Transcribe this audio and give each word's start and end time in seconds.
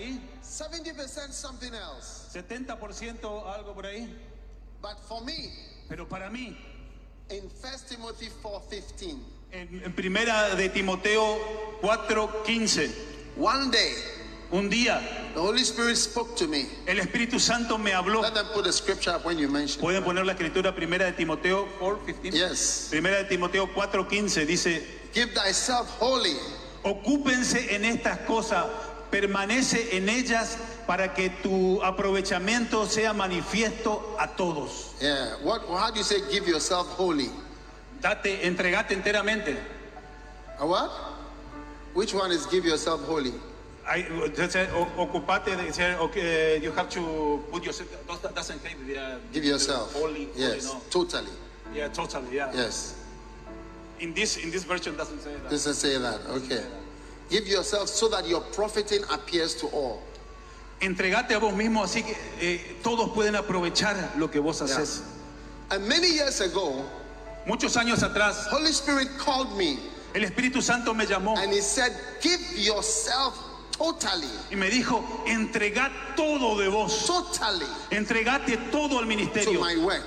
Ahí, 0.00 0.20
70% 0.42 1.32
something 1.32 1.72
else. 1.72 2.28
70% 2.32 3.46
algo 3.46 3.74
por 3.74 3.86
ahí, 3.86 4.08
But 4.82 4.98
for 5.06 5.22
me, 5.22 5.52
pero 5.88 6.08
para 6.08 6.30
mí, 6.30 6.56
in 7.28 7.50
1 7.50 7.88
Timothy 7.88 8.30
4:15, 8.42 9.18
en, 9.52 9.82
en 9.84 9.92
primera 9.92 10.54
de 10.54 10.68
Timoteo 10.70 11.38
4:15, 11.82 12.90
one 13.36 13.70
day 13.70 13.94
un 14.52 14.70
día 14.70 15.00
the 15.34 15.40
Holy 15.40 15.62
Spirit 15.62 15.96
spoke 15.96 16.34
to 16.36 16.48
me. 16.48 16.66
el 16.86 16.98
Espíritu 16.98 17.38
Santo 17.38 17.76
me 17.76 17.92
habló. 17.92 18.22
Let 18.22 18.34
them 18.34 18.46
put 18.54 18.64
the 18.64 18.72
scripture 18.72 19.14
up 19.14 19.24
when 19.24 19.38
you 19.38 19.48
mention. 19.48 19.82
Pueden 19.82 20.02
poner 20.02 20.24
la 20.24 20.32
escritura 20.32 20.74
primera 20.74 21.04
de 21.04 21.12
Timoteo 21.12 21.68
4:15. 21.78 22.32
Yes. 22.32 22.88
Primera 22.90 23.18
de 23.18 23.24
Timoteo 23.24 23.66
4:15 23.74 24.46
dice, 24.46 24.82
Give 25.12 25.30
thyself 25.34 25.88
wholly 26.00 26.36
ocúpense 26.82 27.74
en 27.74 27.84
estas 27.84 28.18
cosas, 28.20 28.66
permanece 29.10 29.96
en 29.96 30.08
ellas 30.08 30.56
para 30.86 31.14
que 31.14 31.30
tu 31.42 31.82
aprovechamiento 31.82 32.86
sea 32.86 33.12
manifiesto 33.12 34.16
a 34.18 34.28
todos. 34.36 34.94
Yeah. 35.00 35.36
What? 35.42 35.62
How 35.68 35.90
do 35.90 35.98
you 35.98 36.04
say 36.04 36.20
give 36.30 36.46
yourself 36.48 36.86
wholly? 36.96 37.30
Date, 38.00 38.44
entregate 38.46 38.90
enteramente. 38.94 39.56
A 40.58 40.66
what? 40.66 40.90
Which 41.94 42.14
one 42.14 42.30
is 42.32 42.46
give 42.46 42.64
yourself 42.64 43.02
wholly? 43.04 43.32
O- 43.90 44.86
ocupate 44.98 45.98
okay, 46.00 46.60
you 46.62 46.70
have 46.72 46.88
to 46.90 47.42
put 47.50 47.64
yourself, 47.64 47.88
doesn't- 48.34 48.62
have, 48.62 48.88
yeah, 48.88 49.16
Give 49.32 49.44
yourself. 49.44 49.92
Wholly, 49.94 50.26
wholly, 50.26 50.28
Yes. 50.36 50.64
no. 50.66 50.80
Totally. 50.90 51.32
Yeah, 51.74 51.88
totally, 51.88 52.36
yeah. 52.36 52.52
Yes. 52.54 52.94
In 53.98 54.14
this, 54.14 54.36
in 54.36 54.50
this 54.50 54.64
version 54.64 54.96
doesn't 54.96 55.20
say 55.22 55.32
that. 55.34 55.50
Doesn't 55.50 55.74
say 55.74 55.98
that. 55.98 56.20
Okay. 56.28 56.62
Give 57.30 57.46
yourself 57.46 57.88
so 57.88 58.08
that 58.08 58.26
your 58.26 58.40
profiting 58.52 59.02
appears 59.10 59.54
to 59.56 59.68
all. 59.68 60.02
Entregate 60.80 61.32
a 61.32 61.38
vos 61.38 61.52
mismo 61.54 61.82
así 61.84 62.02
que 62.02 62.16
eh, 62.40 62.76
todos 62.82 63.10
pueden 63.10 63.36
aprovechar 63.36 64.16
lo 64.18 64.28
que 64.28 64.40
vos 64.40 64.60
haces. 64.60 65.02
And 65.70 65.86
many 65.86 66.08
years 66.08 66.40
ago, 66.40 66.84
Muchos 67.46 67.76
años 67.76 68.02
atrás, 68.02 68.48
Holy 68.50 68.70
Spirit 68.72 69.08
called 69.18 69.56
me 69.56 69.78
el 70.14 70.24
Espíritu 70.24 70.60
Santo 70.60 70.92
me 70.92 71.06
llamó 71.06 71.36
and 71.38 71.52
he 71.52 71.60
said, 71.60 71.92
Give 72.20 72.40
yourself 72.56 73.38
totally. 73.72 74.28
y 74.50 74.56
me 74.56 74.68
dijo, 74.68 75.02
entregad 75.26 75.90
todo 76.16 76.58
de 76.58 76.68
vos. 76.68 77.06
Totally 77.06 77.66
Entregate 77.90 78.56
todo 78.70 78.98
al 78.98 79.04
to 79.04 79.08
ministerio. 79.08 79.60
my 79.60 79.76
work. 79.76 80.04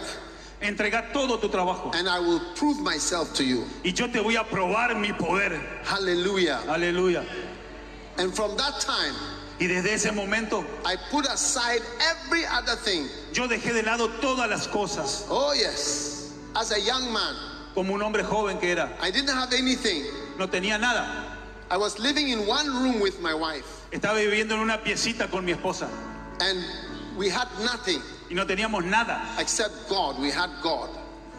Entregad 0.64 1.12
todo 1.12 1.38
tu 1.38 1.50
trabajo. 1.50 1.94
And 1.94 2.08
I 2.08 2.20
will 2.20 2.40
prove 2.56 2.80
myself 2.80 3.34
to 3.36 3.44
you. 3.44 3.66
Y 3.84 3.92
yo 3.92 4.08
te 4.08 4.20
voy 4.20 4.36
a 4.40 4.44
probar 4.46 4.96
mi 5.00 5.12
poder. 5.12 5.60
Hallelujah. 5.84 6.62
Aleluya. 6.68 7.26
And 8.18 8.34
from 8.34 8.56
that 8.58 8.80
time, 8.80 9.14
Y 9.60 9.68
desde 9.68 9.94
ese 9.94 10.12
momento, 10.12 10.66
I 10.86 10.96
put 11.12 11.26
aside 11.28 11.82
every 12.10 12.44
other 12.46 12.76
thing. 12.76 13.08
yo 13.34 13.48
dejé 13.48 13.74
de 13.74 13.84
lado 13.84 14.08
todas 14.22 14.50
las 14.50 14.68
cosas. 14.68 15.26
Oh, 15.30 15.54
yes. 15.54 16.34
As 16.56 16.72
a 16.72 16.80
young 16.80 17.12
man, 17.12 17.36
Como 17.76 17.94
un 17.94 18.02
hombre 18.02 18.24
joven 18.24 18.58
que 18.60 18.70
era. 18.72 18.90
I 19.02 19.12
didn't 19.12 19.30
have 19.36 19.52
anything. 19.54 20.06
No 20.38 20.48
tenía 20.48 20.80
nada. 20.80 21.38
I 21.70 21.78
was 21.78 21.98
living 22.00 22.30
in 22.30 22.46
one 22.48 22.68
room 22.68 23.00
with 23.00 23.20
my 23.22 23.34
wife, 23.34 23.66
Estaba 23.92 24.16
viviendo 24.16 24.52
en 24.54 24.60
una 24.60 24.78
piecita 24.78 25.30
con 25.30 25.44
mi 25.46 25.54
esposa. 25.54 25.90
and 26.40 26.64
we 27.18 27.30
had 27.30 27.48
nothing 27.64 28.02
Y 28.34 28.36
no 28.36 28.48
teníamos 28.48 28.84
nada. 28.84 29.36
except 29.38 29.88
God. 29.88 30.18
We 30.20 30.32
had 30.32 30.50
God. 30.64 30.90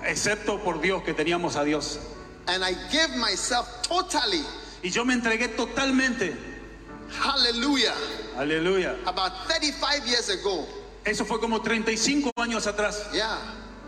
Excepto 0.07 0.63
por 0.63 0.81
Dios 0.81 1.03
que 1.03 1.13
teníamos 1.13 1.57
a 1.57 1.65
Dios. 1.65 1.99
And 2.47 2.63
I 2.63 2.75
gave 2.93 3.11
myself 3.17 3.67
totally, 3.83 4.45
Y 4.81 4.91
yo 4.91 5.05
me 5.05 5.13
entregué 5.15 5.49
totalmente. 5.57 6.37
hallelujah, 7.11 7.95
Aleluya. 8.37 8.95
about 9.09 9.33
35 9.49 10.07
years 10.07 10.29
ago. 10.29 10.69
Eso 11.05 11.25
fue 11.25 11.41
como 11.41 11.61
35 11.61 12.31
años 12.37 12.69
atrás. 12.69 13.13
Yeah. 13.13 13.39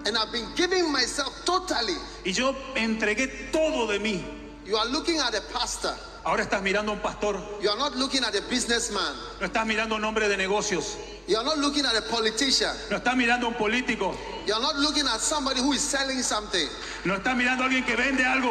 And 0.05 0.19
I've 0.19 0.33
been 0.33 0.49
giving 0.57 0.91
myself 0.91 1.33
totally. 1.45 1.95
Y 2.25 2.33
yo 2.33 2.57
entregué 2.75 3.53
todo 3.53 3.87
de 3.87 4.01
mí. 4.01 4.21
You 4.67 4.77
are 4.79 4.87
looking 4.87 5.21
at 5.21 5.33
a 5.33 5.43
pastor. 5.53 5.95
Ahora 6.27 6.43
estás 6.43 6.61
mirando 6.61 6.91
a 6.91 6.95
un 6.97 7.01
pastor. 7.01 7.39
You 7.63 7.71
are 7.71 7.79
not 7.79 7.95
looking 7.95 8.25
at 8.25 8.35
a 8.35 8.41
businessman. 8.51 9.15
No 9.41 9.47
estás 9.47 9.65
mirando 9.65 9.95
a 9.95 9.99
un 9.99 10.05
hombre 10.05 10.29
de 10.29 10.37
negocios. 10.37 10.97
You 11.29 11.37
are 11.39 11.45
not 11.45 11.59
looking 11.59 11.87
at 11.87 11.95
a 11.95 12.03
politician. 12.03 12.75
No 12.91 12.97
estás 12.97 13.15
mirando 13.15 13.47
a 13.47 13.51
un 13.51 13.55
político. 13.55 14.13
You 14.45 14.55
are 14.55 14.61
not 14.61 14.75
looking 14.75 15.07
at 15.07 15.21
somebody 15.21 15.61
who 15.61 15.73
is 15.73 15.81
selling 15.81 16.21
something. 16.25 16.67
No 17.05 17.15
estás 17.15 17.37
mirando 17.37 17.63
a 17.63 17.69
alguien 17.69 17.85
que 17.87 17.95
vende 17.95 18.25
algo. 18.25 18.51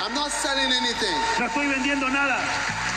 I'm 0.00 0.14
not 0.14 0.30
selling 0.30 0.70
anything. 0.70 1.18
No 1.40 1.46
estoy 1.46 1.66
vendiendo 1.74 2.08
nada. 2.08 2.38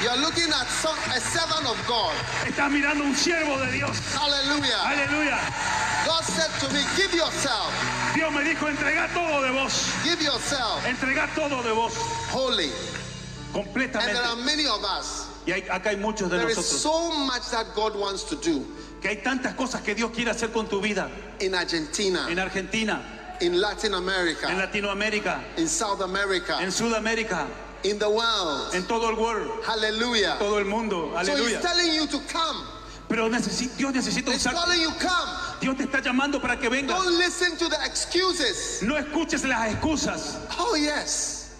You 0.03 0.09
are 0.09 0.17
looking 0.17 0.53
at 0.53 0.67
some, 0.67 0.97
a 1.09 1.19
servant 1.19 1.65
of 1.65 1.77
God. 1.87 2.13
Estás 2.45 2.69
mirando 2.69 3.05
a 3.05 3.07
un 3.07 3.15
siervo 3.15 3.57
de 3.65 3.71
Dios. 3.71 3.97
Hallelujah. 4.13 4.85
Aleluya. 4.85 5.39
God 6.05 6.23
said 6.23 6.51
to 6.61 6.71
me, 6.71 6.83
Give 6.95 7.11
yourself, 7.15 7.73
Dios 8.13 8.31
me 8.31 8.41
dijo, 8.43 8.69
entrega 8.69 9.11
todo 9.15 9.41
de 9.41 9.51
vos. 9.51 9.91
give 10.03 10.21
yourself 10.21 10.85
Entrega 10.85 11.27
todo 11.33 11.63
de 11.63 11.73
vos. 11.73 11.97
And 13.55 13.93
there 13.93 14.23
are 14.23 14.35
many 14.35 14.65
of 14.67 14.83
us. 14.83 15.27
Y 15.47 15.53
hay- 15.53 15.61
acá 15.69 15.89
hay 15.91 15.95
muchos 15.95 16.29
de 16.29 16.37
There 16.37 16.49
is 16.49 16.57
nosotros. 16.57 16.81
so 16.81 17.11
much 17.25 17.49
that 17.51 17.67
God 17.75 17.95
wants 17.95 18.23
to 18.25 18.35
do 18.35 18.65
Que 19.01 19.09
hay 19.11 19.17
tantas 19.23 19.53
cosas 19.55 19.81
que 19.83 19.93
Dios 19.95 20.11
quiere 20.11 20.31
hacer 20.31 20.51
con 20.51 20.67
tu 20.67 20.81
vida. 20.81 21.09
in 21.39 21.53
Argentina, 21.53 22.27
En 22.29 22.39
Argentina, 22.39 23.01
in 23.41 23.59
Latin 23.61 23.93
en 23.93 23.99
America, 23.99 24.47
Latinoamérica, 24.47 25.39
in 25.57 25.67
South 25.67 26.01
America, 26.01 26.57
en 26.61 26.69
Sudamérica, 26.71 27.47
in 27.83 27.99
the 27.99 28.09
world. 28.09 28.73
en 28.73 28.83
todo 28.87 29.09
el 29.09 29.15
world, 29.15 29.63
Hallelujah. 29.63 30.35
todo 30.39 30.57
el 30.57 30.65
mundo. 30.65 31.11
So 31.13 31.19
he's 31.19 31.29
Aleluya. 31.29 31.61
telling 31.61 31.93
you 31.93 32.07
to 32.07 32.19
come. 32.27 32.65
Pero 33.07 33.29
Dios 33.29 33.45
necesita 33.93 34.31
He's 34.33 34.45
usar. 34.47 34.53
calling 34.53 34.81
you 34.81 34.89
come. 34.99 35.29
Dios 35.61 35.77
te 35.77 35.83
está 35.85 36.01
llamando 36.01 36.41
para 36.41 36.57
que 36.57 36.69
vengas. 36.69 36.87
Don't 36.97 37.17
listen 37.19 37.55
to 37.57 37.69
the 37.69 37.77
excuses. 37.85 38.81
No 38.81 38.95
escuches 38.95 39.43
las 39.47 39.71
excusas. 39.75 40.37
Oh, 40.57 40.75
yes. 40.75 41.51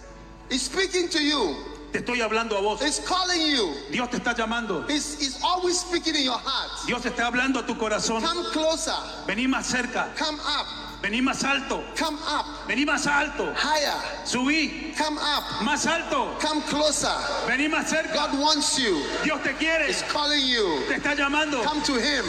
He's 0.49 0.63
speaking 0.63 1.07
to 1.09 1.21
you. 1.21 1.55
Te 1.95 1.99
estoy 1.99 2.19
hablando 2.19 2.57
a 2.57 2.59
vos. 2.59 2.81
He's 2.81 2.99
calling 2.99 3.39
you. 3.39 3.73
Dios 3.89 4.09
te 4.09 4.17
está 4.17 4.35
llamando. 4.35 4.85
He's, 4.89 5.17
he's 5.17 5.41
always 5.41 5.79
speaking 5.79 6.13
in 6.13 6.25
your 6.25 6.37
heart. 6.37 6.85
Dios 6.85 7.05
está 7.05 7.27
hablando 7.31 7.59
a 7.59 7.65
tu 7.65 7.75
corazón. 7.75 8.21
Come 8.21 8.51
closer. 8.51 8.91
Vení 9.25 9.47
más 9.47 9.65
cerca. 9.65 10.09
Come 10.17 10.37
up. 10.41 10.67
Vení 11.01 11.21
más 11.21 11.41
alto. 11.45 11.85
Come 11.97 12.17
up. 12.27 12.67
Vení 12.67 12.85
más 12.85 13.07
alto. 13.07 13.45
Higher. 13.53 13.95
Subí. 14.25 14.93
Come 14.97 15.17
up. 15.17 15.63
Más 15.63 15.87
alto. 15.87 16.35
Come 16.41 16.61
closer. 16.63 17.15
Vení 17.47 17.69
más 17.69 17.89
cerca. 17.89 18.13
God 18.13 18.39
wants 18.41 18.77
you. 18.77 19.01
Dios 19.23 19.41
te 19.41 19.53
quiere. 19.53 19.87
He's 19.87 20.01
calling 20.01 20.45
you. 20.45 20.83
Te 20.89 20.95
está 20.95 21.15
llamando. 21.15 21.63
Come 21.63 21.81
to 21.83 21.93
Him. 21.93 22.25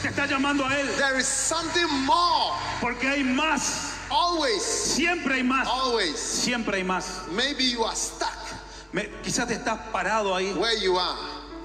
Te 0.00 0.10
está 0.10 0.28
llamando 0.28 0.64
a 0.64 0.78
Él. 0.78 0.86
There 0.96 1.18
is 1.18 1.26
something 1.26 1.88
more. 2.06 2.54
Porque 2.80 3.02
hay 3.02 3.24
más. 3.24 3.96
Always. 4.12 4.62
Siempre 4.62 5.34
hay 5.34 5.42
más. 5.42 5.66
Always. 5.66 6.16
Siempre 6.20 6.76
hay 6.76 6.84
más. 6.84 7.26
Maybe 7.32 7.64
you 7.64 7.82
are 7.82 7.96
stuck 7.96 8.47
Me- 8.92 9.08
quizás 9.22 9.46
te 9.46 9.54
estás 9.54 9.78
parado 9.92 10.34
ahí. 10.34 10.52
where 10.54 10.78
you 10.80 10.96
are. 10.98 11.16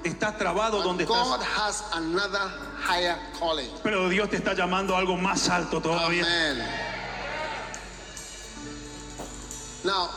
Estás 0.04 0.38
trabado 0.38 0.78
But 0.80 0.84
donde 0.84 1.06
God 1.06 1.40
estás. 1.40 1.58
has 1.58 1.84
another 1.94 2.52
higher 2.78 3.18
calling. 3.40 3.70
Pero 3.82 4.10
Dios 4.10 4.30
te 4.30 4.36
está 4.38 4.54
llamando 4.54 4.94
a 4.96 5.00
algo 5.00 5.16
más 5.18 5.48
alto 5.50 5.80
todavía. 5.80 6.24
Amen. 6.26 6.68
Now, 9.86 10.10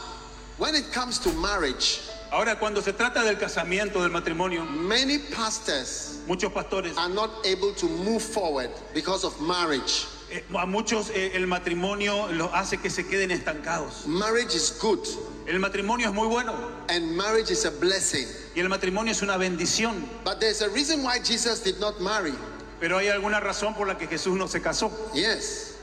when 0.59 0.75
it 0.75 0.93
comes 0.93 1.19
to 1.21 1.33
marriage, 1.35 2.01
Ahora, 2.33 2.57
cuando 2.59 2.81
se 2.83 2.93
trata 2.93 3.23
del 3.23 3.37
casamiento, 3.39 4.03
del 4.03 4.11
matrimonio, 4.11 4.65
many 4.65 5.19
pastors 5.19 6.19
muchos 6.27 6.53
pastores, 6.53 6.97
are 6.99 7.09
not 7.09 7.31
able 7.47 7.73
to 7.75 7.87
move 7.87 8.21
forward 8.21 8.71
because 8.93 9.23
of 9.25 9.41
marriage. 9.41 10.07
eh, 10.33 10.43
a 10.59 10.67
muchos 10.67 11.11
eh, 11.11 11.31
el 11.37 11.47
matrimonio 11.47 12.27
los 12.33 12.51
hace 12.53 12.79
que 12.79 12.91
se 12.91 13.05
queden 13.05 13.31
estancados. 13.31 14.07
Marriage 14.09 14.57
is 14.57 14.71
good, 14.81 15.07
El 15.47 15.61
matrimonio 15.61 16.09
es 16.09 16.15
muy 16.15 16.27
bueno 16.27 16.55
and 16.89 17.17
marriage 17.17 17.51
is 17.53 17.65
a 17.67 17.71
blessing. 17.71 18.27
y 18.57 18.61
el 18.61 18.69
matrimonio 18.69 19.13
es 19.13 19.23
una 19.23 19.37
bendición, 19.39 20.03
But 20.25 20.41
there's 20.41 20.61
a 20.63 20.69
reason 20.71 21.03
why 21.03 21.19
Jesus 21.21 21.61
did 21.61 21.79
not 21.79 22.01
marry. 22.01 22.35
pero 22.81 22.99
hay 22.99 23.09
alguna 23.09 23.41
razón 23.41 23.75
por 23.75 23.87
la 23.87 23.95
que 23.97 24.07
Jesús 24.09 24.37
no 24.37 24.47
se 24.49 24.61
casó. 24.61 24.91
Yes. 25.15 25.75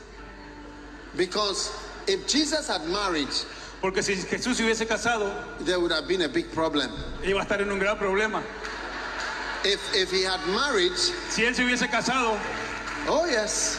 Because 1.16 1.72
if 2.08 2.28
Jesus 2.28 2.68
had 2.68 2.86
married, 2.88 3.30
Porque 3.82 4.02
si 4.02 4.16
Jesús 4.16 4.56
se 4.58 4.64
hubiese 4.64 4.88
casado, 4.88 5.32
there 5.66 5.80
would 5.80 5.92
have 5.92 6.08
been 6.08 6.22
a 6.24 6.30
big 6.30 6.52
problem. 6.52 6.90
iba 7.24 7.40
a 7.40 7.44
estar 7.46 7.62
en 7.62 7.72
un 7.72 7.80
gran 7.80 7.98
problema. 7.98 8.42
If, 9.66 9.80
if 9.96 10.12
he 10.12 10.24
had 10.24 10.40
married, 10.48 10.92
Si 11.30 11.44
él 11.44 11.56
se 11.56 11.64
hubiese 11.64 11.90
casado, 11.90 12.38
oh 13.08 13.26
yes, 13.28 13.78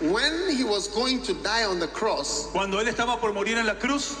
when 0.00 0.50
he 0.50 0.62
was 0.62 0.86
going 0.88 1.22
to 1.22 1.34
die 1.42 1.64
on 1.64 1.80
the 1.80 1.88
cross, 1.88 2.48
cuando 2.52 2.78
él 2.78 2.86
estaba 2.88 3.18
por 3.18 3.32
morir 3.32 3.56
en 3.58 3.66
la 3.66 3.74
cruz, 3.74 4.14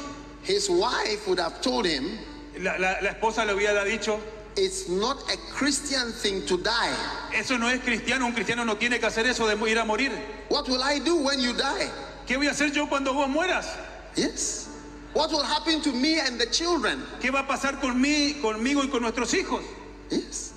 his 0.46 0.70
wife 0.70 1.26
would 1.26 1.38
have 1.40 1.60
told 1.60 1.84
him, 1.86 2.18
la, 2.58 2.72
la- 2.78 2.96
la 3.02 3.10
esposa 3.10 3.44
le 3.44 3.52
hubiera 3.54 3.84
dicho, 3.84 4.20
it's 4.56 4.88
not 4.88 5.18
a 5.30 5.36
Christian 5.52 6.12
thing 6.12 6.46
to 6.46 6.56
die. 6.58 6.94
eso 7.34 7.58
no 7.58 7.68
es 7.68 7.80
cristiano, 7.80 8.26
un 8.26 8.32
cristiano 8.32 8.64
no 8.64 8.76
tiene 8.76 8.98
que 8.98 9.06
hacer 9.08 9.26
eso 9.26 9.46
de 9.46 9.54
ir 9.70 9.78
a 9.78 9.84
morir. 9.84 10.12
What 10.48 10.68
will 10.68 10.82
I 10.82 10.98
do 11.00 11.16
when 11.22 11.40
you 11.40 11.52
die? 11.52 11.90
¿Qué 12.26 12.36
voy 12.36 12.46
a 12.46 12.50
hacer 12.52 12.72
yo 12.72 12.86
cuando 12.86 13.12
vos 13.12 13.28
mueras? 13.28 13.66
Yes. 14.16 14.68
What 15.12 15.30
will 15.30 15.42
happen 15.44 15.80
to 15.82 15.92
me 15.92 16.18
and 16.20 16.38
the 16.40 16.46
children? 16.46 17.02
¿Qué 17.20 17.30
va 17.32 17.40
a 17.40 17.46
pasar 17.46 17.80
con 17.80 18.00
mí, 18.02 18.40
conmigo 18.40 18.82
y 18.82 18.88
con 18.88 19.02
nuestros 19.02 19.32
hijos? 19.34 19.62
Yes. 20.10 20.52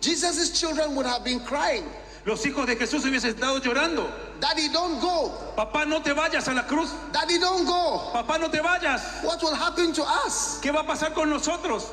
Jesus' 0.00 0.58
children 0.58 0.94
would 0.94 1.06
have 1.06 1.24
been 1.24 1.40
crying, 1.40 1.84
Los 2.24 2.46
hijos 2.46 2.66
de 2.66 2.76
Jesús 2.76 3.04
hubiesen 3.04 3.30
estado 3.30 3.58
llorando. 3.58 4.08
Daddy, 4.40 4.68
don't 4.68 4.98
go. 5.00 5.30
Papá, 5.56 5.84
no 5.84 6.00
te 6.00 6.12
vayas 6.14 6.48
a 6.48 6.54
la 6.54 6.66
cruz. 6.66 6.90
Daddy, 7.12 7.38
don't 7.38 7.66
go. 7.66 8.10
Papá, 8.14 8.38
no 8.38 8.48
te 8.48 8.60
vayas. 8.60 9.22
What 9.22 9.42
will 9.42 9.54
happen 9.54 9.92
to 9.92 10.02
us? 10.02 10.58
¿Qué 10.62 10.72
va 10.72 10.80
a 10.80 10.86
pasar 10.86 11.12
con 11.14 11.28
nosotros? 11.28 11.90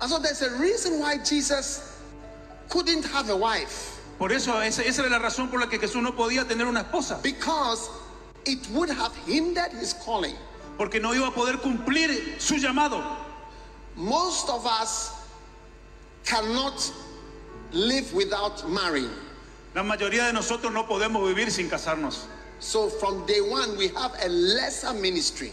And 0.00 0.08
so 0.08 0.18
there's 0.18 0.42
a 0.42 0.56
reason 0.58 1.00
why 1.00 1.18
Jesus 1.18 2.00
couldn't 2.68 3.04
have 3.06 3.28
a 3.28 3.36
wife. 3.36 4.00
Por 4.18 4.30
eso, 4.30 4.52
esa, 4.60 4.82
esa 4.82 5.02
era 5.02 5.10
la 5.10 5.18
razón 5.18 5.50
por 5.50 5.58
la 5.58 5.66
que 5.66 5.78
Jesús 5.78 6.00
no 6.00 6.12
podía 6.12 6.46
tener 6.46 6.66
una 6.66 6.84
esposa. 6.84 7.20
Because 7.22 7.90
it 8.44 8.68
would 8.70 8.88
have 8.88 9.14
hindered 9.26 9.72
his 9.72 9.94
calling. 9.94 10.36
Porque 10.78 11.00
no 11.00 11.12
iba 11.12 11.26
a 11.26 11.32
poder 11.32 11.58
cumplir 11.58 12.40
su 12.40 12.54
llamado. 12.54 13.02
Most 13.96 14.48
of 14.48 14.64
us 14.64 15.12
cannot 16.24 16.92
live 17.72 18.12
without 18.14 18.68
marrying. 18.68 19.10
La 19.76 19.82
mayoría 19.82 20.24
de 20.24 20.32
nosotros 20.32 20.72
no 20.72 20.88
podemos 20.88 21.28
vivir 21.28 21.52
sin 21.52 21.68
casarnos. 21.68 22.26
So 22.60 22.88
from 22.88 23.26
day 23.26 23.42
one, 23.42 23.76
we 23.76 23.88
have 23.88 24.12
a 24.24 24.28
lesser 24.30 24.94
ministry. 24.94 25.52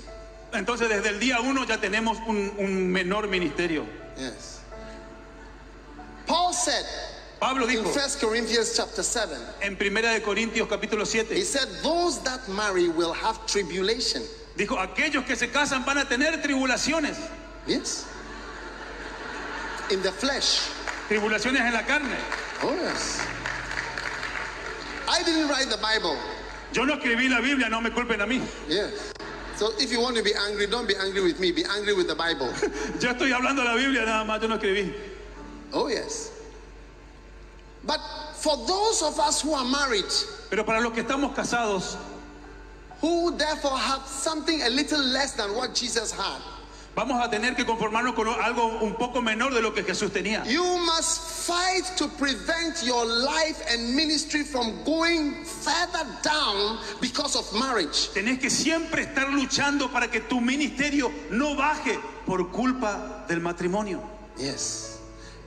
Entonces, 0.54 0.88
desde 0.88 1.10
el 1.10 1.20
día 1.20 1.42
uno 1.42 1.66
ya 1.66 1.78
tenemos 1.78 2.18
un, 2.26 2.54
un 2.58 2.90
menor 2.90 3.28
ministerio. 3.28 3.86
Yes. 4.18 4.62
Paul 6.26 6.54
said 6.54 6.86
Pablo 7.38 7.68
in 7.68 7.84
dijo 7.84 7.94
1 7.94 8.20
Corinthians 8.22 8.74
chapter 8.78 9.04
7, 9.04 9.36
en 9.62 9.76
Primera 9.76 10.14
de 10.14 10.22
Corintios 10.22 10.70
capítulo 10.70 11.02
he 11.04 11.06
7, 11.06 11.44
said, 11.44 11.68
Those 11.84 12.24
that 12.24 12.48
marry 12.48 12.88
will 12.88 13.12
have 13.12 13.46
tribulation. 13.46 14.24
dijo, 14.56 14.78
aquellos 14.80 15.26
que 15.26 15.36
se 15.36 15.50
casan 15.50 15.84
van 15.84 15.98
a 15.98 16.06
tener 16.08 16.42
tribulaciones, 16.42 17.18
Yes. 17.68 18.06
In 19.92 20.02
the 20.02 20.14
flesh. 20.14 20.62
tribulaciones 21.10 21.60
en 21.60 21.74
la 21.74 21.84
carne. 21.86 22.16
Oh, 22.62 22.74
yes. 22.74 23.20
I 25.14 25.22
didn't 25.22 25.48
write 25.48 25.70
the 25.70 25.78
Bible. 25.78 26.18
Yo 26.74 26.86
no 26.86 26.98
escribí 26.98 27.30
la 27.30 27.40
Biblia, 27.40 27.70
no 27.70 27.80
me 27.82 27.92
culpen 27.92 28.22
a 28.22 28.26
mí. 28.26 28.42
Yes. 28.68 29.14
So 29.56 29.72
if 29.78 29.92
you 29.92 30.02
want 30.02 30.18
to 30.18 30.24
be 30.24 30.34
angry, 30.34 30.66
don't 30.66 30.88
be 30.88 30.96
angry 30.96 31.22
with 31.22 31.40
me. 31.40 31.52
Be 31.52 31.64
angry 31.70 31.94
with 31.94 32.08
the 32.08 32.16
Bible. 32.16 32.48
Yo 33.00 33.14
estoy 33.14 33.32
hablando 33.32 33.64
la 33.64 33.76
Biblia 33.76 34.06
nada 34.06 34.26
más, 34.26 34.42
yo 34.42 34.48
no 34.48 34.58
escribí. 34.58 34.92
oh, 35.72 35.88
yes. 35.88 36.32
But 37.84 38.00
for 38.34 38.58
those 38.66 39.04
of 39.04 39.20
us 39.20 39.42
who 39.42 39.54
are 39.54 39.66
married, 39.66 40.12
Pero 40.50 40.64
para 40.64 40.82
los 40.82 40.94
que 40.94 41.04
estamos 41.04 41.36
casados, 41.36 41.96
who 43.02 43.38
therefore 43.38 43.78
have 43.78 44.08
something 44.08 44.64
a 44.64 44.70
little 44.70 45.04
less 45.04 45.34
than 45.34 45.56
what 45.56 45.76
Jesus 45.76 46.12
had, 46.12 46.42
vamos 46.96 47.22
a 47.24 47.30
tener 47.30 47.56
que 47.56 47.66
conformarnos 47.66 48.14
con 48.14 48.28
algo 48.28 48.80
un 48.82 48.96
poco 48.96 49.22
menor 49.22 49.54
de 49.54 49.62
lo 49.62 49.74
que 49.74 49.84
Jesús 49.84 50.12
tenía. 50.12 50.44
you 50.46 50.64
must 50.86 51.22
fight 51.48 51.84
to 51.98 52.08
prevent 52.08 52.84
your 52.84 53.06
life 53.06 53.62
and 53.70 53.96
ministry 53.96 54.44
from 54.44 54.84
going 54.84 55.44
further 55.44 56.06
down 56.24 56.78
because 57.02 57.36
of 57.36 57.52
marriage. 57.54 58.10
Tenés 58.14 58.40
que 58.40 58.50
siempre 58.50 59.04
estar 59.04 59.30
luchando 59.30 59.92
para 59.92 60.08
que 60.08 60.22
tu 60.22 60.40
ministerio 60.40 61.12
no 61.32 61.56
baje 61.56 62.00
por 62.26 62.52
culpa 62.52 63.26
del 63.28 63.40
matrimonio. 63.40 64.02
Yes. 64.38 65.00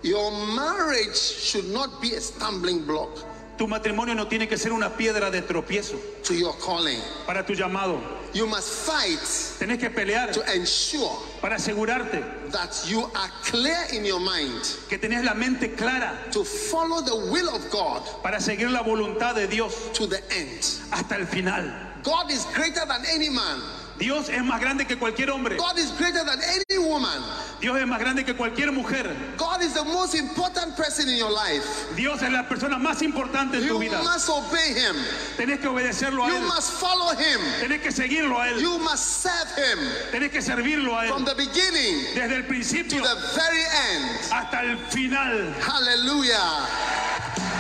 Your 0.03 0.31
marriage 0.55 1.17
should 1.17 1.67
not 1.67 2.01
be 2.01 2.15
a 2.15 2.21
stumbling 2.21 2.85
block 2.87 3.11
Tu 3.57 3.67
matrimonio 3.67 4.15
no 4.15 4.27
tiene 4.29 4.47
que 4.47 4.59
ser 4.59 4.73
una 4.73 4.91
piedra 4.97 5.31
de 5.31 5.41
tropiezo 5.43 5.97
to 6.23 6.35
your 6.35 6.55
calling. 6.59 7.01
para 7.27 7.45
tu 7.45 7.55
llamado. 7.55 7.99
You 8.35 8.47
must 8.47 8.69
fight 8.87 9.19
Tenés 9.59 9.79
que 9.79 9.89
pelear 9.89 10.31
to 10.33 10.43
ensure 10.53 11.11
para 11.41 11.57
asegurarte 11.57 12.23
that 12.53 12.85
you 12.87 13.05
are 13.15 13.31
clear 13.45 13.87
in 13.95 14.05
your 14.05 14.21
mind 14.21 14.63
que 14.91 14.99
tenés 14.99 15.25
la 15.25 15.33
mente 15.33 15.75
clara 15.75 16.19
to 16.31 16.45
follow 16.45 17.01
the 17.01 17.17
will 17.33 17.49
of 17.49 17.71
God 17.71 18.03
para 18.23 18.39
seguir 18.39 18.71
la 18.71 18.83
voluntad 18.83 19.35
de 19.35 19.47
Dios 19.47 19.89
to 19.95 20.07
the 20.07 20.21
end. 20.31 20.63
hasta 20.93 21.15
el 21.17 21.25
final. 21.27 21.65
God 22.03 22.31
is 22.31 22.45
greater 22.55 22.85
than 22.87 23.03
any 23.07 23.31
man. 23.31 23.63
Dios 23.99 24.29
es 24.29 24.43
más 24.45 24.61
grande 24.61 24.87
que 24.87 24.97
cualquier 24.99 25.31
hombre. 25.31 25.57
God 25.57 25.79
is 25.79 25.91
greater 25.99 26.23
than 26.25 26.39
any 26.43 26.79
woman. 26.79 27.23
Dios 27.61 27.79
es 27.79 27.87
más 27.87 27.99
grande 27.99 28.25
que 28.25 28.35
cualquier 28.35 28.71
mujer. 28.71 29.11
God 29.39 29.63
is 29.63 29.73
the 29.73 29.85
most 29.85 30.15
important 30.15 30.77
person 30.77 31.09
in 31.09 31.17
your 31.17 31.31
life. 31.31 31.65
Dios 31.97 32.21
es 32.23 32.31
la 32.31 32.43
persona 32.47 32.79
más 32.79 33.01
importante 33.01 33.57
en 33.57 33.63
You 33.65 33.75
tu 33.75 33.79
vida. 33.81 34.03
must 34.03 34.29
obey 34.29 34.75
him. 34.75 34.97
Tenés 35.39 35.61
que 35.61 35.69
obedecerlo 35.69 36.25
a 36.25 36.29
You 36.29 36.37
Él. 36.37 36.43
must 36.47 36.73
follow 36.73 37.13
him. 37.17 37.41
Tenés 37.61 37.81
que 37.83 37.91
seguirlo 37.91 38.39
a 38.39 38.51
Él. 38.51 38.61
You 38.61 38.79
must 38.79 39.23
serve 39.23 39.49
him 39.57 39.79
Tenés 40.13 40.31
que 40.31 40.43
servirlo 40.43 40.95
a 40.99 41.07
from 41.09 41.25
Él. 41.25 41.29
the 41.31 41.35
beginning 41.35 42.05
Desde 42.15 42.37
el 42.37 42.43
to 42.43 42.49
principio 42.49 43.03
the 43.03 43.17
very 43.35 43.63
end. 43.95 44.21
hasta 44.31 44.61
el 44.63 44.77
final. 44.91 45.55
Hallelujah. 45.61 46.69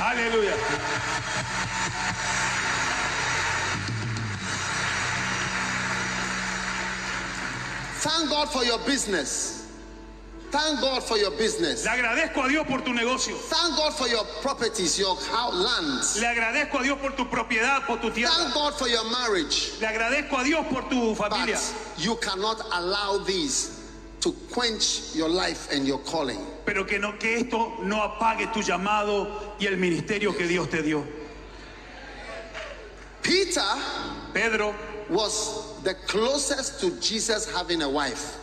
Aleluya. 0.02 0.52
Thank 8.06 8.30
God 8.30 8.48
for 8.48 8.64
your 8.64 8.78
business. 8.86 9.66
Thank 10.50 10.80
God 10.80 11.02
for 11.02 11.18
your 11.18 11.32
business. 11.32 11.84
Le 11.84 11.90
agradezco 11.90 12.44
a 12.44 12.48
Dios 12.48 12.64
por 12.68 12.82
tu 12.82 12.92
negocio. 12.92 13.34
Thank 13.34 13.76
God 13.76 13.92
for 13.94 14.06
your 14.06 14.25
properties, 14.42 14.96
your 14.96 15.16
lands. 15.52 16.20
Le 16.20 16.26
agradezco 16.26 16.78
a 16.78 16.82
Dios 16.84 16.98
por 17.00 17.10
tu 17.16 17.25
propiedad, 17.25 17.84
por 17.84 17.98
tu 17.98 18.10
tierra. 18.10 18.30
Thank 18.30 18.54
God 18.54 18.75
for 18.78 18.86
your 18.86 19.04
marriage. 19.10 19.72
Le 19.80 19.88
agradezco 19.88 20.38
a 20.38 20.44
Dios 20.44 20.64
por 20.70 20.82
tu 20.82 21.16
familia. 21.16 21.56
But 21.56 22.04
you 22.04 22.14
cannot 22.16 22.62
allow 22.75 23.18
these 23.18 23.82
to 24.20 24.32
quench 24.52 25.14
your 25.14 25.28
life 25.28 25.68
and 25.72 25.84
your 25.84 25.98
calling. 25.98 26.38
Pero 26.64 26.84
que, 26.84 27.00
no, 27.00 27.12
que 27.18 27.40
esto 27.40 27.82
no 27.82 28.02
apague 28.02 28.52
tu 28.52 28.60
llamado 28.60 29.56
y 29.58 29.66
el 29.66 29.76
ministerio 29.76 30.32
que 30.32 30.46
Dios 30.46 30.70
te 30.70 30.80
dio. 30.80 31.04
Peter 33.20 33.62
Pedro 34.32 34.72
was 35.10 35.80
the 35.82 35.94
closest 35.94 36.80
to 36.80 36.90
Jesus 37.00 37.50
having 37.52 37.82
a 37.82 37.88
wife. 37.88 38.38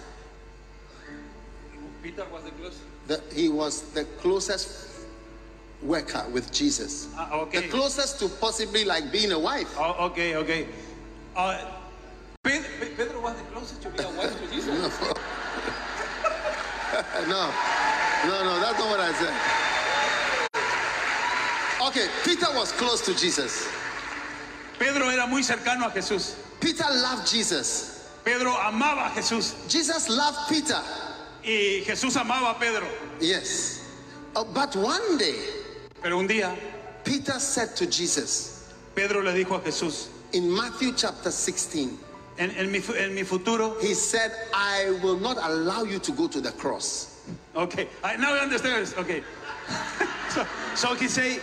Peter 2.01 2.25
was 2.31 2.43
the 2.43 2.51
closest. 2.51 2.81
The- 3.07 3.21
he 3.33 3.49
was 3.49 3.81
the 3.93 4.05
closest 4.21 4.87
worker 5.81 6.25
with 6.31 6.51
Jesus. 6.51 7.07
Ah, 7.15 7.31
okay. 7.41 7.61
The 7.61 7.67
closest 7.69 8.19
to 8.19 8.29
possibly 8.29 8.85
like 8.85 9.11
being 9.11 9.31
a 9.31 9.39
wife. 9.39 9.73
Oh, 9.77 10.05
ok, 10.07 10.35
ok. 10.35 10.67
Ah, 11.35 11.79
Pe- 12.43 12.61
Pe- 12.79 12.95
Pedro 12.95 13.21
was 13.21 13.35
the 13.35 13.43
closest 13.53 13.81
to 13.81 13.89
being 13.89 14.05
a 14.05 14.11
wife 14.17 14.37
to 14.39 14.47
Jesus. 14.51 14.99
No, 17.27 17.49
no, 18.27 18.43
no, 18.43 18.59
that's 18.59 18.77
not 18.77 18.87
what 18.89 18.99
I 18.99 19.13
said. 19.13 19.33
Okay, 21.87 22.07
Peter 22.23 22.45
was 22.53 22.71
close 22.73 23.01
to 23.01 23.13
Jesus. 23.15 23.67
Pedro 24.77 25.09
era 25.09 25.25
muy 25.27 25.41
cercano 25.41 25.87
a 25.87 25.91
Jesús. 25.91 26.35
Peter 26.63 26.85
loved 26.89 27.27
Jesus. 27.27 28.09
Pedro 28.23 28.51
amaba 28.51 29.07
a 29.07 29.09
Jesús 29.09 29.53
Jesus 29.69 30.07
loved 30.07 30.47
Peter. 30.47 30.79
y 31.43 31.83
Jesús 31.85 32.15
amaba 32.15 32.51
a 32.51 32.59
Pedro. 32.59 32.87
Yes. 33.19 33.81
Uh, 34.35 34.45
but 34.45 34.73
one 34.77 35.17
day, 35.17 35.35
Pero 36.01 36.17
un 36.19 36.27
día 36.27 36.55
Peter 37.03 37.37
said 37.39 37.75
to 37.75 37.85
Jesus 37.85 38.73
Pedro 38.95 39.21
le 39.21 39.33
dijo 39.33 39.57
a 39.57 39.59
Jesús 39.59 40.07
in 40.31 40.49
Matthew 40.49 40.93
chapter 40.95 41.31
16, 41.31 41.97
en, 42.39 42.51
en 42.51 42.71
mi, 42.71 42.79
en 42.97 43.13
mi 43.13 43.23
futuro. 43.23 43.75
He 43.79 43.93
said, 43.93 44.31
I 44.53 44.97
will 45.03 45.17
not 45.17 45.37
allow 45.41 45.83
you 45.83 45.99
to 45.99 46.11
go 46.11 46.27
to 46.27 46.41
the 46.41 46.51
cross. 46.53 47.27
Okay, 47.55 47.87
I, 48.03 48.15
now 48.17 48.33
I 48.33 48.39
understand. 48.39 48.93
Okay. 48.97 49.23
so, 50.29 50.45
so 50.75 50.95
he 50.95 51.07
say, 51.07 51.39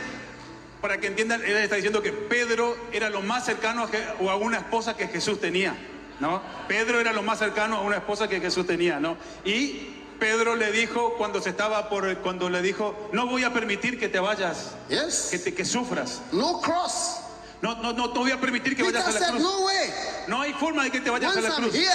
para 0.80 0.98
que 0.98 1.08
entiendan, 1.08 1.42
él 1.42 1.56
está 1.56 1.76
diciendo 1.76 2.02
que 2.02 2.12
Pedro 2.12 2.76
era 2.92 3.10
lo 3.10 3.20
más 3.22 3.44
cercano 3.44 3.88
a, 4.28 4.34
una 4.36 4.58
esposa 4.58 4.96
que 4.96 5.08
Jesús 5.08 5.40
tenía, 5.40 5.76
¿no? 6.20 6.42
Pedro 6.68 7.00
era 7.00 7.12
lo 7.12 7.22
más 7.22 7.38
cercano 7.38 7.76
a 7.76 7.80
una 7.82 7.96
esposa 7.96 8.28
que 8.28 8.40
Jesús 8.40 8.66
tenía, 8.66 8.98
¿no? 8.98 9.16
Y 9.44 9.90
Pedro 10.18 10.56
le 10.56 10.70
dijo 10.72 11.14
cuando 11.16 11.40
se 11.40 11.50
estaba 11.50 11.88
por, 11.88 12.18
cuando 12.18 12.48
le 12.50 12.62
dijo, 12.62 13.08
no 13.12 13.26
voy 13.26 13.44
a 13.44 13.52
permitir 13.52 13.98
que 13.98 14.08
te 14.08 14.20
vayas, 14.20 14.72
Yes? 14.88 15.28
que, 15.30 15.38
te, 15.38 15.54
que 15.54 15.64
sufras. 15.64 16.22
No 16.32 16.60
cross. 16.60 17.16
No, 17.62 17.74
no, 17.76 17.92
no 17.92 18.10
te 18.10 18.18
voy 18.18 18.30
a 18.30 18.40
permitir 18.40 18.74
que 18.74 18.84
Peter 18.84 19.02
vayas 19.02 19.16
a 19.16 19.18
la 19.18 19.26
said, 19.26 19.30
cruz. 19.32 19.42
No 19.42 19.64
way. 19.66 19.90
No 20.28 20.40
hay 20.40 20.52
forma 20.54 20.84
de 20.84 20.90
que 20.90 21.00
te 21.00 21.10
vayas 21.10 21.36
a 21.36 21.40
la 21.42 21.48
I'm 21.50 21.56
cruz. 21.56 21.74
here, 21.74 21.90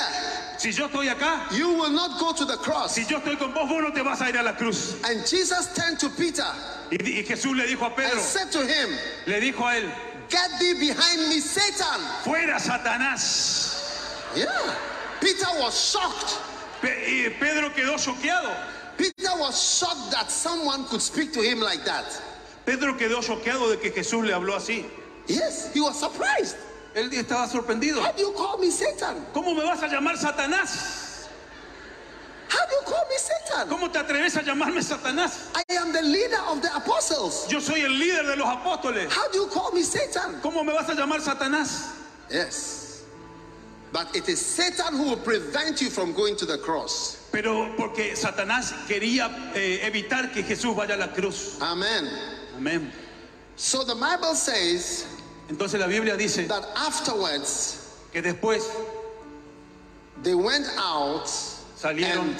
Si 0.57 0.71
yo 0.71 0.87
estoy 0.87 1.07
acá, 1.09 1.51
you 1.51 1.69
will 1.73 1.89
not 1.91 2.19
go 2.19 2.31
to 2.33 2.45
the 2.45 2.57
cross. 2.57 2.95
si 2.95 3.03
yo 3.05 3.19
estoy 3.19 3.37
con 3.37 3.53
vos, 3.53 3.67
vos 3.67 3.81
no 3.81 3.91
te 3.91 4.01
vas 4.01 4.21
a 4.21 4.29
ir 4.29 4.37
a 4.37 4.43
la 4.43 4.53
cruz. 4.53 5.01
And 5.03 5.25
Jesus 5.27 5.73
turned 5.75 5.99
to 5.99 6.09
Peter 6.09 6.45
Y, 6.91 6.97
y 7.03 7.23
Jesús 7.23 7.55
le 7.55 7.65
dijo 7.67 7.81
a 7.83 7.87
and 7.87 7.95
Pedro, 7.95 8.19
said 8.19 8.51
to 8.51 8.65
him, 8.65 8.97
le 9.27 9.39
dijo 9.41 9.61
a 9.61 9.75
él, 9.79 9.91
Get 10.29 10.49
thee 10.59 10.73
behind 10.79 11.29
me, 11.29 11.39
Satan. 11.39 11.99
fuera 12.23 12.59
Satanás. 12.59 14.33
Yeah. 14.35 14.75
Peter 15.21 15.47
was 15.59 15.91
shocked. 15.91 16.39
Pe- 16.81 17.29
Pedro 17.39 17.69
quedó 17.69 17.95
choqueado. 17.97 18.51
Peter 18.97 19.31
was 19.37 19.79
shocked 19.79 20.11
that 20.11 20.31
someone 20.31 20.85
could 20.85 21.01
speak 21.01 21.31
to 21.33 21.41
him 21.41 21.59
like 21.59 21.83
that. 21.85 22.05
Pedro 22.65 22.93
quedó 22.93 23.21
choqueado 23.23 23.69
de 23.69 23.77
que 23.77 23.91
Jesús 23.91 24.25
le 24.25 24.33
habló 24.33 24.55
así. 24.55 24.85
Yes, 25.27 25.71
he 25.73 25.81
was 25.81 25.99
surprised. 25.99 26.57
Él 26.95 27.11
estaba 27.13 27.47
sorprendido. 27.47 28.01
How 28.01 28.13
do 28.13 28.21
you 28.21 28.33
call 28.33 28.57
me 28.57 28.71
Satan? 28.71 29.25
¿Cómo 29.33 29.53
me 29.53 29.63
vas 29.63 29.83
a 29.83 29.87
llamar 29.87 30.17
Satanás? 30.17 31.27
How 32.49 32.65
do 32.67 32.75
you 32.75 32.81
call 32.85 33.05
me 33.09 33.17
Satan? 33.17 33.67
¿Cómo 33.67 33.91
te 33.91 33.99
atreves 33.99 34.37
a 34.37 34.41
llamarme 34.41 34.81
Satanás? 34.81 35.49
I 35.55 35.73
am 35.75 35.91
the 35.91 36.01
leader 36.01 36.39
of 36.47 36.61
the 36.61 36.73
apostles. 36.73 37.47
Yo 37.49 37.59
soy 37.59 37.81
el 37.81 37.91
líder 37.99 38.25
de 38.25 38.37
los 38.37 38.47
apóstoles. 38.47 39.11
How 39.11 39.29
do 39.29 39.39
you 39.39 39.47
call 39.47 39.73
me 39.73 39.81
Satan? 39.83 40.39
¿Cómo 40.41 40.63
me 40.63 40.71
vas 40.71 40.87
a 40.87 40.95
llamar 40.95 41.19
Satanás? 41.19 41.91
Yes. 42.31 43.03
But 43.91 44.15
it 44.15 44.29
is 44.29 44.45
Satan 44.45 44.95
who 44.95 45.03
will 45.03 45.17
prevent 45.17 45.81
you 45.81 45.89
from 45.89 46.13
going 46.13 46.37
to 46.37 46.45
the 46.45 46.57
cross. 46.59 47.27
Pero 47.31 47.73
porque 47.75 48.15
Satanás 48.15 48.73
quería 48.87 49.29
eh, 49.53 49.79
evitar 49.83 50.31
que 50.31 50.43
Jesús 50.43 50.73
vaya 50.75 50.95
a 50.95 50.97
la 50.97 51.07
cruz. 51.07 51.59
Amen. 51.61 52.07
Amén. 52.57 52.89
So 53.57 53.83
the 53.83 53.95
Bible 53.95 54.35
says 54.35 55.05
Entonces 55.49 55.79
la 55.79 55.87
Biblia 55.87 56.17
dice 56.17 56.47
that 56.47 56.65
afterwards 56.75 57.99
que 58.11 58.21
después 58.21 58.63
they 60.23 60.33
went 60.33 60.65
out 60.77 61.25
salieron 61.25 62.35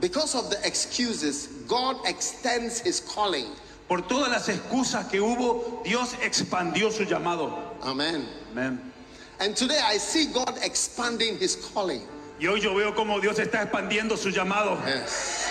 because 0.00 0.34
of 0.34 0.50
the 0.50 0.58
excuses, 0.66 1.46
God 1.68 1.96
extends 2.06 2.80
his 2.80 3.00
calling. 3.00 3.46
por 3.92 4.00
todas 4.00 4.30
las 4.30 4.48
excusas 4.48 5.06
que 5.10 5.20
hubo, 5.20 5.82
Dios 5.84 6.14
expandió 6.22 6.90
su 6.90 7.04
llamado. 7.04 7.52
Amen. 7.82 8.26
Amén. 8.52 8.78
And 9.38 9.54
today 9.54 9.78
I 9.84 9.98
see 9.98 10.32
God 10.32 10.56
expanding 10.62 11.36
his 11.36 11.56
calling. 11.74 12.00
Y 12.40 12.46
hoy 12.46 12.60
yo 12.60 12.74
veo 12.74 12.92
como 12.94 13.20
Dios 13.20 13.38
está 13.38 13.68
expandiendo 13.68 14.16
su 14.16 14.30
llamado. 14.30 14.80
Yes. 14.86 15.46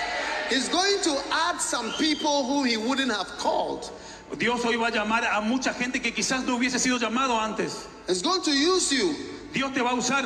He's 0.49 0.69
going 0.69 0.99
to 1.03 1.21
add 1.31 1.61
some 1.61 1.91
people 1.99 2.43
who 2.43 2.63
he 2.63 2.77
wouldn't 2.77 3.11
have 3.11 3.27
called. 3.37 3.91
Dios 4.37 4.63
hoy 4.65 4.75
va 4.75 4.87
a 4.87 4.91
llamar 4.91 5.23
a 5.25 5.41
mucha 5.41 5.73
gente 5.73 6.01
que 6.01 6.13
quizás 6.13 6.45
no 6.45 6.57
hubiese 6.57 6.79
sido 6.79 6.97
llamado 6.97 7.39
antes. 7.39 7.87
He's 8.07 8.21
going 8.21 8.41
to 8.41 8.51
use 8.51 8.91
you. 8.91 9.15
Dios 9.53 9.73
te 9.73 9.81
va 9.81 9.91
a 9.91 9.95
usar. 9.95 10.25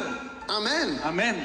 Amen. 0.50 1.00
Amén. 1.04 1.44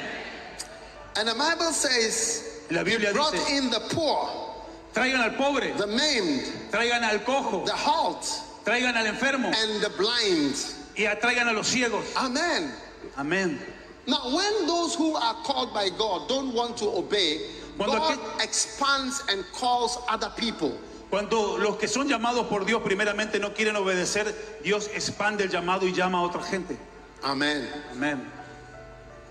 And 1.17 1.27
the 1.27 1.33
Bible 1.33 1.71
says 1.73 2.65
La 2.69 2.83
Biblia 2.83 3.13
brought 3.13 3.33
dice, 3.33 3.49
in 3.49 3.69
the 3.69 3.79
poor, 3.91 4.29
traigan 4.93 5.19
al 5.19 5.31
pobre, 5.31 5.73
the 5.77 5.87
maimed, 5.87 6.45
traigan 6.71 7.01
al 7.01 7.19
cojo, 7.19 7.65
the 7.65 7.73
halt, 7.73 8.23
traigan 8.63 8.95
al 8.95 9.05
enfermo 9.05 9.47
and 9.47 9.81
the 9.81 9.89
blind. 9.97 10.55
y 10.95 11.03
traigan 11.19 11.49
a 11.49 11.53
los 11.53 11.67
ciegos. 11.67 12.15
Amen. 12.15 12.71
Amén. 13.17 13.59
Now, 14.07 14.35
when 14.35 14.67
those 14.67 14.95
who 14.95 15.15
are 15.15 15.35
called 15.43 15.73
by 15.73 15.89
God 15.89 16.27
don't 16.27 16.53
want 16.53 16.77
to 16.77 16.85
obey, 16.85 17.41
Cuando 17.77 17.97
God 17.97 18.19
expands 18.41 19.23
and 19.29 19.43
calls 19.53 19.97
other 20.07 20.31
people. 20.37 20.77
Cuando 21.11 21.57
los 21.57 21.75
que 21.75 21.89
son 21.89 22.07
llamados 22.07 22.47
por 22.47 22.65
Dios 22.65 22.81
primeramente 22.83 23.37
no 23.37 23.53
quieren 23.53 23.75
obedecer, 23.75 24.33
Dios 24.63 24.89
expande 24.93 25.43
el 25.43 25.49
llamado 25.49 25.85
y 25.85 25.91
llama 25.91 26.19
a 26.19 26.21
otra 26.21 26.41
gente. 26.41 26.77
Amen. 27.21 27.69
Amén. 27.91 28.23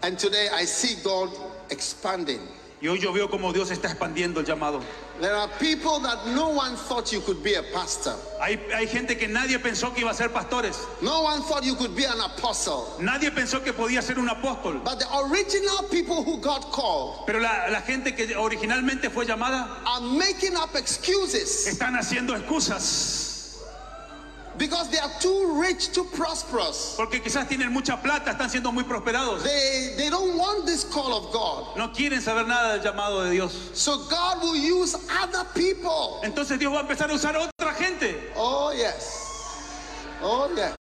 And 0.02 0.18
today 0.18 0.48
I 0.52 0.66
see 0.66 1.02
God 1.02 1.30
expanding. 1.70 2.40
Y 2.82 2.88
hoy 2.88 2.98
yo 2.98 3.12
veo 3.12 3.28
como 3.28 3.52
Dios 3.52 3.70
está 3.70 3.88
expandiendo 3.88 4.40
el 4.40 4.46
llamado. 4.46 4.80
There 5.20 5.34
are 5.34 5.48
people 5.58 6.00
that 6.00 6.26
no 6.28 6.48
one 6.48 6.76
thought 6.76 7.12
you 7.12 7.20
could 7.20 7.42
be 7.42 7.54
a 7.54 7.62
pastor. 7.74 8.14
Hay, 8.40 8.58
hay 8.74 8.86
gente 8.86 9.18
que 9.18 9.28
nadie 9.28 9.58
pensó 9.58 9.92
que 9.92 10.00
iba 10.00 10.10
a 10.10 10.14
ser 10.14 10.30
pastores. 10.30 10.78
No 11.02 11.20
one 11.22 11.42
thought 11.42 11.62
you 11.62 11.74
could 11.74 11.94
be 11.94 12.04
an 12.04 12.18
apostle. 12.20 12.96
Nadie 12.98 13.30
pensó 13.30 13.62
que 13.62 13.74
podía 13.74 14.00
ser 14.02 14.18
un 14.18 14.28
apóstol. 14.28 14.82
But 14.82 14.98
the 14.98 15.14
original 15.14 15.82
people 15.90 16.24
who 16.24 16.38
God 16.38 16.62
called 16.72 17.26
Pero 17.26 17.38
la, 17.38 17.68
la 17.68 17.82
gente 17.82 18.12
que 18.16 18.34
originalmente 18.34 19.10
fue 19.10 19.26
llamada 19.26 19.68
are 19.86 20.00
making 20.00 20.56
up 20.56 20.74
excuses 20.74 21.66
están 21.68 21.96
haciendo 21.98 22.34
excusas. 22.34 23.29
Because 24.60 24.90
they 24.90 24.98
are 24.98 25.10
too 25.18 25.58
rich, 25.58 25.90
too 25.90 26.04
prosperous. 26.12 26.94
Porque 26.94 27.22
quizás 27.22 27.48
tienen 27.48 27.72
mucha 27.72 27.96
plata, 27.96 28.30
están 28.32 28.50
siendo 28.50 28.70
muy 28.70 28.84
prosperados. 28.84 29.42
They, 29.42 29.94
they 29.96 30.10
don't 30.10 30.36
want 30.36 30.66
this 30.66 30.84
call 30.84 31.14
of 31.14 31.32
God. 31.32 31.78
No 31.78 31.88
quieren 31.88 32.20
saber 32.20 32.46
nada 32.46 32.76
del 32.76 32.84
llamado 32.84 33.24
de 33.24 33.30
Dios. 33.30 33.70
So 33.72 33.96
God 34.10 34.42
will 34.42 34.54
use 34.54 34.94
other 35.22 35.44
people. 35.54 36.20
Entonces 36.22 36.58
Dios 36.58 36.74
va 36.74 36.80
a 36.80 36.82
empezar 36.82 37.10
a 37.10 37.14
usar 37.14 37.34
a 37.36 37.48
otra 37.48 37.74
gente. 37.74 38.14
Oh, 38.36 38.70
yes. 38.76 39.26
Oh, 40.22 40.52
yes. 40.54 40.76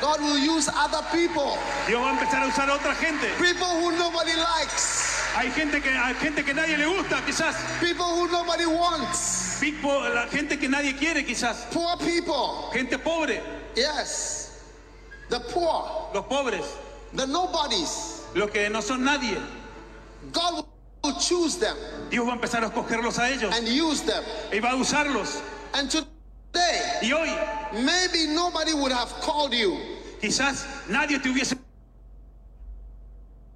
God 0.00 0.20
will 0.20 0.38
use 0.38 0.68
other 0.68 1.02
people. 1.10 1.58
Dios 1.88 2.00
va 2.00 2.10
a 2.10 2.16
empezar 2.16 2.44
a 2.44 2.48
usar 2.48 2.68
a 2.70 2.78
otra 2.78 2.94
gente. 2.94 3.26
People 3.38 3.66
who 3.66 3.90
nobody 3.98 4.36
likes. 4.36 5.18
Hay 5.34 5.50
gente 5.50 5.82
que, 5.82 5.90
hay 5.90 6.14
gente 6.14 6.44
que 6.44 6.54
nadie 6.54 6.78
le 6.78 6.86
gusta, 6.86 7.20
quizás. 7.26 7.56
People 7.80 8.06
who 8.06 8.28
nobody 8.30 8.66
wants. 8.66 9.49
People- 9.60 10.08
la 10.14 10.26
gente 10.26 10.58
que 10.58 10.68
nadie 10.68 10.96
quiere, 10.96 11.24
quizás. 11.24 11.66
Poor 11.70 11.96
people. 11.98 12.70
Gente 12.72 12.98
pobre, 12.98 13.42
Yes. 13.76 14.48
The 15.28 15.38
poor. 15.40 16.10
los 16.14 16.24
pobres, 16.26 16.64
The 17.14 17.26
nobodies. 17.26 18.22
los 18.34 18.50
que 18.50 18.68
no 18.70 18.80
son 18.80 19.04
nadie. 19.04 19.36
God 20.32 20.64
will 21.04 21.14
choose 21.20 21.56
them 21.58 21.76
Dios 22.10 22.26
va 22.26 22.32
a 22.32 22.36
empezar 22.36 22.62
a 22.62 22.66
escogerlos 22.68 23.18
a 23.18 23.30
ellos 23.30 23.54
and 23.54 23.66
use 23.68 24.00
them. 24.02 24.22
y 24.52 24.58
va 24.60 24.70
a 24.72 24.76
usarlos. 24.76 25.40
And 25.74 25.88
today, 25.90 26.98
Y 27.02 27.12
hoy, 27.12 27.30
maybe 27.84 28.26
nobody 28.28 28.72
would 28.74 28.92
have 28.92 29.08
called 29.20 29.52
you. 29.54 29.78
quizás 30.20 30.64
nadie 30.88 31.18
te 31.22 31.28
hubiese 31.30 31.56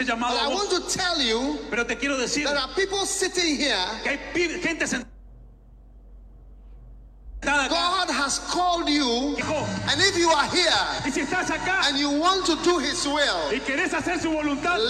llamado 0.00 0.34
But 0.34 0.42
a 0.42 0.44
I 0.50 0.54
want 0.54 0.70
to 0.70 0.80
tell 0.88 1.20
you 1.20 1.58
Pero 1.70 1.84
te 1.86 1.96
quiero 1.96 2.16
decir 2.18 2.44
there 2.46 2.56
are 2.58 2.68
people 2.74 3.04
sitting 3.06 3.56
here. 3.56 3.76
que 4.02 4.10
hay 4.10 4.60
gente 4.60 4.86
sentada. 4.86 5.10
God 7.44 8.10
has 8.10 8.38
called 8.50 8.88
you. 8.88 9.36
And 9.88 10.00
if 10.00 10.16
you 10.18 10.30
are 10.30 10.48
here 10.48 10.70
y 11.04 11.10
si 11.10 11.20
estás 11.22 11.50
acá 11.50 11.88
and 11.88 11.98
you 11.98 12.10
want 12.10 12.46
to 12.46 12.56
do 12.62 12.78
His 12.78 13.06
will, 13.06 13.50
y 13.50 13.60
querés 13.60 13.90
hacer 13.90 14.22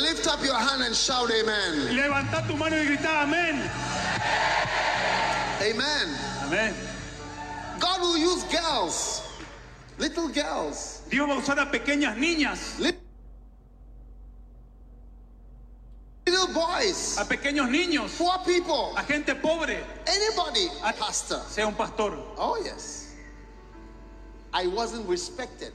lift 0.03 0.27
up 0.27 0.43
your 0.45 0.55
hand 0.55 0.83
and 0.83 0.95
shout, 0.95 1.31
Amen. 1.31 1.97
levanta 1.97 2.47
tu 2.47 2.57
mano 2.57 2.77
y 2.77 2.85
grita 2.85 3.23
amén. 3.23 3.71
Amen. 5.61 6.09
Amén. 6.43 6.75
God 7.81 8.01
will 8.01 8.19
use 8.19 8.45
girls, 8.45 9.23
little 9.99 10.29
girls, 10.29 11.03
Dios 11.11 11.29
va 11.29 11.35
a 11.35 11.39
usar 11.39 11.59
a 11.59 11.71
pequeñas 11.71 12.17
niñas, 12.17 12.79
little 16.27 16.47
boys, 16.55 17.19
a 17.19 17.25
pequeños 17.25 17.69
niños, 17.69 18.17
poor 18.17 18.39
people, 18.45 18.93
a 18.97 19.03
gente 19.03 19.35
pobre, 19.35 19.79
anybody, 20.07 20.69
a- 20.83 20.93
pastor. 20.93 21.41
sea 21.49 21.67
un 21.67 21.75
pastor. 21.75 22.17
Oh, 22.37 22.57
yes. 22.65 23.15
I 24.53 24.67
wasn't 24.69 25.09
respected. 25.09 25.73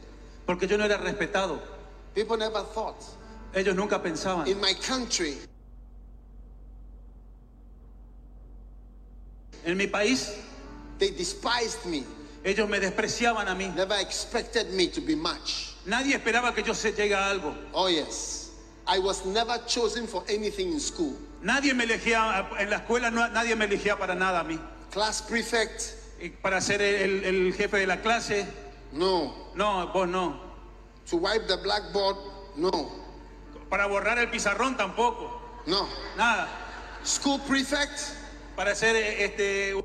Porque 0.47 0.67
yo 0.67 0.77
no 0.77 0.85
era 0.85 0.97
respetado. 0.97 1.59
People 2.15 2.37
never 2.37 2.63
thought. 2.63 3.03
Ellos 3.53 3.75
nunca 3.75 3.99
pensaban. 3.99 4.47
In 4.47 4.59
my 4.59 4.73
country, 4.73 5.35
En 9.65 9.77
mi 9.77 9.87
país, 9.87 10.35
they 10.97 11.11
despised 11.11 11.85
me, 11.85 12.03
ellos 12.45 12.67
me 12.69 12.79
despreciaban 12.79 13.47
a 13.49 13.53
mí. 13.55 13.73
never 13.75 13.95
expected 13.99 14.71
me 14.73 14.87
to 14.87 15.01
be 15.01 15.15
much. 15.15 15.75
Nadie 15.85 16.13
esperaba 16.15 16.55
que 16.55 16.63
yo 16.63 16.73
se 16.73 16.93
llegue 16.93 17.13
a 17.13 17.29
algo. 17.29 17.53
Oh, 17.73 17.87
yes. 17.89 18.48
I 18.91 18.99
was 18.99 19.23
never 19.25 19.57
chosen 19.67 20.07
for 20.07 20.23
anything 20.27 20.71
in 20.73 20.79
school. 20.79 21.13
Nadie 21.43 21.73
me 21.75 21.83
elegía, 21.85 22.47
en 22.59 22.69
la 22.69 22.77
escuela 22.77 23.11
no- 23.11 23.27
nadie 23.29 23.55
me 23.55 23.65
elegía 23.65 23.97
para 23.97 24.15
nada 24.15 24.39
a 24.39 24.43
mí. 24.43 24.59
Class 24.91 25.21
prefect, 25.21 25.81
Para 26.41 26.59
ser 26.59 26.81
el, 26.81 27.23
el 27.23 27.53
jefe 27.53 27.77
de 27.77 27.87
la 27.87 28.01
clase, 28.01 28.45
No. 28.91 29.51
No, 29.55 29.87
vos 29.93 30.07
no. 30.07 30.41
To 31.09 31.17
wipe 31.17 31.47
the 31.47 31.57
blackboard? 31.57 32.17
No. 32.57 32.71
Para 33.69 33.85
borrar 33.87 34.17
el 34.17 34.29
pizarrón 34.29 34.75
tampoco. 34.75 35.39
No. 35.67 35.87
Nada. 36.17 36.47
School 37.05 37.39
prefect? 37.47 37.99
Para 38.55 38.73
ser 38.75 38.95
eh, 38.95 39.23
este, 39.25 39.75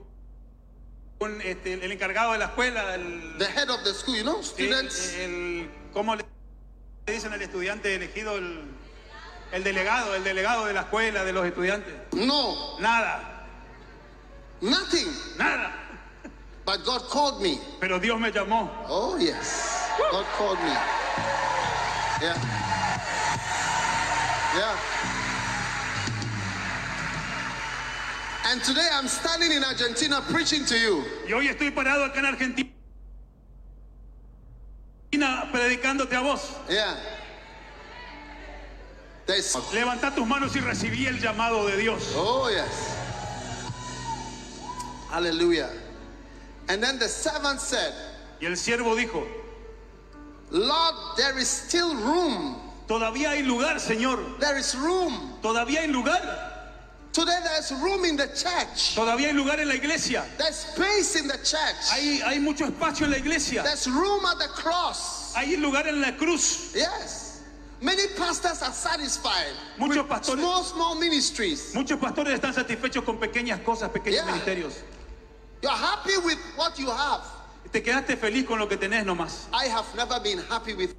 un, 1.21 1.41
este, 1.43 1.75
el 1.75 1.93
encargado 1.93 2.33
de 2.33 2.39
la 2.39 2.47
escuela, 2.47 2.95
el, 2.95 3.37
The 3.39 3.45
head 3.45 3.69
of 3.71 3.85
the 3.85 3.93
school, 3.95 4.17
you 4.17 4.23
know, 4.23 4.39
el, 4.39 4.45
students? 4.45 5.15
el- 5.15 5.71
¿cómo 5.93 6.17
le 6.17 6.25
dicen 7.07 7.33
al 7.33 7.43
estudiante 7.43 7.95
elegido? 7.95 8.37
El, 8.39 8.65
el 9.55 9.63
delegado, 9.63 10.17
el 10.17 10.25
delegado 10.25 10.67
de 10.67 10.73
la 10.73 10.81
escuela, 10.81 11.25
de 11.25 11.33
los 11.33 11.47
estudiantes. 11.47 11.95
No. 12.13 12.77
Nada, 12.81 13.47
Nothing. 14.61 15.07
nada. 15.39 15.71
But 16.65 16.85
God 16.85 17.03
called 17.09 17.41
me. 17.41 17.61
Pero 17.79 18.01
Dios 18.01 18.19
me 18.19 18.33
llamó. 18.33 18.69
Oh, 18.89 19.17
yes. 19.17 19.91
God 20.11 20.25
called 20.37 20.59
me. 20.59 20.73
Yeah. 22.21 22.35
Yeah. 24.57 24.77
And 28.47 28.63
today 28.63 28.89
I'm 28.93 29.07
standing 29.09 29.53
in 29.53 29.63
Argentina 29.63 30.21
preaching 30.31 30.65
to 30.67 30.77
you. 30.77 31.05
Y 31.29 31.33
hoy 31.33 31.49
estoy 31.49 31.71
parado 31.71 32.05
acá 32.05 32.19
en 32.19 32.27
Argentina 32.27 32.73
predicándote 35.53 36.17
a 36.17 36.21
vos. 36.23 36.57
Yeah. 36.69 36.97
Levanta 39.27 40.15
tus 40.15 40.27
manos 40.27 40.55
y 40.55 40.61
recibí 40.61 41.07
el 41.07 41.19
llamado 41.21 41.67
de 41.67 41.77
Dios. 41.77 42.13
oh, 42.15 42.51
yes. 42.51 42.95
Hallelujah. 45.11 45.71
And 46.69 46.83
then 46.83 46.99
the 46.99 47.09
servant 47.09 47.61
said, 47.61 47.93
Y 48.41 48.47
el 48.47 48.57
siervo 48.57 48.97
dijo, 48.97 49.27
Lord, 50.51 50.95
there 51.17 51.39
is 51.39 51.49
still 51.49 51.95
room. 51.95 52.61
todavía 52.89 53.31
hay 53.31 53.43
lugar, 53.43 53.77
Señor. 53.81 54.39
There 54.41 54.59
is 54.59 54.75
room. 54.75 55.35
Todavía 55.43 55.81
hay 55.81 55.89
lugar. 55.89 56.51
Today 57.13 57.39
there's 57.45 57.73
room 57.81 58.05
in 58.05 58.17
the 58.17 58.27
church. 58.27 58.97
Todavía 58.97 59.29
hay 59.29 59.33
lugar 59.33 59.61
en 59.61 59.69
la 59.69 59.75
iglesia. 59.75 60.25
There's 60.37 60.57
space 60.57 61.17
in 61.17 61.29
the 61.29 61.39
church. 61.39 61.91
Hay, 61.93 62.21
hay 62.21 62.39
mucho 62.41 62.67
espacio 62.67 63.05
en 63.05 63.13
la 63.13 63.19
iglesia. 63.19 63.63
There's 63.63 63.87
room 63.89 64.27
at 64.27 64.39
the 64.39 64.49
cross. 64.49 65.33
Hay 65.35 65.57
lugar 65.57 65.87
en 65.87 66.01
la 66.01 66.11
cruz. 66.13 66.73
Yes. 66.75 67.24
Many 67.81 68.07
pastors 68.17 68.63
are 68.63 68.73
satisfied. 68.73 69.53
Muchos 69.79 69.97
with 69.99 70.09
pastores- 70.09 70.39
Small, 70.41 70.63
small 70.65 70.95
ministries. 70.95 71.75
Muchos 71.75 71.99
pastores 71.99 72.35
están 72.41 72.55
satisfechos 72.55 73.05
con 73.05 73.19
pequeñas 73.19 73.61
cosas, 73.65 73.91
pequeños 73.91 74.25
Yeah. 74.25 74.27
ministerios. 74.33 74.83
You're 75.63 75.73
happy 75.73 76.17
with 76.25 76.39
what 76.57 76.79
you 76.79 76.91
have. 76.91 77.23
Te 77.73 77.81
quedaste 77.83 78.17
feliz 78.17 78.47
con 78.47 78.59
lo 78.59 78.67
que 78.69 78.77
tenés 78.77 79.05
nomás. 79.05 79.47
I 79.53 79.67
have 79.67 79.87
never 79.97 80.21
been 80.21 80.39
happy 80.49 80.75
with 80.75 80.95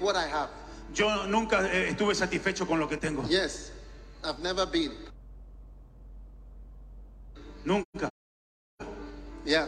what 0.00 0.16
I 0.16 0.26
have. 0.26 0.50
Yo 0.92 1.26
nunca 1.26 1.60
eh, 1.72 1.90
estuve 1.94 2.14
satisfecho 2.14 2.66
con 2.66 2.78
lo 2.80 2.86
que 2.88 2.96
tengo. 2.96 3.22
Yes. 3.28 3.70
I've 4.24 4.38
never 4.40 4.66
been. 4.66 4.92
Nunca. 7.64 8.08
Yeah. 9.44 9.66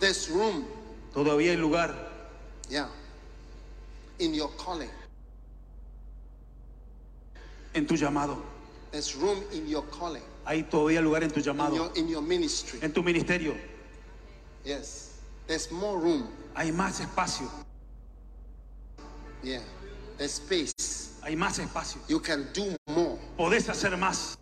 There's 0.00 0.28
room. 0.30 0.64
Todavía 1.14 1.52
hay 1.52 1.56
lugar 1.56 1.94
Yeah. 2.68 2.88
In 4.18 4.34
your 4.34 4.50
calling. 4.56 4.90
en 7.74 7.86
tu 7.86 7.94
llamado. 7.96 8.38
There's 8.92 9.14
room 9.14 9.42
in 9.52 9.68
your 9.68 9.82
calling. 9.90 10.22
Hay 10.46 10.62
todavía 10.64 11.00
lugar 11.02 11.22
en 11.22 11.30
tu 11.30 11.40
In 11.40 11.44
llamado. 11.46 11.74
your, 11.76 11.90
in 11.96 12.08
your 12.08 12.22
ministry. 12.22 12.80
En 12.82 12.92
tu 12.92 13.02
ministerio. 13.02 13.54
Yes. 14.64 15.18
There's 15.46 15.70
more 15.70 15.98
room. 15.98 16.28
Hay 16.56 16.70
más 16.72 17.00
espacio. 17.00 17.48
Yeah. 19.42 19.60
There's 20.18 20.32
space. 20.34 20.72
Hay 21.22 21.34
más 21.36 21.58
espacio. 21.58 22.00
You 22.08 22.20
can 22.20 22.48
do 22.52 22.74
more. 22.88 23.18
Podés 23.38 23.68
hacer 23.68 23.96
más. 23.96 24.36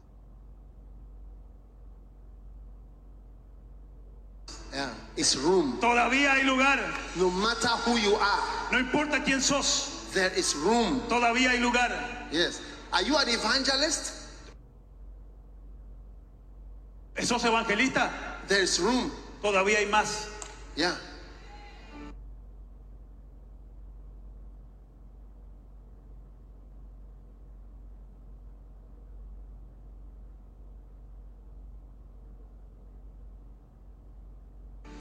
Yeah. 4.78 4.94
It's 5.16 5.34
room. 5.34 5.76
Todavía 5.80 6.34
hay 6.34 6.44
lugar. 6.44 6.78
No 7.16 7.30
matter 7.30 7.66
who 7.82 7.96
you 7.98 8.14
are, 8.14 8.70
No 8.70 8.78
importa 8.78 9.24
quién 9.24 9.40
sos. 9.42 10.06
there 10.14 10.30
is 10.36 10.54
room. 10.54 11.00
Todavía 11.08 11.50
hay 11.50 11.58
lugar. 11.58 11.90
Yes. 12.30 12.60
Are 12.92 13.02
you 13.02 13.16
an 13.16 13.28
evangelist? 13.28 14.12
¿Sos 17.20 17.42
evangelista? 17.44 18.08
There 18.46 18.62
is 18.62 18.78
room. 18.78 19.10
Todavía 19.42 19.78
hay 19.78 19.86
más. 19.86 20.28
Yeah. 20.76 20.94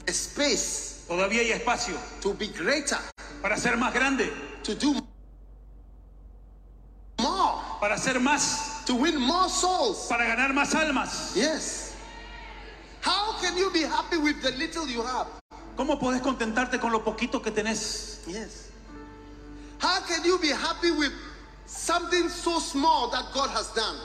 Space 0.08 0.88
Todavía 1.08 1.40
hay 1.40 1.52
espacio 1.52 1.94
to 2.20 2.34
be 2.34 2.48
greater, 2.48 2.98
para 3.40 3.56
ser 3.56 3.78
más 3.78 3.94
grande, 3.94 4.30
to 4.62 4.74
do 4.74 4.92
more, 7.18 7.62
para 7.80 7.96
ser 7.96 8.20
más, 8.20 8.84
to 8.84 8.94
win 8.94 9.16
more 9.18 9.48
souls. 9.48 10.06
para 10.06 10.26
ganar 10.26 10.52
más 10.52 10.74
almas. 10.74 11.34
Yes. 11.34 11.94
How 13.00 13.40
can 13.40 13.56
you 13.56 13.70
be 13.70 13.84
happy 13.84 14.18
with 14.18 14.42
the 14.42 14.50
little 14.50 14.86
you 14.86 15.02
have? 15.02 15.28
¿Cómo 15.76 15.98
podés 15.98 16.20
contentarte 16.20 16.78
con 16.78 16.92
lo 16.92 17.02
poquito 17.02 17.42
que 17.42 17.50
tenés? 17.50 18.26
Yes. 18.26 18.68
How 19.78 20.00
can 20.06 20.22
you 20.24 20.38
be 20.38 20.50
happy 20.50 20.90
with 20.90 21.12
something 21.64 22.28
so 22.28 22.58
small 22.58 23.08
that 23.10 23.32
God 23.32 23.48
has 23.48 23.72
done? 23.72 23.96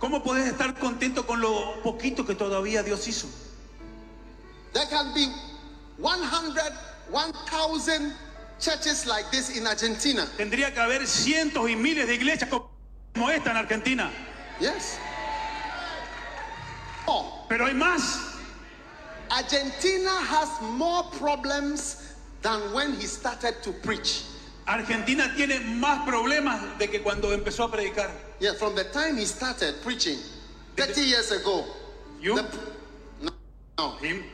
¿Cómo 0.00 0.22
podés 0.22 0.48
estar 0.48 0.74
contento 0.78 1.26
con 1.26 1.42
lo 1.42 1.82
poquito 1.82 2.24
que 2.24 2.34
todavía 2.34 2.82
Dios 2.82 3.06
hizo? 3.06 3.26
There 4.72 4.86
can 4.86 5.14
be 5.14 5.28
100, 5.98 6.72
1,000 7.10 8.12
churches 8.60 9.06
like 9.06 9.30
this 9.30 9.56
in 9.56 9.66
Argentina. 9.66 10.26
Tendría 10.36 10.72
que 10.72 10.80
haber 10.80 11.06
cientos 11.06 11.68
y 11.70 11.74
miles 11.76 12.06
de 12.06 12.14
iglesias 12.14 12.48
como 12.50 13.30
esta 13.30 13.50
en 13.50 13.56
Argentina. 13.56 14.10
Yes. 14.60 14.98
Oh, 17.08 17.44
Pero 17.48 17.66
hay 17.66 17.74
más. 17.74 18.34
Argentina 19.30 20.10
has 20.10 20.60
more 20.62 21.04
problems 21.18 22.14
than 22.42 22.72
when 22.72 22.94
he 22.94 23.06
started 23.06 23.62
to 23.62 23.72
preach. 23.72 24.22
Argentina 24.66 25.32
tiene 25.36 25.60
más 25.78 26.04
problemas 26.06 26.78
de 26.78 26.88
que 26.88 27.00
cuando 27.02 27.32
empezó 27.36 27.64
a 27.64 27.70
predicar. 27.70 28.10
Yeah, 28.40 28.54
from 28.54 28.74
the 28.74 28.84
time 28.84 29.16
he 29.16 29.24
started 29.24 29.80
preaching 29.82 30.18
30 30.76 31.02
years 31.02 31.30
ago. 31.32 31.64
You? 32.20 32.36
the- 32.36 32.48
no, 33.22 33.30
no. 33.78 33.90
Him. 33.98 34.24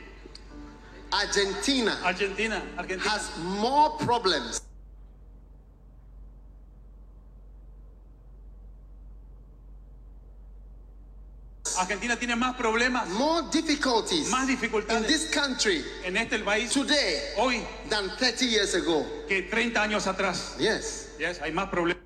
Argentina 1.13 1.97
Argentina, 2.03 2.61
Argentina. 2.77 3.09
has 3.09 3.29
more 3.61 3.91
problems 3.99 4.61
Argentina 11.79 12.15
tiene 12.17 12.35
más 12.35 12.55
problemas 12.55 13.07
more 13.09 13.43
difficulties 13.51 14.29
Más 14.29 14.47
dificultades. 14.47 15.01
in 15.01 15.07
this 15.07 15.29
country 15.33 15.83
en 16.03 16.17
este 16.17 16.39
país 16.39 16.71
today 16.71 17.33
hoy 17.37 17.63
than 17.89 18.09
30 18.17 18.45
years 18.45 18.75
ago. 18.75 19.05
que 19.27 19.43
30 19.43 19.81
años 19.81 20.05
atrás. 20.07 20.55
Yes. 20.59 21.09
Yes, 21.17 21.39
hay 21.41 21.51
más 21.51 21.69
problemas 21.69 22.03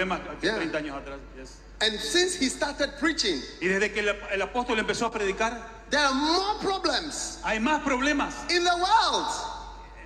Yeah. 0.00 0.56
30 0.58 0.78
años 0.78 0.96
atrás. 0.96 1.18
yes. 1.38 1.60
And 1.80 1.98
since 1.98 2.34
he 2.34 2.48
started 2.48 2.98
preaching, 2.98 3.40
Y 3.60 3.68
desde 3.68 3.92
que 3.92 4.00
el, 4.00 4.08
el 4.08 4.42
apóstol 4.42 4.78
empezó 4.78 5.06
a 5.06 5.12
predicar, 5.12 5.60
there 5.90 6.02
are 6.02 6.14
more 6.14 6.58
problems 6.60 7.38
hay 7.44 7.58
más 7.58 7.82
problemas, 7.82 8.34
in 8.50 8.64
the 8.64 8.74
world. 8.74 9.26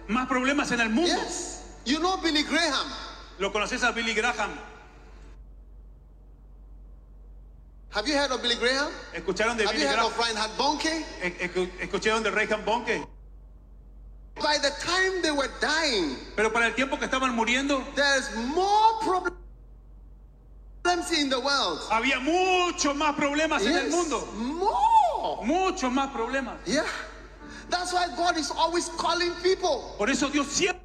más 0.09 0.29
problemas 0.29 0.73
en 0.73 0.81
el 0.81 0.91
mundo. 0.91 1.15
Yes. 1.15 1.63
You 1.85 2.01
know 2.01 2.17
Billy 2.19 2.43
Graham. 2.43 2.91
Lo 3.39 3.51
conoces 3.51 3.83
a 3.83 3.93
Billy 3.93 4.13
Graham. 4.15 4.59
Have 7.91 8.07
you 8.07 8.15
heard 8.15 8.31
of 8.31 8.43
Billy 8.43 8.57
Graham? 8.57 8.93
¿Escucharon 9.15 9.57
de 9.57 9.65
Have 9.65 9.73
Billy 9.73 9.83
you 9.83 9.89
heard 9.89 9.97
Graham? 9.97 10.07
of 10.07 10.19
Reinhard 10.19 10.51
¿Escucharon 11.81 12.23
de 12.23 12.31
Reinhard 12.31 12.65
Bonke? 12.65 13.07
By 14.37 14.59
the 14.59 14.71
time 14.81 15.23
they 15.23 15.33
were 15.33 15.51
dying, 15.61 16.17
Pero 16.37 16.51
para 16.53 16.67
el 16.67 16.75
tiempo 16.75 16.99
que 16.99 17.07
estaban 17.07 17.35
muriendo, 17.35 17.83
there's 17.95 18.35
more 18.55 19.01
problems 19.01 19.37
in 21.13 21.29
the 21.31 21.39
world. 21.39 21.81
había 21.91 22.21
muchos 22.21 22.95
más 22.97 23.15
problemas 23.15 23.63
en 23.63 23.75
el 23.75 23.85
Yes. 23.85 23.93
mundo. 23.95 24.27
More. 24.37 25.47
Muchos 25.47 25.93
más 25.93 26.11
problemas. 26.13 26.57
Yeah. 26.67 26.85
That's 27.69 27.93
why 27.93 28.07
God 28.17 28.37
is 28.39 28.51
always 28.51 28.89
calling 28.97 29.33
people. 29.43 29.95
Por 29.99 30.09
eso 30.09 30.29
Dios 30.29 30.47
siempre 30.47 30.81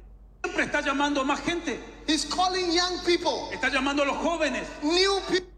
está 0.66 0.82
llamando 0.82 1.20
a 1.20 1.24
más 1.24 1.40
gente. 1.40 1.78
He's 2.06 2.26
calling 2.26 2.70
young 2.72 2.98
people, 3.06 3.48
Está 3.52 3.70
llamando 3.70 4.02
a 4.02 4.06
los 4.06 4.16
jóvenes, 4.16 4.66
new 4.82 5.20
people. 5.28 5.48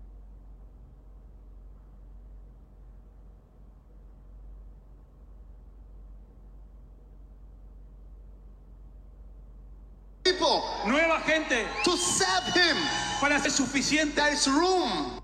People 10.60 10.90
nueva 10.92 11.20
gente 11.26 11.66
to 11.84 11.96
serve 11.96 12.44
Him. 12.54 12.76
para 13.20 13.38
ser 13.40 13.50
suficiente. 13.50 14.14
There 14.14 14.32
is 14.32 14.46
room. 14.48 15.20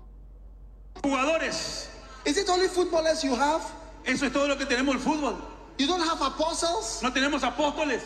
Jugadores, 1.03 1.87
Is 2.25 2.37
it 2.37 2.47
only 2.49 2.67
footballers 2.67 3.23
you 3.23 3.35
have? 3.35 3.61
eso 4.05 4.25
es 4.25 4.31
todo 4.33 4.47
lo 4.47 4.55
que 4.57 4.65
tenemos 4.65 4.95
el 4.95 5.01
fútbol. 5.01 5.35
You 5.77 5.87
don't 5.87 6.01
have 6.01 6.21
apostles? 6.21 7.01
No 7.01 7.11
tenemos 7.11 7.41
apóstoles, 7.43 8.01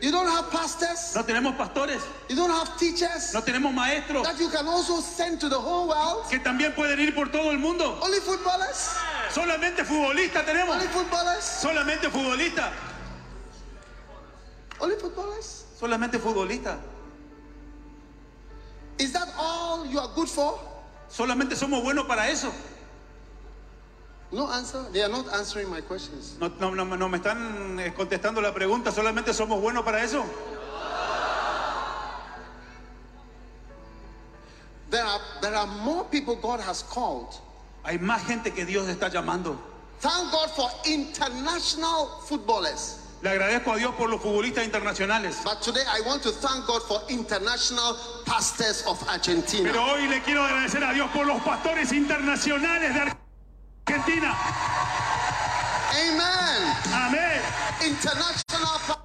You 0.00 0.12
don't 0.12 0.28
have 0.28 0.50
pastors? 0.50 1.14
no 1.16 1.22
tenemos 1.24 1.56
pastores, 1.56 2.02
You 2.28 2.36
don't 2.36 2.50
have 2.50 2.76
teachers 2.78 3.32
no 3.32 3.40
tenemos 3.40 3.72
maestros 3.72 4.22
that 4.24 4.38
you 4.38 4.50
can 4.50 4.66
also 4.68 5.00
send 5.00 5.40
to 5.40 5.48
the 5.48 5.58
whole 5.58 5.88
world? 5.88 6.28
que 6.30 6.38
también 6.38 6.74
pueden 6.74 7.00
ir 7.00 7.14
por 7.14 7.26
todo 7.28 7.50
el 7.50 7.58
mundo. 7.58 7.98
Only 8.02 8.20
footballers? 8.20 8.94
Solamente 9.30 9.84
futbolistas 9.84 10.44
tenemos. 10.44 10.76
Only 10.76 10.86
footballers? 10.88 11.42
Solamente 11.44 12.10
futbolistas. 12.10 12.70
Only 14.80 14.96
footballers? 14.96 15.64
Solamente 15.78 16.18
futbolistas. 16.18 16.78
Is 18.98 19.12
that 19.12 19.28
all 19.38 19.84
you 19.86 19.98
are 20.00 20.08
good 20.14 20.28
for? 20.28 20.58
Solamente 21.08 21.54
somos 21.54 21.82
buenos 21.82 22.06
para 22.06 22.30
eso. 22.30 22.50
No 24.32 24.50
answer. 24.50 24.82
They 24.92 25.02
are 25.02 25.08
not 25.08 25.28
answering 25.34 25.68
my 25.70 25.80
questions. 25.82 26.36
No, 26.40 26.48
no, 26.58 26.70
no, 26.84 26.96
no 26.96 27.08
me 27.08 27.18
están 27.18 27.78
eh, 27.78 27.92
contestando 27.94 28.40
la 28.40 28.52
pregunta. 28.52 28.90
Solamente 28.90 29.32
somos 29.34 29.60
buenos 29.60 29.84
para 29.84 30.02
eso. 30.02 30.24
There 34.88 35.02
are 35.02 35.20
there 35.42 35.54
are 35.54 35.66
more 35.66 36.04
people 36.04 36.36
God 36.36 36.60
has 36.60 36.82
called. 36.82 37.34
Hay 37.84 37.98
más 37.98 38.24
gente 38.26 38.50
que 38.50 38.64
Dios 38.64 38.88
está 38.88 39.10
llamando. 39.10 39.58
Thank 40.00 40.32
God 40.32 40.50
for 40.50 40.70
international 40.86 42.20
footballers. 42.26 43.05
Le 43.22 43.30
agradezco 43.30 43.72
a 43.72 43.76
Dios 43.76 43.94
por 43.94 44.10
los 44.10 44.20
futbolistas 44.20 44.64
internacionales. 44.64 45.36
But 45.42 45.60
today 45.62 45.82
I 45.88 46.00
want 46.06 46.22
to 46.22 46.30
thank 46.32 46.66
God 46.66 46.82
for 46.82 47.00
international 47.08 47.96
pastors 48.26 48.84
of 48.86 49.02
Argentina. 49.08 49.70
Pero 49.72 49.82
hoy 49.84 50.06
le 50.06 50.20
quiero 50.20 50.42
agradecer 50.44 50.84
a 50.84 50.92
Dios 50.92 51.10
por 51.12 51.26
los 51.26 51.40
pastores 51.42 51.92
internacionales 51.92 52.92
de 52.94 53.00
Argentina. 53.86 54.36
Amen. 55.92 56.76
Amén. 56.92 57.40
International 57.86 58.78
pa- 58.86 59.02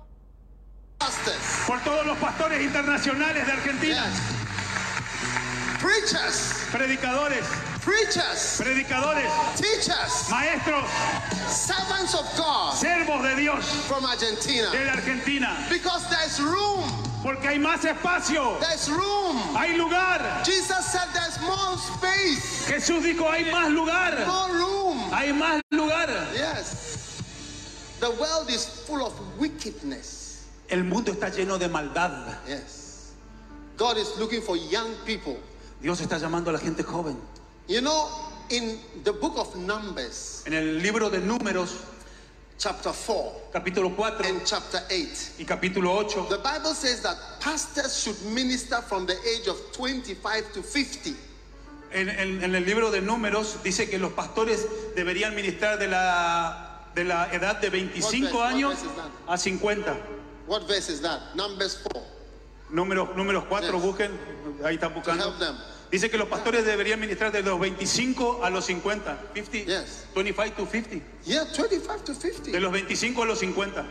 pastors. 1.00 1.64
Por 1.66 1.80
todos 1.82 2.06
los 2.06 2.18
pastores 2.18 2.62
internacionales 2.62 3.46
de 3.46 3.52
Argentina. 3.54 4.06
Yes. 4.06 5.82
Preachers. 5.82 6.68
Predicadores, 6.72 7.46
Preachers. 7.82 8.62
predicadores, 8.62 9.26
Teachers. 9.58 10.30
maestros, 10.30 10.86
Servants 11.50 12.14
of 12.14 12.26
God 12.38 12.76
servos 12.76 13.24
de 13.24 13.36
Dios 13.36 13.66
from 13.88 14.06
Argentina. 14.06 14.70
de 14.72 14.86
la 14.86 14.94
Argentina. 14.94 15.66
Because 15.70 16.08
there's 16.10 16.40
room. 16.40 16.84
Porque 17.24 17.48
hay 17.48 17.58
más 17.60 17.84
espacio, 17.86 18.60
There's 18.60 18.90
room. 18.90 19.38
hay 19.56 19.78
lugar. 19.78 20.44
Jesus 20.44 20.86
said 20.86 21.08
there's 21.14 21.40
more 21.42 21.78
space. 21.78 22.66
Jesús 22.68 23.04
dijo, 23.04 23.30
hay 23.30 23.46
más 23.52 23.72
lugar. 23.74 24.26
More 24.28 24.54
room. 24.54 24.98
Hay 25.12 25.32
más 25.34 25.62
lugar. 25.72 26.08
Yes. 26.34 27.22
The 28.00 28.10
world 28.12 28.50
is 28.50 28.66
full 28.66 29.04
of 29.06 29.14
wickedness. 29.40 30.46
El 30.70 30.84
mundo 30.84 31.12
está 31.12 31.30
lleno 31.30 31.58
de 31.60 31.68
maldad. 31.68 32.38
Yes. 32.48 33.12
God 33.78 33.98
is 33.98 34.18
looking 34.18 34.42
for 34.42 34.56
young 34.56 34.94
people. 35.06 35.38
Dios 35.82 36.00
está 36.02 36.18
llamando 36.20 36.50
a 36.50 36.54
la 36.54 36.60
gente 36.60 36.84
joven. 36.84 37.18
You 37.68 37.82
know, 37.82 38.10
in 38.50 38.80
the 39.04 39.14
book 39.14 39.34
of 39.38 39.56
Numbers, 39.56 40.44
En 40.46 40.54
el 40.54 40.80
libro 40.82 41.10
de 41.10 41.20
Números, 41.20 41.84
chapter 42.58 42.92
4 42.92 43.50
capítulo 43.54 43.90
4 43.96 44.26
and 44.26 44.46
chapter 44.46 44.82
8, 44.90 45.34
y 45.40 45.46
capítulo 45.46 45.98
8, 46.06 46.30
the 46.30 46.38
Bible 46.40 46.74
says 46.74 47.02
that 47.02 47.18
pastors 47.40 47.98
should 48.04 48.22
minister 48.34 48.82
from 48.82 49.06
the 49.06 49.16
age 49.26 49.48
of 49.48 49.58
25 49.74 50.54
to 50.54 50.62
50. 50.62 51.16
en, 51.94 52.08
en- 52.10 52.44
en 52.44 52.56
el 52.56 52.64
libro 52.66 52.90
de 52.92 53.02
Números 53.02 53.62
dice 53.64 53.90
que 53.90 53.98
los 54.00 54.14
pastores 54.14 54.66
deberían 54.96 55.36
ministrar 55.36 55.78
de 55.80 55.88
la, 55.88 56.88
de 56.96 57.04
la 57.04 57.26
edad 57.34 57.60
de 57.62 57.70
25 57.70 58.38
What 58.38 58.44
verse? 58.44 58.56
años 58.56 58.76
a 59.28 59.38
50. 59.38 59.98
What 60.48 60.68
verse 60.68 60.90
is 60.90 61.02
that? 61.02 61.22
Numbers 61.36 61.80
4. 61.92 62.02
Números, 62.72 63.10
números 63.18 63.44
4, 63.50 63.72
Yes. 63.74 63.82
busquen, 63.82 64.12
ahí 64.64 64.76
están 64.76 64.94
buscando. 64.94 65.34
Dice 65.92 66.10
que 66.10 66.18
los 66.18 66.30
pastores 66.30 66.64
deberían 66.66 67.02
ministrar 67.02 67.34
de 67.34 67.44
los 67.44 67.60
25 67.60 68.46
a 68.46 68.50
los 68.50 68.66
50. 68.66 69.32
50, 69.34 69.58
Yes. 69.58 70.06
25 70.14 70.56
to 70.56 70.66
50. 70.66 71.06
Yeah, 71.26 71.44
25 71.54 72.04
to 72.06 72.14
50. 72.14 72.52
De 72.52 72.60
los 72.62 72.72
25 72.72 73.24
a 73.24 73.26
los 73.26 73.40
50. 73.40 73.86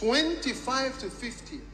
25 0.00 0.98
to 0.98 1.10
50. 1.10 1.64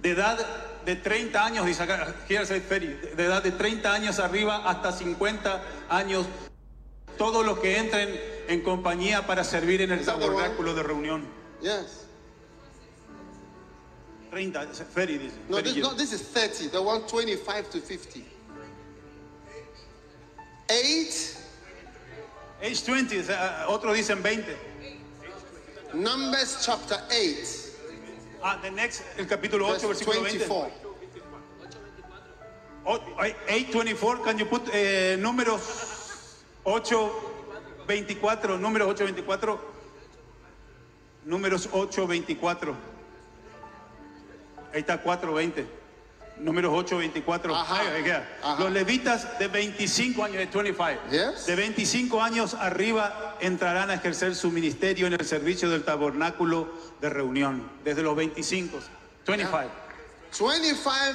De 0.00 0.10
edad 0.10 0.38
de 0.84 0.96
30 0.96 1.44
años, 1.44 1.66
dice 1.66 1.82
acá, 1.82 2.14
de 2.28 3.24
edad 3.24 3.42
de 3.42 3.50
30 3.50 3.92
años 3.92 4.18
arriba 4.18 4.68
hasta 4.68 4.92
50 4.92 5.62
años, 5.90 6.26
todos 7.18 7.44
los 7.44 7.58
que 7.58 7.78
entren 7.78 8.08
en 8.48 8.62
compañía 8.62 9.26
para 9.26 9.44
servir 9.44 9.82
en 9.82 9.92
el 9.92 10.04
tabernáculo 10.04 10.74
de 10.74 10.82
reunión. 10.82 11.26
Yes. 11.60 12.03
30, 14.34 14.84
Ferry 14.84 15.18
dice. 15.18 15.32
No, 15.48 15.60
this, 15.60 15.76
no, 15.76 15.94
this 15.94 16.12
is 16.12 16.22
30. 16.22 16.68
The 16.68 16.82
one 16.82 17.02
25 17.02 17.70
to 17.70 17.80
50. 17.80 18.24
8. 20.70 21.36
Age 22.62 22.84
20, 22.84 23.18
o 23.18 23.22
sea, 23.22 23.66
otros 23.68 23.94
dicen 23.96 24.22
20. 24.22 24.56
Numbers 25.94 26.64
chapter 26.64 26.98
8. 27.10 27.70
Ah, 28.42 28.58
the 28.62 28.70
next, 28.70 29.02
el 29.18 29.26
capítulo 29.26 29.66
8, 29.68 29.72
Verse 29.72 30.04
versículo 30.04 30.22
20. 30.22 30.38
24. 30.38 30.70
Oh, 32.86 33.00
ay, 33.18 33.34
824, 33.48 34.22
can 34.24 34.38
you 34.38 34.46
put 34.46 34.62
eh, 34.74 35.16
números 35.18 35.62
824, 36.64 38.58
números 38.58 38.88
824, 38.88 39.58
números 41.24 41.68
824. 41.72 42.93
Ahí 44.74 44.80
está 44.80 44.98
420. 45.00 45.66
Números 46.36 46.72
824. 46.74 47.54
Ajá, 47.54 47.80
Ahí, 47.80 48.04
ahí 48.04 48.10
ajá. 48.10 48.56
Los 48.58 48.72
levitas 48.72 49.38
de 49.38 49.46
25 49.46 50.24
años, 50.24 50.36
de 50.38 50.46
25, 50.46 50.84
Yes. 51.08 51.46
de 51.46 51.54
25 51.54 52.20
años 52.20 52.54
arriba 52.54 53.36
entrarán 53.40 53.90
a 53.90 53.94
ejercer 53.94 54.34
su 54.34 54.50
ministerio 54.50 55.06
en 55.06 55.12
el 55.12 55.24
servicio 55.24 55.70
del 55.70 55.84
tabernáculo 55.84 56.68
de 57.00 57.08
reunión. 57.08 57.70
Desde 57.84 58.02
los 58.02 58.16
25. 58.16 58.80
25. 59.28 59.70
25. 60.32 61.14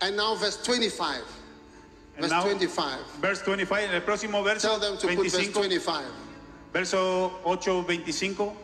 And 0.00 0.16
now 0.16 0.34
verse 0.34 0.56
25. 0.66 1.22
And 2.16 2.22
Verse 2.22 2.30
now, 2.32 2.42
25. 2.44 2.98
Verse 3.20 3.42
25, 3.42 3.76
en 3.84 3.94
el 3.94 4.02
próximo 4.02 4.42
verso, 4.42 4.68
Tell 4.70 4.80
them 4.80 4.98
to 4.98 5.06
put 5.06 5.22
verse 5.22 5.36
25, 5.36 5.60
25. 5.60 6.02
verso 6.72 7.38
8, 7.44 7.82
25. 7.86 8.56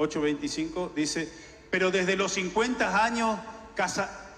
8, 0.00 0.20
25 0.20 0.92
dice, 0.96 1.30
pero 1.70 1.90
desde 1.90 2.16
los 2.16 2.32
50 2.32 3.04
años 3.04 3.38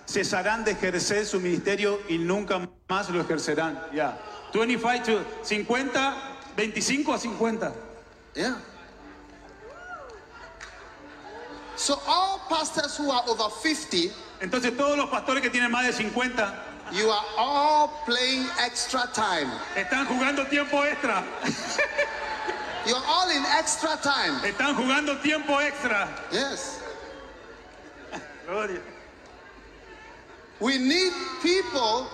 cesarán 0.06 0.64
de 0.64 0.72
ejercer 0.72 1.24
su 1.24 1.40
ministerio 1.40 2.00
y 2.08 2.18
nunca 2.18 2.68
más 2.88 3.08
lo 3.10 3.20
ejercerán. 3.20 3.80
Ya. 3.94 4.18
25 4.52 5.04
to 5.04 5.24
50, 5.42 6.14
25 6.56 7.14
a 7.14 7.18
50. 7.18 7.72
Yeah. 8.34 8.56
So 11.76 12.00
all 12.06 12.40
pastors 12.48 12.98
who 12.98 13.10
are 13.10 13.22
over 13.28 13.48
50, 13.50 14.12
Entonces 14.40 14.76
todos 14.76 14.96
los 14.96 15.08
pastores 15.08 15.42
que 15.42 15.50
tienen 15.50 15.70
más 15.70 15.86
de 15.86 15.92
50 15.92 16.70
you 16.92 17.08
are 17.08 17.24
all 17.38 17.88
playing 18.04 18.46
extra 18.60 19.08
time. 19.14 19.48
están 19.76 20.06
jugando 20.06 20.44
tiempo 20.48 20.84
extra. 20.84 21.24
You're 22.86 23.02
all 23.06 23.30
in 23.30 23.44
extra 23.46 23.96
time. 24.02 24.40
Están 24.42 24.74
jugando 24.74 25.20
tiempo 25.22 25.58
extra. 25.58 26.08
Yes. 26.32 26.80
Gloria. 28.46 28.80
We 30.60 30.78
need 30.78 31.12
people 31.42 32.06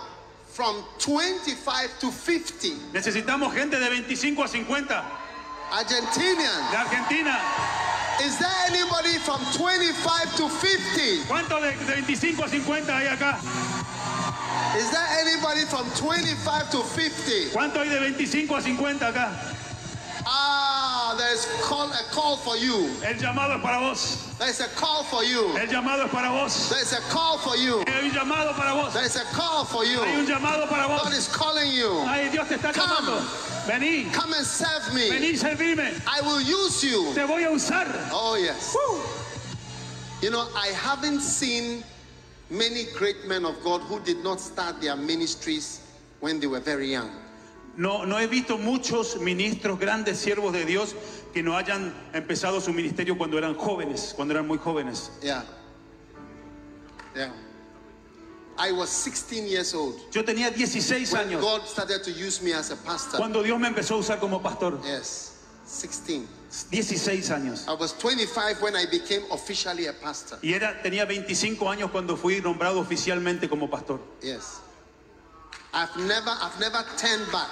from 0.49 0.85
25 0.99 1.99
to 2.01 2.11
50. 2.11 2.71
Necesitamos 2.93 3.55
gente 3.55 3.79
de 3.79 3.89
25 3.89 4.43
a 4.43 4.49
50 4.49 5.05
Argentinian. 5.71 6.71
de 6.71 6.77
Argentina. 6.77 7.39
Is 8.21 8.37
there 8.39 8.51
anybody 8.67 9.17
from 9.19 9.39
25 9.55 10.37
to 10.37 10.49
50? 10.49 11.25
¿Cuántos 11.29 11.61
de, 11.63 11.73
de 11.85 12.03
25 12.03 12.43
a 12.45 12.49
50 12.49 12.93
hay 12.93 13.07
acá? 13.07 13.39
Is 14.77 14.91
there 14.91 15.07
anybody 15.21 15.65
from 15.65 15.89
25 15.95 16.71
to 16.73 16.83
50? 16.83 17.51
¿Cuántos 17.53 17.83
hay 17.83 17.89
de 17.89 18.01
25 18.01 18.57
a 18.57 18.61
50 18.61 19.07
acá? 19.09 19.55
Ah, 20.31 21.15
there's 21.17 21.47
call, 21.63 21.91
a 21.91 22.03
call 22.13 22.37
for 22.37 22.55
you. 22.57 22.91
El 23.03 23.15
llamado 23.15 23.57
es 23.57 23.63
para 23.63 23.81
vos. 23.81 24.35
There's 24.39 24.61
a 24.61 24.69
call 24.77 25.03
for 25.05 25.25
you. 25.25 25.49
El 25.57 25.69
llamado 25.69 26.05
es 26.05 26.11
para 26.11 26.29
vos. 26.31 26.69
There's 26.69 26.93
a 26.93 27.01
call 27.11 27.39
for 27.39 27.57
you. 27.57 27.83
Hay 27.87 28.05
un 28.05 28.11
llamado 28.11 28.55
para 28.55 28.75
vos. 28.75 28.93
There's 28.93 29.17
a 29.17 29.25
call 29.33 29.65
for 29.65 29.85
you. 29.87 29.99
Hay 30.01 30.17
un 30.21 30.27
llamado 30.27 30.69
para 30.69 30.87
God 30.87 31.15
is 31.15 31.29
calling 31.29 31.73
you. 31.73 31.91
Ay, 32.07 32.29
Dios 32.31 32.47
te 32.49 32.57
está 32.57 32.75
Come. 32.75 32.87
llamando. 32.89 33.21
Vení, 33.67 34.13
Come 34.13 34.35
and 34.35 34.47
serve 34.47 34.95
me. 34.95 35.09
vení, 35.11 35.35
servime. 35.37 35.99
I 36.07 36.21
will 36.21 36.41
use 36.43 36.85
you. 36.85 37.13
Te 37.15 37.23
voy 37.23 37.45
a 37.45 37.51
usar. 37.51 37.87
Oh, 38.13 38.37
yes. 38.37 38.77
You 40.21 40.31
know, 40.31 40.47
I 40.55 40.67
haven't 40.69 41.21
seen 41.21 41.83
many 42.51 42.85
great 42.97 43.27
men 43.27 43.47
of 43.47 43.63
God 43.63 43.81
who 43.83 43.99
did 44.01 44.23
not 44.23 44.41
start 44.41 44.81
their 44.83 44.97
ministries 44.97 45.81
when 46.21 46.39
they 46.39 46.47
were 46.47 46.61
very 46.61 46.91
young. 46.91 47.11
No, 47.79 48.05
no 48.05 48.19
he 48.19 48.27
visto 48.27 48.59
muchos 48.59 49.21
ministros, 49.21 49.79
grandes 49.79 50.19
siervos 50.19 50.53
de 50.53 50.65
Dios, 50.65 50.97
que 51.33 51.45
no 51.45 51.57
hayan 51.57 51.95
empezado 52.13 52.61
su 52.61 52.73
ministerio 52.73 53.17
cuando 53.17 53.39
eran 53.39 53.55
jóvenes, 53.55 54.15
cuando 54.17 54.35
eran 54.35 54.49
muy 54.49 54.59
jóvenes. 54.59 55.13
Yeah. 55.23 55.45
Yeah. 57.15 57.33
I 58.59 58.73
was 58.73 58.91
16 58.91 59.47
years 59.47 59.73
old 59.75 59.95
Yo 60.11 60.25
tenía 60.25 60.51
16 60.51 61.13
when 61.13 61.29
años 61.29 61.41
God 61.41 61.65
started 61.69 62.03
to 62.03 62.11
use 62.11 62.43
me 62.43 62.53
as 62.53 62.73
a 62.73 62.77
pastor. 62.77 63.17
cuando 63.17 63.45
Dios 63.45 63.61
me 63.61 63.69
empezó 63.69 63.95
a 63.95 63.99
usar 63.99 64.19
como 64.19 64.43
pastor. 64.43 64.81
Yes, 64.83 65.35
16. 65.65 66.27
16 66.73 67.31
años. 67.31 67.69
I 67.69 67.75
was 67.75 67.93
25 67.93 68.61
when 68.61 68.75
I 68.75 68.87
became 68.87 69.23
officially 69.31 69.87
a 69.87 69.93
pastor. 69.93 70.41
Y 70.43 70.53
era, 70.53 70.83
tenía 70.83 71.07
25 71.07 71.71
años 71.71 71.93
cuando 71.93 72.17
fui 72.17 72.41
nombrado 72.41 72.81
oficialmente 72.81 73.49
como 73.49 73.71
pastor. 73.71 74.01
Yes. 74.21 74.63
I've 75.79 75.97
never, 75.97 76.31
I've 76.43 76.59
never 76.59 76.85
turned 76.97 77.31
back. 77.31 77.49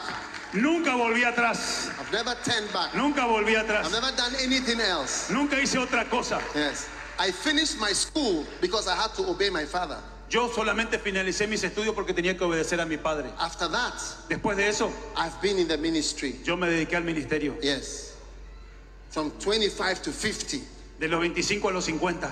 Nunca 0.53 0.91
volví 0.91 1.23
atrás. 1.23 1.91
I've 2.01 2.11
never 2.13 2.35
turned 2.43 2.73
back. 2.73 2.93
Nunca 2.95 3.21
volví 3.21 3.55
I've 3.57 3.67
atrás. 3.69 3.93
never 3.93 4.11
done 4.17 4.33
anything 4.43 4.81
else. 4.81 5.31
Nunca 5.31 5.55
hice 5.57 5.77
otra 5.79 6.05
cosa. 6.11 6.41
Yes. 6.55 6.89
I 7.21 7.31
finished 7.31 7.79
my 7.79 7.93
school 7.93 8.45
because 8.61 8.89
I 8.89 8.97
had 8.97 9.15
to 9.15 9.29
obey 9.29 9.49
my 9.49 9.65
father. 9.65 9.99
Yo 10.29 10.49
solamente 10.49 10.99
finalicé 10.99 11.47
mis 11.49 11.63
estudios 11.63 11.95
porque 11.95 12.13
tenía 12.13 12.37
que 12.37 12.45
obedecer 12.45 12.81
a 12.81 12.85
mi 12.85 12.97
padre. 12.97 13.31
After 13.39 13.69
that, 13.69 13.95
Después 14.29 14.57
de 14.57 14.67
eso, 14.67 14.93
I've 15.17 15.41
been 15.41 15.59
in 15.59 15.69
the 15.69 15.77
ministry. 15.79 16.35
yo 16.43 16.57
me 16.57 16.67
dediqué 16.67 16.97
al 16.97 17.05
ministerio. 17.05 17.57
Yes. 17.63 18.17
From 19.11 19.31
25 19.39 20.03
to 20.03 20.13
50. 20.13 20.59
De 20.99 21.07
los 21.07 21.21
25 21.21 21.69
a 21.69 21.71
los 21.71 21.85
50. 21.85 22.29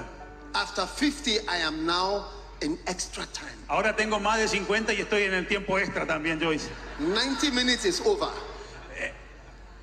After 0.57 0.87
50, 0.87 1.49
I 1.49 1.59
am 1.59 1.87
now 1.87 2.25
in 2.63 2.79
extra 2.87 3.25
time. 3.33 3.51
Ahora 3.69 3.95
tengo 3.97 4.19
más 4.21 4.39
de 4.39 4.49
50 4.49 4.93
y 4.95 5.01
estoy 5.01 5.25
en 5.25 5.35
el 5.35 5.47
tiempo 5.47 5.79
extra 5.79 6.07
también, 6.07 6.41
Joyce. 6.41 6.69
90 6.99 7.51
minutes 7.53 7.85
is 7.85 8.01
over. 8.05 8.31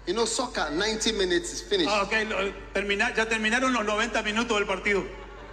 You 0.08 0.14
know, 0.16 0.26
soccer, 0.26 0.72
90 0.72 1.14
minutes 1.14 1.54
is 1.54 1.62
finished. 1.62 1.90
Ah, 1.92 2.02
ok, 2.04 2.12
lo- 2.28 2.52
termina- 2.74 3.14
ya 3.16 3.26
terminaron 3.28 3.72
los 3.72 3.86
90 3.86 4.24
minutos 4.24 4.58
del 4.58 4.66
partido. 4.66 5.04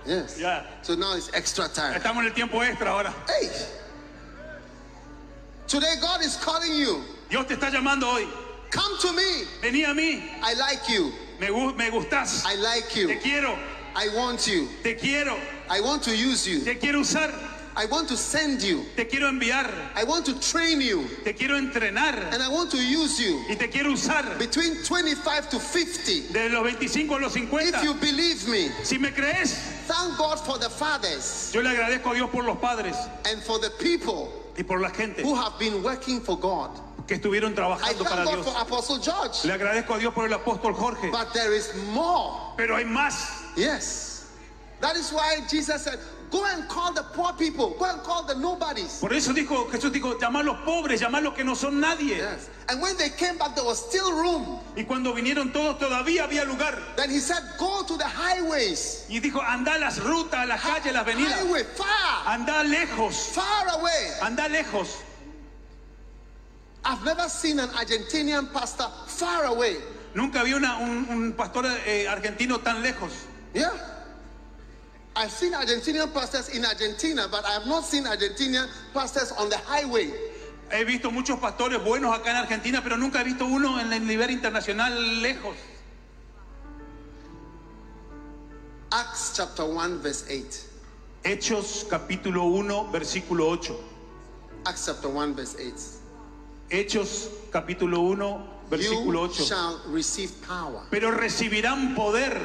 Yes. 0.07 0.39
Yeah. 0.39 0.63
So 0.83 0.95
now 0.97 1.15
it's 1.17 1.29
extra 1.35 1.69
time. 1.69 1.95
Estamos 1.95 2.21
en 2.23 2.27
el 2.29 2.33
tiempo 2.33 2.63
extra 2.63 2.91
ahora. 2.91 3.13
Hey. 3.29 3.51
Today, 5.67 5.97
God 6.01 6.23
is 6.23 6.37
calling 6.37 6.73
you. 6.75 7.05
Dios 7.29 7.47
te 7.47 7.55
está 7.57 7.71
llamando 7.71 8.05
hoy. 8.11 8.27
Come 8.71 8.99
to 9.03 9.13
me. 9.13 9.45
Vení 9.61 9.85
a 9.85 9.93
mí. 9.95 10.23
I 10.43 10.55
like 10.55 10.89
you. 10.89 11.13
Me, 11.41 11.51
me 11.51 11.91
gustás. 11.91 12.43
I 12.47 12.55
like 12.57 12.89
Te 12.89 13.01
you. 13.03 13.19
quiero. 13.21 13.59
I 13.95 14.09
want 14.17 14.47
you. 14.47 14.69
Te 14.83 14.95
quiero. 14.95 15.37
I 15.71 15.81
want 15.81 16.03
to 16.05 16.17
use 16.17 16.47
you. 16.47 16.65
Te 16.65 16.75
quiero 16.77 17.01
usar. 17.01 17.33
I 17.77 17.85
want 17.87 18.09
to 18.09 18.17
send 18.17 18.61
you. 18.63 18.85
Te 18.97 19.05
quiero 19.05 19.31
enviar. 19.31 19.73
I 19.95 20.03
want 20.03 20.27
to 20.27 20.41
train 20.41 20.81
you. 20.81 21.07
Te 21.23 21.33
quiero 21.33 21.55
entrenar. 21.55 22.33
And 22.33 22.43
I 22.43 22.49
want 22.49 22.73
to 22.73 22.77
use 22.77 23.21
you. 23.21 23.45
Y 23.49 23.55
te 23.55 23.69
quiero 23.69 23.93
usar. 23.93 24.37
Between 24.37 24.83
25 24.83 25.49
to 25.51 25.61
50. 25.61 26.33
De 26.33 26.49
los 26.49 26.65
25 26.65 27.15
a 27.15 27.19
los 27.21 27.33
50. 27.35 27.79
If 27.79 27.85
you 27.85 27.95
believe 27.95 28.49
me, 28.49 28.69
Si 28.83 28.99
me 28.99 29.11
crees, 29.11 29.55
thank 29.87 30.19
God 30.19 30.41
for 30.41 30.59
the 30.59 30.69
fathers 30.69 31.53
yo 31.55 31.61
le 31.61 31.71
agradezco 31.71 32.11
a 32.11 32.15
Dios 32.15 32.31
por 32.31 32.43
los 32.43 32.59
padres 32.59 32.97
and 33.27 33.41
for 33.43 33.59
the 33.61 33.71
people 33.71 34.33
y 34.57 34.63
por 34.65 34.81
la 34.81 34.91
gente 34.91 35.23
who 35.23 35.35
have 35.35 35.57
been 35.59 35.83
working 35.83 36.21
for 36.21 36.37
God. 36.37 36.71
que 37.07 37.17
estuvieron 37.17 37.53
I 37.53 37.55
trabajando 37.55 38.05
para 38.05 38.25
God 38.25 38.35
Dios. 38.35 38.47
for 38.47 38.61
Apostle 38.61 38.99
George. 38.99 39.45
Le 39.47 39.55
agradezco 39.55 39.95
a 39.95 39.99
Dios 39.99 40.13
por 40.13 40.27
el 40.27 40.33
apóstol 40.33 40.75
Jorge. 40.75 41.11
But 41.11 41.33
there 41.33 41.55
is 41.55 41.73
more. 41.93 42.53
Pero 42.57 42.75
hay 42.77 42.85
más. 42.85 43.55
Yes. 43.57 44.08
That 44.81 44.97
is 44.97 45.11
why 45.13 45.41
Jesus 45.49 45.83
said, 45.85 45.99
Go 46.31 46.45
and 46.45 46.69
call 46.69 46.93
the 46.93 47.03
poor 47.15 47.33
people, 47.33 47.71
go 47.79 47.87
and 47.87 48.03
call 48.03 48.23
the 48.23 48.35
nobodies. 48.35 48.99
Por 49.01 49.15
eso 49.15 49.33
dijo 49.33 49.67
Jesús 49.71 49.91
dijo, 49.91 50.19
llamar 50.21 50.43
a 50.43 50.45
los 50.45 50.57
pobres, 50.59 51.01
llamar 51.01 51.21
a 51.23 51.25
los 51.25 51.35
que 51.35 51.43
no 51.43 51.55
son 51.55 51.81
nadie. 51.81 52.17
Yes. 52.17 52.51
And 52.69 52.83
when 52.83 52.97
they 52.99 53.09
came 53.09 53.39
back, 53.39 53.55
there 53.55 53.65
was 53.65 53.79
still 53.89 54.13
room. 54.13 54.61
Y 54.77 54.83
cuando 54.85 55.15
vinieron 55.15 55.53
todos 55.55 55.79
todavía 55.79 56.25
había 56.29 56.45
lugar. 56.47 56.79
Then 56.97 57.09
he 57.09 57.19
said, 57.19 57.43
Go 57.59 57.83
to 57.83 57.97
the 57.97 58.05
highways. 58.05 59.07
Y 59.09 59.21
dijo, 59.21 59.41
anda 59.41 59.77
a 59.77 59.79
las 59.79 59.99
rutas, 60.01 60.35
a 60.43 60.47
las 60.47 60.61
calles, 60.61 60.89
a 60.89 60.93
las 60.93 61.07
avenidas. 61.07 61.41
Highway, 61.41 61.65
far, 61.65 62.27
Anda 62.27 62.63
lejos, 62.63 63.15
far 63.33 63.81
away. 63.81 64.11
anda 64.21 64.49
lejos. 64.51 65.01
I've 66.85 67.05
never 67.05 67.29
seen 67.29 67.59
an 67.59 67.71
Argentinian 67.71 68.53
pastor 68.53 68.89
far 69.07 69.45
away. 69.47 69.77
Nunca 70.15 70.43
vi 70.45 70.53
una- 70.55 70.77
un, 70.79 71.07
un 71.09 71.33
pastor 71.33 71.65
eh, 71.87 72.07
argentino 72.07 72.59
tan 72.63 72.83
lejos. 72.83 73.13
Yeah. 73.55 73.73
I've 75.17 75.31
seen 75.31 75.53
Argentinian 75.53 76.13
pastors 76.13 76.49
in 76.51 76.65
Argentina, 76.65 77.27
but 77.31 77.45
I 77.45 77.53
have 77.53 77.67
not 77.67 77.85
seen 77.85 78.05
Argentinian 78.05 78.69
pastors 78.95 79.33
on 79.33 79.49
the 79.49 79.59
highway. 79.59 80.13
He 80.71 80.85
visto 80.85 81.11
muchos 81.11 81.39
pastores 81.41 81.83
buenos 81.83 82.15
acá 82.15 82.31
en 82.31 82.37
Argentina, 82.37 82.81
pero 82.83 82.97
nunca 82.97 83.21
he 83.21 83.25
visto 83.25 83.47
uno 83.47 83.81
en 83.81 83.93
el 83.93 84.07
nivel 84.07 84.31
internacional 84.31 85.23
lejos. 85.23 85.57
Acts 88.93 89.33
chapter 89.35 89.65
1, 89.65 90.01
verse 90.03 90.25
8. 90.31 90.69
Hechos 91.25 91.87
capítulo 91.89 92.45
1, 92.45 92.91
versículo 92.91 93.49
8. 93.49 93.77
Acts 94.67 94.87
chapter 94.87 95.11
1, 95.11 95.35
verse 95.35 95.57
8. 95.59 95.75
Hechos 96.71 97.29
capítulo 97.51 98.01
1, 98.01 98.58
versículo 98.69 99.27
You 99.27 99.33
8. 99.33 99.45
shall 99.45 99.81
receive 99.93 100.33
power. 100.47 100.83
Pero 100.91 101.11
recibirán 101.11 101.95
poder 101.95 102.37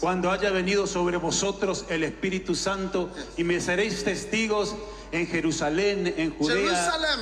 cuando 0.00 0.30
haya 0.30 0.50
venido 0.50 0.86
sobre 0.86 1.16
vosotros 1.16 1.84
el 1.88 2.04
Espíritu 2.04 2.54
Santo 2.54 3.10
y 3.36 3.44
me 3.44 3.60
seréis 3.60 4.04
testigos 4.04 4.74
en 5.12 5.26
Jerusalén, 5.26 6.12
en 6.16 6.30
Judea. 6.36 6.56
Jerusalem, 6.56 7.20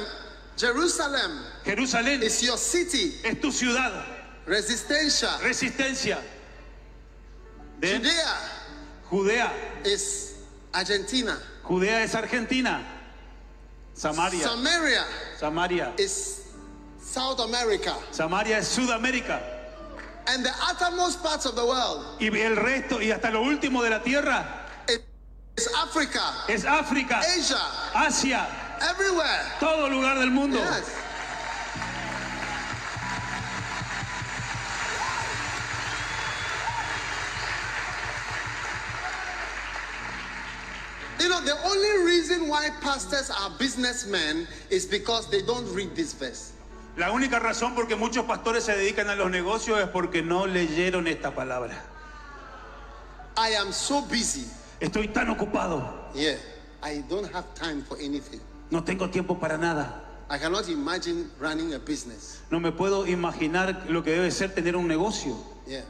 Jerusalem 0.57 1.31
Jerusalén 1.65 2.23
is 2.23 2.41
your 2.43 2.59
city. 2.59 3.19
es 3.25 3.41
tu 3.41 3.53
ciudad. 3.53 4.05
Resistencia. 4.47 5.37
Resistencia 5.43 6.19
de 7.79 7.99
Judea 7.99 8.35
Judea. 9.11 9.53
is 9.85 10.37
Argentina. 10.73 11.39
Judea 11.63 12.03
es 12.03 12.15
Argentina. 12.15 12.83
Samaria. 13.95 14.45
Samaria 14.45 15.05
Samaria. 15.39 15.93
South 17.09 17.41
America. 17.41 17.97
Samaria 18.11 18.59
es 18.59 18.69
Sudamérica. 18.69 19.41
And 20.27 20.45
the 20.45 20.53
uttermost 20.61 21.23
parts 21.23 21.47
of 21.47 21.57
the 21.57 21.65
world 21.65 22.05
Y 22.21 22.27
el 22.27 22.57
resto, 22.57 23.01
y 23.01 23.11
hasta 23.11 23.31
lo 23.31 23.43
último 23.43 23.83
de 23.83 23.89
la 23.89 24.03
tierra, 24.03 24.67
is 25.57 25.69
Africa, 25.75 26.21
es 26.49 26.65
África, 26.65 27.19
Asia, 27.21 27.59
Asia, 27.95 28.47
everywhere. 28.91 29.47
todo 29.59 29.89
lugar 29.89 30.19
del 30.19 30.31
mundo. 30.31 30.59
Yes. 30.59 30.95
You 41.21 41.29
know, 41.31 41.41
the 41.41 41.57
only 41.65 42.05
reason 42.05 42.49
why 42.49 42.69
pastors 42.83 43.31
are 43.31 43.51
businessmen 43.59 44.47
is 44.69 44.85
because 44.85 45.29
they 45.31 45.41
don't 45.41 45.67
read 45.75 45.97
this 45.97 46.13
verse. 46.13 46.53
La 46.99 47.13
única 47.13 47.39
razón 47.39 47.77
por 47.77 47.87
que 47.87 47.95
muchos 47.95 48.25
pastores 48.25 48.65
se 48.65 48.77
dedican 48.77 49.09
a 49.09 49.15
los 49.15 49.31
negocios 49.31 49.79
es 49.81 49.87
porque 49.87 50.21
no 50.21 50.49
leyeron 50.49 51.07
esta 51.07 51.33
palabra. 51.33 51.81
I 53.37 53.55
am 53.55 53.73
so 53.73 54.03
busy. 54.03 54.51
Estoy 54.81 55.07
tan 55.09 55.31
ocupado, 55.31 56.11
Yeah. 56.13 56.37
I 56.83 57.03
don't 57.09 57.33
have 57.33 57.45
time 57.55 57.85
for 57.85 57.97
anything. 57.99 58.41
no 58.71 58.83
tengo 58.83 59.09
tiempo 59.11 59.39
para 59.39 59.57
nada. 59.57 60.03
I 60.29 60.39
cannot 60.39 60.69
imagine 60.69 61.31
running 61.41 61.73
a 61.75 61.79
business. 61.79 62.41
No 62.51 62.59
me 62.59 62.73
puedo 62.73 63.07
imaginar 63.07 63.87
lo 63.89 64.03
que 64.03 64.11
debe 64.11 64.33
ser 64.33 64.53
tener 64.53 64.75
un 64.75 64.89
negocio. 64.89 65.37
Yeah. 65.69 65.85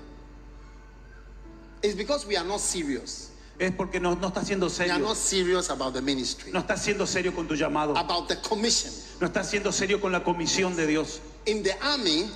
It's 1.83 1.95
because 1.97 2.27
we 2.27 2.37
are 2.37 2.47
not 2.47 2.61
serious. 2.61 3.31
Es 3.59 3.73
porque 3.73 3.99
no, 3.99 4.15
no 4.15 4.29
estás 4.29 4.47
siendo 4.47 4.67
are 4.67 4.75
serio. 4.75 4.99
not 4.99 5.17
serious 5.17 5.69
about 5.71 5.93
the 5.95 6.01
ministry, 6.03 6.53
No 6.53 6.61
estás 6.61 6.81
siendo 6.83 7.07
serio 7.07 7.35
con 7.35 7.49
tu 7.49 7.55
llamado. 7.57 7.97
about 7.97 8.29
the 8.29 8.37
commission. 8.37 8.93
No 9.21 9.27
estás 9.27 9.49
siendo 9.51 9.73
serio 9.73 10.01
con 10.01 10.13
la 10.13 10.23
comisión 10.23 10.77
de 10.77 10.87
Dios. 10.87 11.21
In 11.47 11.63
the 11.63 11.73
army, 11.83 12.31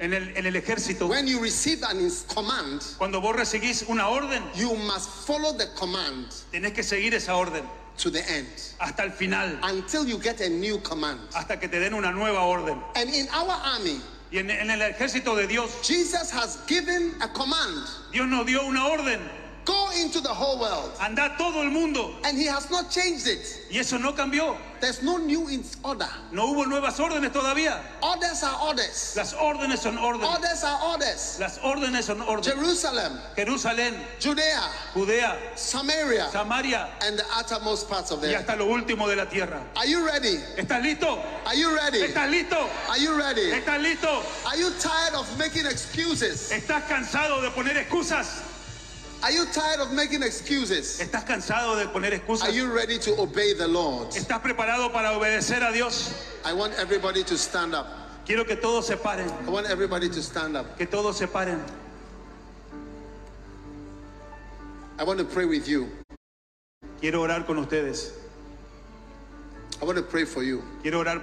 En 0.00 0.12
el, 0.14 0.36
en 0.36 0.46
el 0.46 0.54
ejército, 0.54 1.08
when 1.08 1.26
you 1.26 1.40
receive 1.40 1.82
an 1.82 1.98
ins- 1.98 2.24
command, 2.32 2.80
cuando 2.98 3.20
vos 3.20 3.34
recibís 3.34 3.82
una 3.88 4.06
orden, 4.08 4.40
you 4.54 4.72
must 4.76 5.08
follow 5.26 5.52
the 5.56 5.66
command 5.74 6.26
tenés 6.52 6.72
que 6.72 6.84
seguir 6.84 7.12
esa 7.14 7.34
orden 7.34 7.64
to 7.96 8.08
the 8.08 8.20
end 8.30 8.46
hasta 8.78 9.02
el 9.02 9.10
final, 9.10 9.58
until 9.64 10.06
you 10.06 10.16
get 10.20 10.40
a 10.40 10.48
new 10.48 10.78
command. 10.82 11.18
hasta 11.34 11.58
que 11.58 11.66
te 11.68 11.80
den 11.80 11.94
una 11.94 12.12
nueva 12.12 12.42
orden. 12.44 12.80
And 12.94 13.10
in 13.12 13.26
our 13.34 13.50
army, 13.50 14.00
Y 14.30 14.36
en, 14.38 14.50
en 14.50 14.70
el 14.70 14.82
ejército 14.82 15.34
de 15.34 15.48
Dios, 15.48 15.68
Jesus 15.82 16.30
has 16.30 16.58
given 16.68 17.16
a 17.20 17.26
command 17.32 17.84
Dios 18.12 18.28
nos 18.28 18.46
dio 18.46 18.62
una 18.64 18.86
orden. 18.86 19.18
Go 19.68 19.90
into 20.00 20.22
the 20.22 20.32
whole 20.32 20.58
world. 20.58 20.90
anda 20.98 21.34
todo 21.36 21.60
el 21.60 21.70
mundo. 21.70 22.14
And 22.24 22.38
he 22.38 22.46
has 22.46 22.70
not 22.70 22.90
changed 22.90 23.26
it. 23.26 23.66
Y 23.70 23.76
eso 23.76 23.98
no 23.98 24.12
cambió. 24.12 24.56
There's 24.80 25.02
no 25.02 25.18
new 25.18 25.48
in 25.48 25.62
order. 25.84 26.08
No 26.32 26.54
hubo 26.54 26.64
nuevas 26.64 26.98
órdenes 26.98 27.32
todavía. 27.32 27.78
Orders 28.02 28.42
are 28.44 28.56
orders. 28.66 29.14
Las 29.14 29.34
órdenes 29.34 29.80
son 29.80 29.98
órdenes. 29.98 30.24
Orders 30.24 30.64
are 30.64 30.84
orders. 30.86 31.38
Las 31.38 31.58
órdenes 31.58 32.04
son 32.04 32.20
órdenes. 32.20 32.54
Jerusalem, 32.54 33.20
Jerusalén, 33.36 33.94
Judea, 34.18 34.70
Judea, 34.94 35.36
Samaria, 35.54 36.30
Samaria 36.32 36.88
and 37.02 37.18
the 37.18 37.24
uttermost 37.36 37.90
parts 37.90 38.10
of 38.10 38.22
the 38.22 38.28
y 38.28 38.34
hasta 38.34 38.56
lo 38.56 38.68
último 38.68 39.06
de 39.06 39.16
la 39.16 39.26
tierra. 39.26 39.62
Are 39.76 39.86
you 39.86 40.02
ready? 40.06 40.38
¿Estás 40.56 40.82
listo? 40.82 41.22
Are 41.44 41.54
you 41.54 41.76
ready? 41.76 42.00
¿Estás 42.00 42.30
listo? 42.30 42.70
Are 42.88 42.98
you 42.98 43.14
ready? 43.18 43.50
¿Estás 43.50 43.82
listo? 43.82 44.24
Are 44.46 44.56
you 44.56 44.70
tired 44.80 45.14
of 45.14 45.28
making 45.38 45.66
excuses? 45.66 46.52
¿Estás 46.52 46.84
cansado 46.88 47.42
de 47.42 47.50
poner 47.50 47.76
excusas? 47.76 48.56
Are 49.22 49.32
you 49.32 49.46
tired 49.46 49.80
of 49.80 49.92
making 49.92 50.22
excuses? 50.22 51.00
¿Estás 51.00 51.24
cansado 51.24 51.76
de 51.76 51.86
poner 51.88 52.12
excusas? 52.12 52.44
Are 52.44 52.52
you 52.52 52.72
ready 52.72 52.98
to 53.00 53.20
obey 53.20 53.52
the 53.52 53.66
Lord? 53.66 54.10
¿Estás 54.10 54.40
preparado 54.40 54.92
para 54.92 55.10
obedecer 55.18 55.68
a 55.68 55.72
Dios? 55.72 56.14
I 56.44 56.52
want 56.52 56.72
everybody 56.78 57.24
to 57.24 57.36
stand 57.36 57.74
up. 57.74 57.86
Quiero 58.24 58.44
que 58.44 58.54
todos 58.54 58.86
se 58.86 58.96
paren, 58.96 59.28
I 59.44 59.50
want 59.50 59.66
everybody 59.68 60.08
to 60.08 60.22
stand 60.22 60.56
up. 60.56 60.78
que 60.78 60.86
todos 60.86 61.16
se 61.16 61.26
paren. 61.26 61.60
I 65.00 65.04
want 65.04 65.18
to 65.18 65.24
pray 65.24 65.46
with 65.46 65.66
you. 65.66 65.90
Quiero 67.00 67.26
orar 67.26 67.44
con 67.44 67.56
ustedes. 67.58 68.12
I 69.80 69.84
want 69.84 69.96
to 69.96 70.02
pray 70.02 70.24
for 70.24 70.44
you. 70.44 70.62
Quiero 70.82 71.02
orar 71.02 71.22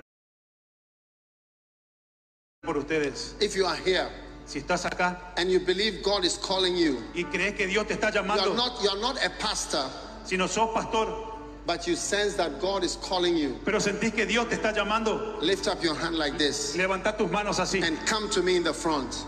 por 2.64 2.76
ustedes. 2.76 3.36
If 3.40 3.56
you 3.56 3.66
are 3.66 3.76
here 3.76 4.10
Si 4.46 4.60
estás 4.62 4.86
acá 4.86 5.18
and 5.38 5.52
you 5.52 5.60
believe 5.60 6.04
God 6.04 6.24
is 6.24 6.38
calling 6.38 6.76
you, 6.76 7.02
y 7.16 7.24
crees 7.24 7.56
que 7.56 7.68
Dios 7.68 7.88
te 7.88 7.96
está 7.96 8.14
you 8.14 8.20
are 8.20 8.26
llamando, 8.26 8.56
not 8.56 8.82
you 8.84 8.90
are 8.90 9.00
not 9.00 9.18
a 9.26 9.30
pastor, 9.40 9.90
si 10.24 10.38
no 10.38 10.48
sos 10.48 10.74
pastor, 10.74 11.08
but 11.66 11.88
you 11.88 11.96
sense 11.96 12.36
that 12.36 12.62
God 12.62 12.84
is 12.84 12.96
calling 12.98 13.36
you. 13.36 13.60
pero 13.66 13.80
sentís 13.80 14.14
que 14.14 14.26
Dios 14.26 14.48
te 14.48 14.58
está 14.58 14.74
llamando, 14.74 15.42
Lift 15.42 15.68
up 15.68 15.84
your 15.84 15.96
hand 15.96 16.16
like 16.16 16.38
this 16.38 16.76
levanta 16.78 17.18
tus 17.18 17.30
manos 17.30 17.60
así 17.60 17.82
and 17.84 17.98
come 18.06 18.30
to 18.30 18.44
me 18.44 18.56
in 18.56 18.64
the 18.64 18.74
front. 18.74 19.26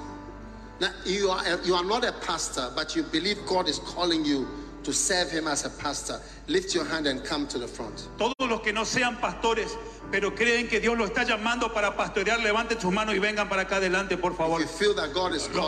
Now, 0.80 0.92
you 1.06 1.30
are 1.32 1.44
a, 1.44 1.66
you 1.66 1.74
are 1.74 1.84
not 1.84 2.04
a 2.06 2.12
pastor, 2.12 2.72
but 2.76 2.96
you 2.96 3.02
believe 3.02 3.40
God 3.48 3.68
is 3.68 3.80
calling 3.80 4.24
you 4.24 4.48
to 4.84 4.94
serve 4.94 5.32
Him 5.32 5.48
as 5.48 5.66
a 5.66 5.72
pastor. 5.72 6.22
Lift 6.48 6.76
your 6.76 6.86
hand 6.86 7.08
and 7.08 7.24
come 7.26 7.48
to 7.48 7.58
the 7.58 7.68
front. 7.68 8.08
Todos 8.20 8.36
los 8.40 8.62
que 8.62 8.72
no 8.72 8.84
sean 8.84 9.16
pastores, 9.18 9.76
pero 10.12 10.34
creen 10.34 10.68
que 10.68 10.80
Dios 10.80 10.98
los 10.98 11.10
está 11.10 11.24
llamando 11.24 11.74
para 11.74 11.96
pastorear, 11.96 12.40
levanten 12.40 12.80
sus 12.80 12.94
manos 12.94 13.14
y 13.16 13.20
vengan 13.20 13.50
para 13.50 13.64
acá 13.64 13.78
adelante, 13.78 14.18
por 14.18 14.36
favor. 14.38 14.62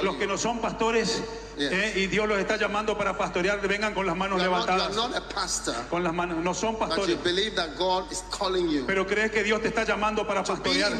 Los, 0.04 0.16
que 0.16 0.28
no 0.28 0.38
son 0.38 0.62
pastores 0.62 1.22
Yes. 1.58 1.72
eh, 1.74 1.94
y 1.98 2.08
Dios 2.08 2.26
los 2.26 2.40
está 2.40 2.56
llamando 2.56 2.98
para 2.98 3.18
pastorear, 3.18 3.60
vengan 3.68 3.94
con 3.94 4.06
las 4.06 4.16
manos 4.16 4.38
not, 4.38 4.46
levantadas. 4.48 4.96
not 4.96 5.34
pastor, 5.34 5.76
Con 5.90 6.04
las 6.04 6.14
manos, 6.14 6.38
no 6.38 6.54
son 6.54 6.80
pastores, 6.80 7.18
pero 8.88 9.06
crees 9.06 9.32
que 9.32 9.44
Dios 9.44 9.62
te 9.62 9.68
está 9.68 9.84
llamando 9.84 10.26
para 10.26 10.42
pastorear, 10.44 10.94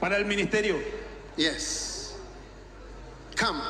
para 0.00 0.16
el 0.16 0.24
ministerio. 0.24 0.78
Yes. 1.36 2.14
Come, 3.38 3.60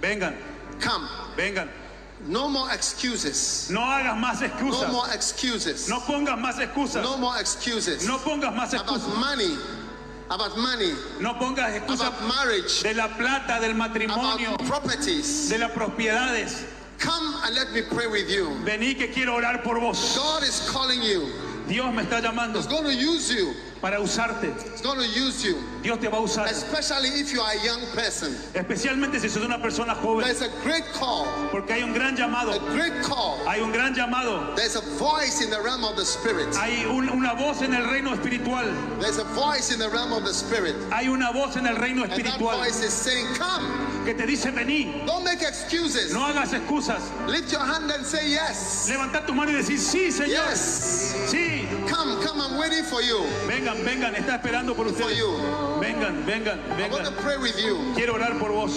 Vengan, 0.00 0.36
come. 0.82 1.06
vengan. 1.36 1.83
No 2.26 2.48
more 2.48 2.70
excuses. 2.72 3.68
No 3.70 3.80
hagas 3.80 4.16
más 4.16 4.40
No 4.40 4.46
excusas. 4.46 4.92
more 4.92 5.08
excuses. 5.12 5.88
No 5.88 6.00
pongas 6.00 6.38
más 6.38 6.58
excusas. 6.58 7.02
No 7.02 7.18
more 7.18 7.38
excuses. 7.38 8.06
No 8.06 8.18
pongas 8.18 8.54
más 8.54 8.72
About 8.72 8.96
excusas. 8.98 9.18
money, 9.18 9.56
about 10.30 10.56
money, 10.56 10.94
No 11.20 11.34
pongas 11.34 11.74
excusas 11.76 12.08
about 12.08 12.22
marriage, 12.28 12.82
de 12.82 12.94
la 12.94 13.08
plata, 13.08 13.60
del 13.60 13.74
matrimonio, 13.74 14.54
about 14.54 14.66
properties. 14.66 15.48
de 15.50 15.58
las 15.58 15.70
propiedades. 15.72 16.64
Come 16.98 17.34
and 17.44 17.54
let 17.54 17.72
me 17.72 17.82
pray 17.82 18.06
with 18.06 18.30
you. 18.30 18.46
Vení 18.64 18.96
que 18.96 19.08
quiero 19.08 19.34
orar 19.36 19.62
por 19.62 19.78
vos. 19.78 20.16
God 20.16 20.42
is 20.44 20.66
calling 20.70 21.02
you. 21.02 21.28
Dios 21.68 21.92
me 21.94 22.04
está 22.04 22.22
llamando 22.22 22.56
He's 22.56 22.66
going 22.66 22.84
to 22.84 22.94
use 22.94 23.30
you. 23.32 23.52
Para 23.84 24.00
usarte. 24.00 24.48
He's 24.72 24.80
going 24.80 24.98
to 24.98 25.06
use 25.06 25.44
you. 25.44 25.62
Dios 25.82 25.98
te 25.98 26.08
va 26.08 26.16
a 26.16 26.22
usar. 26.22 26.46
Especially 26.48 27.10
if 27.20 27.30
you 27.34 27.40
are 27.42 27.52
a 27.52 27.62
young 27.62 27.82
person. 27.92 28.32
Especialmente 28.54 29.20
si 29.20 29.28
sos 29.28 29.44
una 29.44 29.58
persona 29.58 29.94
joven. 29.94 30.24
There's 30.24 30.40
a 30.40 30.48
great 30.62 30.86
call. 30.94 31.26
Porque 31.50 31.68
hay 31.74 31.82
un 31.82 31.92
gran 31.92 32.16
llamado. 32.16 32.54
A 32.54 32.72
great 32.72 33.02
call. 33.02 33.36
Hay 33.46 33.60
un 33.60 33.72
gran 33.72 33.94
llamado. 33.94 34.56
There's 34.56 34.76
a 34.76 34.80
voice 34.96 35.42
in 35.42 35.50
the 35.50 35.60
realm 35.60 35.84
of 35.84 35.96
the 35.96 36.04
spirit. 36.06 36.54
Hay 36.56 36.86
un- 36.86 37.10
una 37.10 37.34
voz 37.34 37.60
en 37.60 37.74
el 37.74 37.84
reino 37.90 38.14
espiritual. 38.14 38.64
There's 39.00 39.18
a 39.18 39.24
voice 39.34 39.70
in 39.70 39.78
the 39.78 39.90
realm 39.90 40.14
of 40.14 40.24
the 40.24 40.32
spirit. 40.32 40.76
Hay 40.90 41.08
una 41.08 41.30
voz 41.30 41.56
en 41.56 41.66
el 41.66 41.76
reino 41.76 42.04
And 42.04 42.12
that 42.12 42.18
espiritual 42.20 42.56
voice 42.56 42.80
is 42.82 42.94
saying, 42.94 43.26
Come. 43.34 44.04
que 44.06 44.14
te 44.14 44.24
dice 44.24 44.46
vení. 44.50 45.04
Don't 45.06 45.24
make 45.24 45.42
excuses. 45.42 46.14
No 46.14 46.20
hagas 46.20 46.54
excusas. 46.54 47.02
Lift 47.28 47.52
your 47.52 47.60
hand 47.60 47.90
and 47.90 48.06
say 48.06 48.30
yes. 48.30 48.88
Levanta 48.88 49.26
tu 49.26 49.34
mano 49.34 49.50
y 49.52 49.56
decir 49.56 49.76
sí, 49.78 50.10
Señor. 50.10 50.28
Yes. 50.48 51.14
Sí. 51.28 51.63
Come, 51.94 52.22
come. 52.22 52.40
I'm 52.40 52.58
waiting 52.58 52.82
for 52.84 53.00
you. 53.02 53.20
Vengan, 53.46 53.76
vengan. 53.84 54.14
Está 54.14 54.36
esperando 54.42 54.74
por 54.74 54.86
For 54.86 54.92
ustedes. 54.92 55.18
you. 55.18 55.28
Vengan, 55.80 56.24
vengan, 56.26 56.58
I 56.78 56.88
want 56.88 57.04
to 57.06 57.10
vengan. 57.12 57.22
pray 57.22 57.36
with 57.38 57.58
you. 57.62 57.92
Quiero 57.94 58.14
orar 58.14 58.38
por 58.38 58.50
vos. 58.52 58.74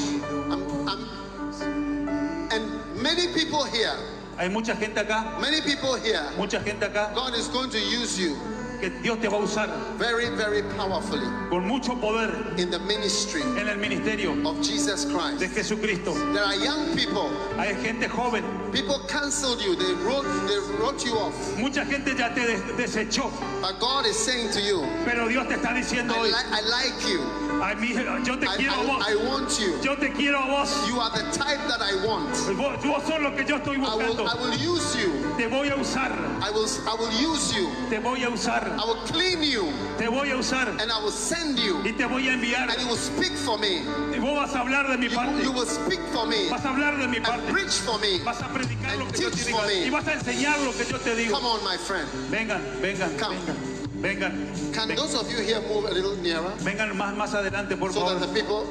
I'm, 0.52 0.88
I'm, 0.88 2.50
and 2.52 3.02
many 3.02 3.28
people 3.34 3.64
here, 3.66 3.94
Hay 4.38 4.50
mucha 4.50 4.76
gente 4.76 4.96
acá. 5.00 5.40
many 5.42 5.62
people 5.62 5.96
here, 5.96 6.22
Mucha 6.38 6.60
gente 6.64 6.82
acá 6.86 7.14
God 7.16 7.34
is 7.34 7.48
going 7.48 7.70
to 7.72 7.80
use 7.80 8.20
you 8.20 8.36
que 8.80 8.90
Dios 9.02 9.18
te 9.20 9.28
va 9.28 9.38
a 9.38 9.42
usar 9.42 9.68
very, 9.98 10.30
very 10.36 10.62
powerfully 10.76 11.28
con 11.50 11.68
mucho 11.68 11.96
poder 12.00 12.30
in 12.58 12.70
the 12.70 12.80
ministry 12.80 13.42
en 13.42 13.68
el 13.68 13.78
ministerio 13.78 14.32
of 14.46 14.58
Jesus 14.66 15.06
de 15.06 15.14
Christ. 15.14 15.56
Jesucristo. 15.56 16.14
There 16.34 16.44
are 16.44 16.56
young 16.56 16.96
people. 16.96 17.30
Hay 17.58 17.74
gente 17.76 18.08
joven. 18.08 18.44
People 18.72 19.00
canceled 19.08 19.62
you. 19.62 19.76
They 19.76 19.94
wrote, 20.04 20.26
they 20.48 20.60
wrote 20.78 21.04
you 21.06 21.14
off. 21.18 21.34
Mucha 21.58 21.84
gente 21.86 22.14
ya 22.16 22.30
te 22.34 22.42
des- 22.46 22.62
desechó. 22.78 23.32
But 23.62 23.80
God 23.80 24.06
is 24.06 24.16
saying 24.18 24.52
to 24.52 24.62
you, 24.62 24.86
Pero 25.06 25.28
Dios 25.28 25.48
te 25.48 25.56
está 25.56 25.74
diciendo 25.74 26.12
I, 26.14 26.20
hoy, 26.20 26.28
li- 26.28 26.52
I 26.52 26.62
like 26.62 27.08
you. 27.10 27.22
a 27.62 27.76
mí, 27.76 27.94
yo 28.26 28.38
te 28.38 28.46
I, 28.46 28.56
quiero 28.58 28.74
a 28.74 28.84
vos. 28.86 29.08
I, 29.08 29.12
I 29.14 29.16
want 29.28 29.60
you. 29.60 29.80
Yo 29.82 29.96
te 29.96 30.10
quiero 30.10 30.38
a 30.44 30.48
vos. 30.48 30.88
You 30.88 31.00
are 31.00 31.10
the 31.12 31.24
type 31.32 31.60
that 31.68 31.82
I 31.82 31.96
want. 32.06 32.30
Vos, 32.56 32.84
vos 32.86 33.04
sos 33.08 33.20
lo 33.22 33.32
que 33.32 33.44
yo 33.46 33.58
estoy 33.58 33.78
I 33.78 33.96
will, 33.96 34.16
buscando. 34.16 34.28
I 34.28 34.36
will 34.36 34.56
use 34.60 34.96
you. 34.96 35.12
Te 35.38 35.48
voy 35.48 35.70
a 35.70 35.76
usar. 35.76 36.12
I 36.42 36.52
will, 36.52 36.68
I 36.88 36.94
will 37.00 37.12
use 37.34 37.56
you. 37.56 37.70
Te 37.90 37.98
voy 38.00 38.24
a 38.24 38.30
usar. 38.30 38.67
I 38.80 38.86
will 38.86 39.02
clean 39.08 39.42
you 39.44 39.72
Te 39.98 40.08
voy 40.08 40.32
a 40.32 40.38
usar. 40.38 40.68
and 40.80 40.92
I 40.92 41.00
will 41.02 41.12
send 41.12 41.58
you 41.60 41.78
Y 41.84 41.92
te 41.94 42.06
voy 42.06 42.28
a 42.28 42.34
enviar. 42.34 42.70
and 42.70 42.82
you 42.82 42.88
will 42.88 42.98
speak 42.98 43.34
for 43.38 43.58
me. 43.58 43.82
Y 44.14 44.20
vos 44.20 44.36
vas 44.36 44.54
a 44.56 44.60
hablar 44.62 44.88
de 44.90 44.98
mi 44.98 45.10
parte. 45.10 45.44
you 45.44 45.52
will 45.52 45.66
speak 45.66 46.00
for 46.14 46.26
me 46.28 46.50
Vas 46.50 46.64
a 46.66 46.70
hablar 46.70 46.98
de 46.98 47.08
mi 47.08 47.18
and 47.18 47.26
parte. 47.26 47.52
preach 47.52 47.80
for 47.86 48.00
me. 48.00 48.20
Vas 48.24 48.42
a 48.42 48.48
predicar 48.48 48.98
lo 48.98 49.08
que 49.08 49.22
yo 49.22 49.30
te 49.32 49.52
me. 49.68 49.86
Y 49.86 49.90
vas 49.90 50.08
a 50.08 50.14
enseñar 50.14 50.60
lo 50.60 50.72
que 50.74 50.86
yo 50.86 51.00
te 51.00 51.16
digo. 51.16 51.34
Come 51.36 51.48
on, 51.48 51.64
my 51.64 51.78
friend. 51.78 52.08
Vengan, 52.30 52.62
vengan, 52.82 53.10
Come. 53.18 53.36
vengan. 53.36 53.78
Vengan. 54.00 54.74
Can 54.74 54.96
those 54.96 55.16
of 55.16 55.30
you 55.32 55.38
here 55.42 55.60
move 55.62 55.86
a 55.90 55.92
little 55.92 56.16
nearer 56.18 56.52
Vengan 56.64 56.96
más, 56.96 57.16
más 57.16 57.34
adelante, 57.34 57.76
por 57.76 57.92
so 57.92 58.02
that 58.02 58.20
favor. 58.20 58.28
the 58.28 58.34
people. 58.34 58.66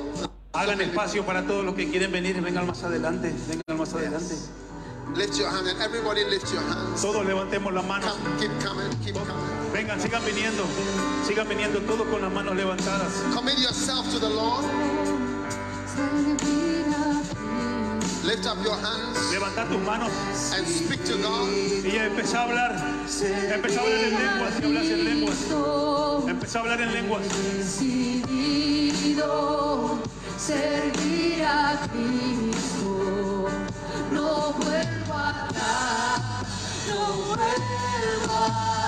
Hagan 0.55 0.81
espacio 0.81 1.25
para 1.27 1.43
todos 1.43 1.65
los 1.65 1.75
que 1.75 1.91
quieren 1.91 2.13
venir. 2.13 2.41
Vengan 2.41 2.67
más 2.67 2.83
adelante. 2.85 3.35
Vengan 3.49 3.77
más 3.79 3.93
adelante. 3.93 4.35
Lift 5.15 5.39
your 5.39 5.49
hand 5.51 5.67
and 5.69 5.81
everybody 5.81 6.25
lift 6.25 6.53
your 6.53 6.63
hands. 6.63 7.01
Todos 7.03 7.25
levantemos 7.25 7.73
las 7.73 7.85
manos. 7.87 8.13
Come, 8.13 8.39
keep 8.39 8.51
coming, 8.61 8.91
keep 9.05 9.15
coming. 9.15 9.73
Vengan, 9.73 9.99
sigan 10.01 10.23
viniendo. 10.25 10.65
Sigan 11.25 11.49
viniendo 11.49 11.81
todos 11.87 12.07
con 12.09 12.21
las 12.23 12.33
manos 12.33 12.55
levantadas. 12.57 13.13
Commit 13.35 13.59
yourself 13.59 14.11
to 14.11 14.19
the 14.19 14.29
Lord. 14.29 14.65
Lift 18.25 18.47
up 18.47 18.59
your 18.65 18.75
hands 18.75 19.17
Levanta 19.33 19.65
tus 19.69 19.81
manos 19.87 20.11
and 20.53 20.67
speak 20.67 21.05
to 21.05 21.17
God. 21.19 21.49
y 21.85 21.97
empezá 21.97 22.41
a 22.41 22.45
hablar. 22.45 22.73
Empezá 23.55 23.81
a 23.81 23.85
hablar 23.85 24.05
en 24.05 24.19
lenguas 24.19 24.61
y 24.61 24.65
hablas 24.65 24.87
en 24.87 25.05
lenguas. 25.05 25.39
Empezá 26.29 26.59
a 26.59 26.63
hablar 26.63 26.81
en 26.81 26.93
lenguas. 26.93 27.23
decidido 27.59 29.29
servir 30.37 31.45
a 31.45 31.79
Cristo. 31.93 32.66
No 34.47 34.53
vuelvo 34.53 35.15
atrás, 35.15 36.21
no 36.87 37.13
vuelvo 37.35 38.33
atrás. 38.33 38.86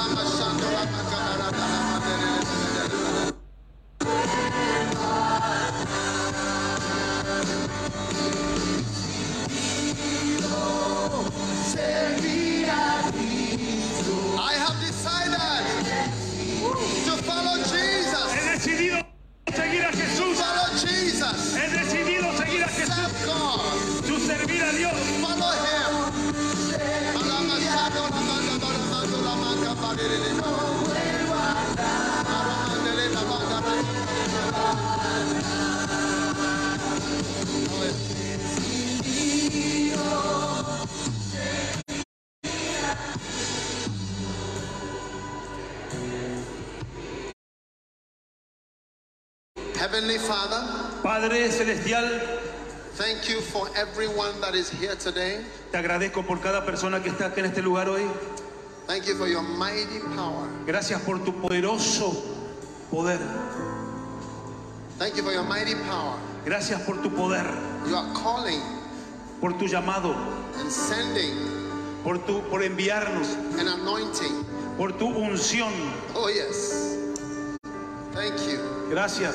Саша. 0.00 0.39
Thank 51.92 53.28
you 53.28 53.40
for 53.40 53.68
everyone 53.76 54.40
that 54.40 54.54
is 54.54 54.70
here 54.70 54.94
today. 54.94 55.40
te 55.72 55.78
agradezco 55.78 56.24
por 56.24 56.38
cada 56.40 56.64
persona 56.64 57.02
que 57.02 57.10
está 57.10 57.26
aquí 57.32 57.40
en 57.40 57.46
este 57.46 57.62
lugar 57.62 57.88
hoy. 57.88 58.06
Thank 58.86 59.06
you 59.06 59.16
for 59.16 59.26
your 59.26 59.42
mighty 59.42 59.98
power. 60.14 60.48
Gracias 60.66 61.00
por 61.02 61.18
tu 61.24 61.32
poderoso 61.32 62.12
poder. 62.92 63.18
Thank 64.98 65.16
you 65.16 65.22
for 65.24 65.32
your 65.32 65.42
mighty 65.42 65.74
power. 65.74 66.16
Gracias 66.44 66.80
por 66.82 66.96
tu 67.02 67.10
poder, 67.10 67.44
You 67.88 67.96
are 67.96 68.12
calling 68.14 68.60
por 69.40 69.54
tu 69.58 69.66
llamado, 69.66 70.14
and 70.60 70.70
sending 70.70 71.34
por 72.04 72.18
tu 72.18 72.40
por 72.50 72.60
enviarnos, 72.62 73.34
an 73.58 73.66
anointing. 73.66 74.44
por 74.76 74.92
tu 74.92 75.06
unción. 75.08 75.72
Oh, 76.14 76.28
yes. 76.28 76.98
Thank 78.12 78.38
you. 78.46 78.60
Gracias, 78.90 79.34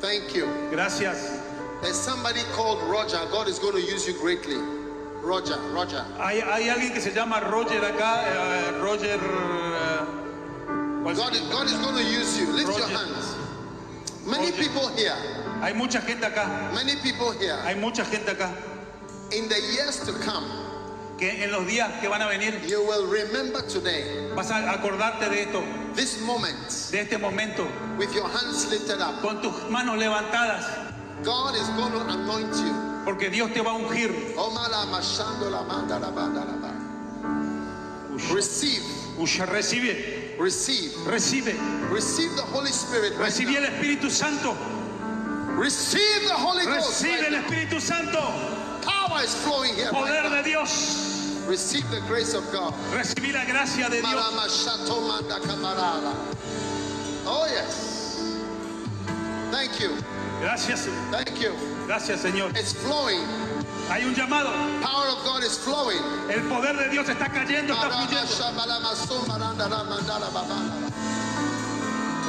Thank 0.00 0.34
you. 0.34 0.46
gracias. 0.70 1.41
There's 1.82 1.98
somebody 1.98 2.40
called 2.52 2.80
Roger. 2.88 3.18
God 3.30 3.48
is 3.48 3.58
going 3.58 3.74
to 3.74 3.82
use 3.82 4.06
you 4.06 4.14
greatly. 4.14 4.56
Roger, 5.20 5.58
Roger. 5.72 6.04
Hay, 6.18 6.40
hay 6.40 6.68
alguien 6.68 6.92
que 6.92 7.00
se 7.00 7.10
llama 7.10 7.40
Roger 7.50 7.80
acá, 7.80 8.24
eh, 8.26 8.80
Roger. 8.80 9.18
¿cuál 11.02 11.16
God 11.16 11.34
is. 11.34 11.40
God 11.50 11.66
is 11.66 11.78
going 11.78 11.96
to 11.96 12.04
use 12.04 12.38
you. 12.38 12.52
Lift 12.52 12.78
your 12.78 12.88
hands. 12.88 13.36
Many 14.26 14.50
Roger. 14.50 14.62
people 14.62 14.88
here, 14.96 15.16
Hay 15.60 15.72
mucha 15.74 16.00
gente 16.00 16.22
acá, 16.24 16.72
many 16.74 16.96
people 17.02 17.32
here, 17.32 17.56
hay 17.64 17.74
mucha 17.74 18.04
gente 18.04 18.30
acá 18.30 18.50
in 19.32 19.48
the 19.48 19.60
years 19.74 20.00
to 20.04 20.12
come, 20.24 20.44
que 21.18 21.42
en 21.42 21.50
los 21.50 21.64
días 21.66 22.00
que 22.00 22.08
van 22.08 22.20
a 22.22 22.28
venir 22.28 22.54
you 22.66 22.82
will 22.84 23.06
remember 23.06 23.62
today, 23.62 24.28
vas 24.34 24.50
a 24.50 24.72
acordarte 24.72 25.28
de 25.28 25.42
esto, 25.42 25.62
this 25.94 26.20
moment, 26.22 26.58
de 26.90 27.00
este 27.00 27.18
momento, 27.18 27.66
with 27.96 28.12
your 28.14 28.28
hands 28.28 28.68
lifted 28.70 29.00
up. 29.00 29.20
con 29.22 29.40
tus 29.40 29.52
manos 29.70 29.96
levantadas, 29.98 30.91
God 31.22 31.54
is 31.54 31.68
going 31.70 31.92
to 31.92 32.00
anoint 32.08 32.54
you. 32.56 33.02
porque 33.04 33.30
Dios 33.30 33.50
te 33.52 33.60
va 33.60 33.70
a 33.70 33.78
ungir. 33.78 34.34
Receive, 38.30 38.82
Recibe, 39.18 40.36
receive, 40.38 40.92
recibe, 41.06 41.54
receive 41.90 42.34
the 42.36 42.42
Holy 42.42 42.70
Spirit. 42.70 43.12
Right 43.12 43.30
recibí 43.30 43.56
el. 43.56 43.64
Espíritu 43.64 44.10
Santo, 44.10 44.54
Receive 45.56 46.22
the 46.28 46.34
Holy 46.34 46.64
Ghost. 46.64 47.02
recibe 47.04 47.20
right 47.20 47.32
el. 47.32 47.42
Espíritu 47.42 47.80
Santo, 47.80 48.20
Power 48.82 49.22
is 49.22 49.34
flowing 49.44 49.74
here. 49.74 49.90
poder 49.90 50.22
Right 50.24 50.42
de. 50.44 50.50
Dios, 50.50 51.44
Receive 51.46 51.88
the 51.90 52.00
grace 52.06 52.34
of 52.34 52.50
God. 52.52 52.72
recibí 52.94 53.32
la 53.32 53.44
gracia 53.44 53.88
de 53.90 54.00
Dios. 54.00 54.14
Oh 57.26 57.46
yes. 57.46 58.38
Thank 59.50 59.80
you. 59.80 59.96
Gracias, 60.42 60.88
Thank 61.12 61.38
you. 61.40 61.52
gracias 61.86 62.20
Señor. 62.20 62.50
It's 62.56 62.72
flowing. 62.72 63.22
Hay 63.90 64.04
un 64.04 64.14
llamado, 64.14 64.50
Power 64.82 65.08
of 65.08 65.22
God 65.24 65.42
is 65.44 65.56
flowing. 65.56 66.02
el 66.30 66.40
poder 66.48 66.76
de 66.76 66.88
Dios 66.90 67.08
está 67.08 67.28
cayendo, 67.30 67.74
está 67.74 67.90
fluyendo. 67.90 68.26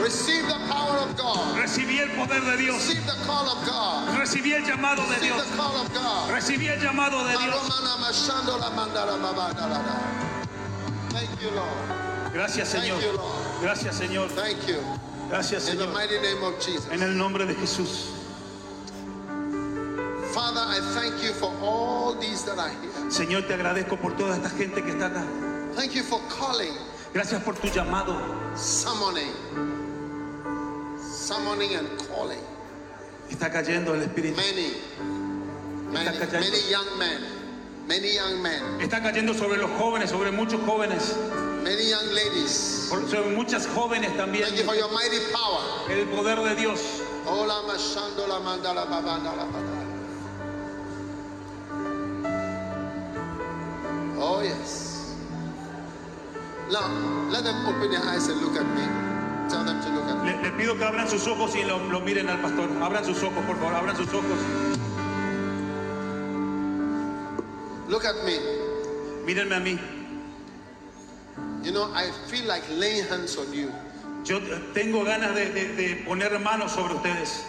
Receive 0.01 0.45
the 0.47 0.59
power 0.69 0.97
of 0.99 1.15
God. 1.17 1.55
Recibí 1.57 1.99
el 1.99 2.09
poder 2.11 2.41
de 2.41 2.57
Dios, 2.57 2.75
Receive 2.87 3.05
the 3.05 3.25
call 3.25 3.47
of 3.47 3.65
God. 3.65 4.17
recibí 4.19 4.53
el 4.53 4.63
llamado 4.63 5.01
de 5.07 5.15
Receive 5.15 5.33
Dios, 5.33 5.49
the 5.49 5.55
call 5.57 5.75
of 5.77 5.93
God. 5.93 6.29
recibí 6.31 6.67
el 6.67 6.79
llamado 6.81 7.23
de 7.25 7.37
Dios. 7.37 7.79
Thank 11.09 11.41
you, 11.41 11.51
Lord. 11.51 12.33
Gracias 12.33 12.69
Señor, 12.69 12.99
Thank 12.99 13.03
you, 13.05 13.17
Lord. 13.17 13.61
gracias 13.61 13.95
Señor, 13.95 14.29
Thank 14.35 14.67
you. 14.67 14.81
Gracias 15.33 15.67
In 15.69 15.77
the 15.77 15.85
Señor. 15.85 15.93
mighty 15.93 16.19
name 16.21 16.43
of 16.43 16.59
Jesus. 16.59 16.87
En 16.91 17.01
el 17.01 17.17
nombre 17.17 17.45
de 17.47 17.55
Jesús. 17.55 18.11
Father, 20.31 20.61
I 20.61 20.79
thank 20.93 21.23
you 21.23 21.33
for 21.33 21.51
all 21.59 22.13
these 22.19 22.43
that 22.45 22.59
are 22.59 22.69
here. 22.69 23.09
Señor, 23.09 23.47
te 23.47 23.55
agradezco 23.55 23.99
por 23.99 24.15
toda 24.15 24.35
esta 24.35 24.49
gente 24.49 24.83
que 24.83 24.91
está 24.91 25.07
acá. 25.07 25.23
Thank 25.75 25.95
you 25.95 26.03
for 26.03 26.19
calling, 26.29 26.73
Gracias 27.15 27.41
por 27.43 27.55
tu 27.55 27.67
llamado, 27.67 28.15
summoning, 28.55 29.33
summoning 31.01 31.77
and 31.77 31.87
calling 32.07 32.41
está 33.29 33.49
cayendo 33.51 33.95
el 33.95 34.03
Espíritu. 34.03 34.35
many, 34.35 34.73
many, 35.91 36.17
many 36.31 36.69
young 36.69 36.97
men, 36.99 37.21
many 37.87 38.13
young 38.13 38.41
men, 38.41 38.61
Está 38.79 39.01
cayendo 39.01 39.33
sobre 39.33 39.57
los 39.57 39.71
jóvenes, 39.71 40.11
sobre 40.11 40.31
muchos 40.31 40.61
jóvenes, 40.61 41.15
many 41.63 41.89
young 41.89 42.07
ladies. 42.13 42.87
por- 42.89 43.07
sobre 43.09 43.35
muchas 43.35 43.65
jóvenes 43.67 44.15
también. 44.17 44.43
Thank 44.45 44.57
you 44.57 44.63
for 44.65 44.75
your 44.75 44.91
mighty 44.91 45.19
power. 45.31 45.61
El 45.89 46.05
poder 46.07 46.37
de 46.43 46.55
Dios. 46.55 47.01
Ola 47.25 47.61
mashando 47.67 48.27
la 48.27 48.39
mandala 48.39 48.85
babanda 48.85 49.35
la 49.35 49.45
badala. 49.45 49.83
Oh 54.19 54.41
yes. 54.41 55.15
Now 56.71 56.87
let 57.29 57.43
them 57.43 57.65
open 57.67 57.91
their 57.91 58.01
eyes 58.03 58.27
and 58.27 58.41
look 58.41 58.55
at 58.57 58.65
me. 58.75 58.83
Tell 59.49 59.63
them 59.65 59.81
to 59.81 59.89
look 59.89 60.05
at 60.07 60.23
me. 60.23 60.31
Le, 60.31 60.43
le 60.43 60.51
pido 60.57 60.77
que 60.77 60.85
abran 60.85 61.07
sus 61.09 61.27
ojos 61.27 61.55
y 61.55 61.63
lo, 61.63 61.77
lo 61.89 61.99
miren 61.99 62.29
al 62.29 62.39
pastor. 62.41 62.69
Abran 62.81 63.03
sus 63.05 63.21
ojos, 63.23 63.43
por 63.45 63.57
favor, 63.57 63.73
abran 63.73 63.95
sus 63.95 64.07
ojos. 64.13 64.39
Look 67.89 68.05
at 68.05 68.15
me. 68.25 68.39
Mírenme 69.25 69.55
a 69.55 69.59
mí. 69.59 69.79
You 71.63 71.71
know, 71.71 71.91
I 71.93 72.11
feel 72.27 72.45
like 72.45 72.63
laying 72.69 73.05
hands 73.07 73.37
on 73.37 73.53
you. 73.53 73.71
Yo 74.25 74.39
tengo 74.73 75.03
ganas 75.05 75.33
de, 75.35 75.51
de- 75.51 75.75
de 75.75 76.03
poner 76.05 76.37
manos 76.39 76.71
sobre 76.73 76.93
ustedes. 76.95 77.43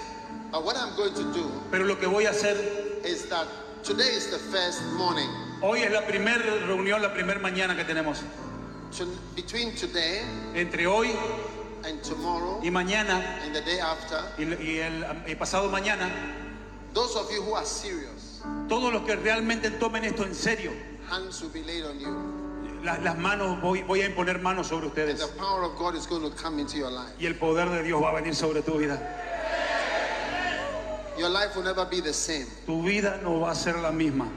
But 0.51 0.64
what 0.64 0.76
I'm 0.76 0.95
going 0.97 1.14
to 1.14 1.32
do 1.32 1.51
Pero 1.70 1.85
lo 1.85 1.97
que 1.97 2.07
voy 2.09 2.26
a 2.26 2.30
hacer, 2.30 2.57
is 3.05 3.26
that 3.28 3.47
today 3.82 4.14
is 4.14 4.30
the 4.30 4.39
first 4.39 4.82
morning. 4.97 5.28
hoy 5.62 5.80
es 5.82 5.93
la 5.93 6.03
primera 6.03 6.39
reunión, 6.66 7.03
la 7.03 7.12
primera 7.12 7.39
mañana 7.41 7.74
que 7.76 7.85
tenemos. 7.85 8.22
To, 8.99 9.07
between 9.35 9.74
today 9.74 10.22
Entre 10.55 10.87
hoy 10.87 11.11
and 11.85 12.01
tomorrow 12.05 12.61
y 12.62 12.70
mañana 12.70 13.20
and 13.45 13.55
the 13.55 13.61
day 13.62 13.80
after, 13.80 14.22
y, 14.39 14.45
y 14.45 14.78
el, 14.78 15.05
y 15.26 15.35
pasado 15.35 15.68
mañana, 15.70 16.09
those 16.93 17.16
of 17.16 17.28
you 17.32 17.43
who 17.43 17.55
are 17.55 17.64
serious, 17.66 18.41
todos 18.68 18.93
los 18.93 19.03
que 19.03 19.16
realmente 19.16 19.70
tomen 19.80 20.05
esto 20.05 20.22
en 20.24 20.35
serio, 20.35 20.70
hands 21.11 21.43
will 21.43 21.51
be 21.51 21.62
laid 21.64 21.85
on 21.85 21.99
you. 21.99 22.43
La- 22.85 22.99
las 22.99 23.16
manos, 23.18 23.61
voy, 23.61 23.82
voy 23.82 24.03
a 24.03 24.07
imponer 24.07 24.41
manos 24.41 24.68
sobre 24.68 24.87
And 24.87 24.93
ustedes. 24.97 25.18
the 25.20 25.37
power 25.39 25.62
of 25.64 25.76
God 25.76 25.95
is 25.97 26.07
going 26.07 26.22
to 26.22 26.30
come 26.37 26.59
into 26.61 26.76
your 26.76 26.91
life. 26.91 27.12
Y 27.18 27.26
el 27.26 27.35
poder 27.35 27.68
de 27.70 27.82
Dios 27.82 28.01
va 28.03 28.11
a 28.11 28.14
venir 28.20 28.35
sobre 28.35 28.62
tu 28.62 28.78
vida. 28.78 28.99
Your 31.18 31.28
life 31.30 31.55
will 31.57 31.62
never 31.64 31.85
be 31.85 32.01
the 32.01 32.12
same. 32.12 32.47
Tu 32.66 32.82
vida 32.82 33.20
no 33.22 33.41
va 33.41 33.51
a 33.53 33.55
ser 33.55 33.74
la 33.78 33.91
misma. 33.93 34.28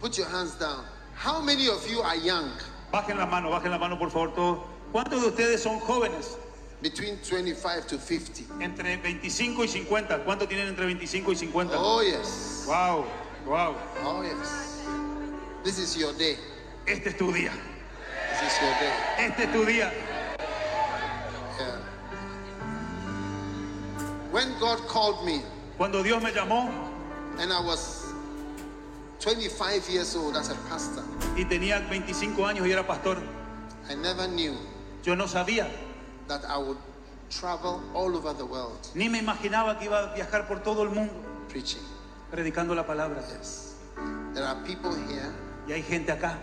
Put 0.00 0.16
your 0.16 0.26
hands 0.28 0.54
down. 0.54 0.84
How 1.14 1.40
many 1.40 1.68
of 1.68 1.86
you 1.90 2.00
are 2.00 2.16
young? 2.16 2.50
Bajen 2.92 3.18
la 3.18 3.26
mano, 3.26 3.50
bajen 3.50 3.70
la 3.70 3.78
mano 3.78 3.98
por 3.98 4.10
favor 4.10 4.32
todos. 4.34 4.58
¿Cuántos 4.92 5.20
de 5.20 5.28
ustedes 5.28 5.62
son 5.62 5.78
jóvenes? 5.80 6.36
Between 6.80 7.18
25 7.18 7.86
to 7.88 7.98
50. 7.98 8.62
Entre 8.62 8.96
25 8.96 9.64
y 9.64 9.68
50. 9.68 10.24
¿Cuántos 10.24 10.48
tienen 10.48 10.68
entre 10.68 10.86
25 10.86 11.32
y 11.32 11.36
50? 11.36 11.74
Oh, 11.76 12.00
yes. 12.02 12.64
Wow, 12.66 13.04
wow. 13.46 13.74
Oh, 14.04 14.22
yes. 14.22 14.67
This 15.64 15.78
is 15.78 15.96
your 15.96 16.12
day. 16.14 16.36
Este 16.86 17.08
es 17.08 17.16
tu 17.16 17.32
día. 17.32 17.52
This 18.30 18.52
is 18.52 18.60
your 18.60 18.74
day. 18.80 18.92
Este 19.18 19.40
es 19.44 19.52
tu 19.52 19.64
día. 19.64 19.92
Yeah. 21.58 21.78
When 24.30 24.58
God 24.58 24.78
called 24.88 25.24
me 25.24 25.42
Cuando 25.78 26.02
Dios 26.02 26.20
me 26.20 26.32
llamó 26.32 26.68
and 27.38 27.52
I 27.52 27.60
was 27.60 28.12
25 29.20 29.88
years 29.90 30.16
old 30.16 30.36
as 30.36 30.50
a 30.50 30.56
pastor, 30.68 31.04
y 31.36 31.44
tenía 31.44 31.88
25 31.88 32.44
años 32.44 32.66
y 32.66 32.72
era 32.72 32.84
pastor, 32.84 33.16
I 33.88 33.94
never 33.94 34.26
knew 34.26 34.56
yo 35.04 35.14
no 35.14 35.26
sabía, 35.26 35.68
that 36.26 36.44
I 36.48 36.58
would 36.58 36.78
travel 37.30 37.80
all 37.94 38.16
over 38.16 38.32
the 38.32 38.44
world 38.44 38.88
ni 38.96 39.08
me 39.08 39.20
imaginaba 39.20 39.78
que 39.78 39.84
iba 39.84 40.10
a 40.10 40.14
viajar 40.16 40.48
por 40.48 40.64
todo 40.64 40.82
el 40.82 40.90
mundo 40.90 41.14
preaching. 41.48 41.82
predicando 42.32 42.74
la 42.74 42.84
palabra. 42.84 43.22
Yes. 43.38 43.76
There 44.34 44.44
are 44.44 44.56
people 44.66 44.92
here, 45.06 45.32
Y 45.68 45.72
hay 45.72 45.82
gente 45.82 46.12
acá 46.12 46.38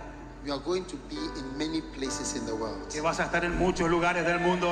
you 0.46 0.54
are 0.54 0.60
going 0.60 0.86
to 0.86 0.96
be 1.10 1.16
in 1.40 1.58
many 1.58 1.82
places 1.82 2.36
in 2.36 2.46
the 2.46 2.56
world. 2.56 2.88
que 2.92 3.02
vas 3.02 3.20
a 3.20 3.24
estar 3.24 3.44
en 3.44 3.58
muchos 3.58 3.90
lugares 3.90 4.24
del 4.24 4.40
mundo. 4.40 4.68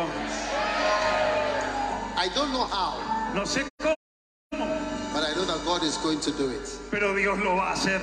I 2.15 2.29
don't 2.35 2.51
know 2.53 2.63
how, 2.65 2.99
No 3.33 3.41
sé 3.45 3.67
cómo, 3.81 3.95
but 4.51 5.23
I 5.23 5.33
know 5.33 5.45
that 5.45 5.65
God 5.65 5.81
is 5.83 5.97
going 5.97 6.19
to 6.19 6.31
do 6.31 6.49
it. 6.49 6.69
pero 6.91 7.15
Dios 7.15 7.39
lo 7.39 7.55
va 7.55 7.71
a 7.71 7.73
hacer. 7.73 7.99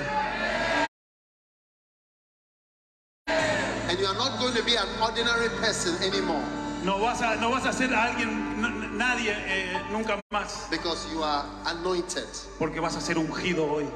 And 3.88 3.98
you 3.98 4.06
are 4.06 4.14
not 4.14 4.38
going 4.40 4.54
to 4.54 4.64
be 4.64 4.74
an 4.76 4.88
ordinary 5.00 5.48
person 5.60 5.96
anymore 6.02 6.42
No 6.84 6.98
vas 6.98 7.20
a, 7.22 7.36
no 7.36 7.50
vas 7.50 7.66
a 7.66 7.72
ser 7.72 7.88
alguien, 7.94 8.58
nadie, 8.96 9.32
eh, 9.36 9.80
nunca 9.92 10.18
más, 10.32 10.68
because 10.70 11.06
you 11.12 11.22
are 11.22 11.44
anointed. 11.66 12.26
porque 12.58 12.80
vas 12.80 12.96
a 12.96 13.00
ser 13.00 13.16
ungido 13.16 13.70
hoy. 13.70 13.86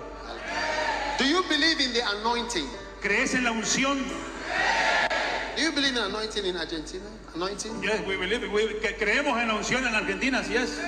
Do 1.18 1.24
you 1.24 1.42
believe 1.48 1.80
in 1.80 1.92
the 1.92 2.02
anointing? 2.18 2.66
¿Crees 3.00 3.34
en 3.34 3.44
la 3.44 3.50
unción? 3.52 3.98
Do 5.56 5.62
you 5.62 5.70
believe 5.72 5.96
in 5.96 6.02
anointing 6.02 6.44
in 6.44 6.56
Argentina? 6.56 7.04
Anointing? 7.34 7.82
Yes, 7.82 8.00
we 8.06 8.16
believe- 8.16 8.50
we- 8.50 8.74
creemos 8.98 9.40
en 9.40 9.48
la 9.48 9.54
unción 9.54 9.86
en 9.86 9.94
Argentina, 9.94 10.40
así 10.40 10.56
es. 10.56 10.78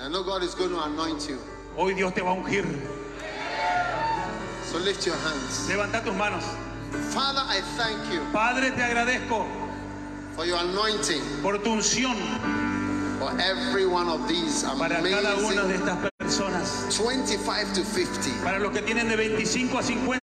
I 0.00 0.08
know 0.08 0.24
God 0.24 0.42
is 0.42 0.54
going 0.54 0.70
to 0.70 0.80
anoint 0.82 1.28
you. 1.28 1.38
Hoy 1.76 1.94
Dios 1.94 2.12
te 2.12 2.22
va 2.22 2.30
a 2.30 2.34
ungir. 2.34 2.64
So 4.70 4.78
lift 4.78 5.06
your 5.06 5.16
hands. 5.16 5.68
Levanta 5.68 6.02
tus 6.02 6.14
manos. 6.14 6.42
Father, 7.14 7.42
I 7.46 7.60
thank 7.78 8.12
you 8.12 8.20
Padre, 8.32 8.70
te 8.72 8.82
agradezco 8.82 9.46
for 10.34 10.44
your 10.44 10.58
anointing 10.58 11.22
por 11.42 11.56
tu 11.58 11.70
unción 11.72 12.16
for 13.18 13.30
every 13.40 13.86
one 13.86 14.08
of 14.08 14.26
these 14.28 14.62
para 14.78 14.96
cada 15.00 15.36
una 15.36 15.62
de 15.62 15.76
amazing 15.76 15.80
estas 15.80 16.11
personas. 16.32 16.88
25 16.88 17.74
to 17.74 17.84
50. 17.84 18.42
Para 18.42 18.58
los 18.58 18.72
que 18.72 18.82
tienen 18.82 19.08
de 19.08 19.16
25 19.16 19.78
a 19.78 19.82
50. 19.82 20.18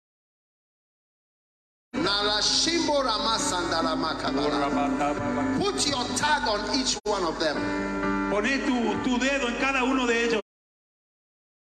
Nala 1.94 2.40
Shimbo 2.42 3.02
Rama 3.02 3.38
Sandala 3.38 3.96
Makabara. 3.96 5.58
Put 5.58 5.86
your 5.86 6.04
tag 6.16 6.46
on 6.48 6.78
each 6.78 6.98
one 7.04 7.24
of 7.24 7.38
them. 7.38 7.56
Poné 8.30 8.58
tu, 8.66 9.02
tu 9.04 9.18
dedo 9.18 9.48
en 9.48 9.56
cada 9.60 9.84
uno 9.84 10.06
de 10.06 10.24
ellos. 10.24 10.40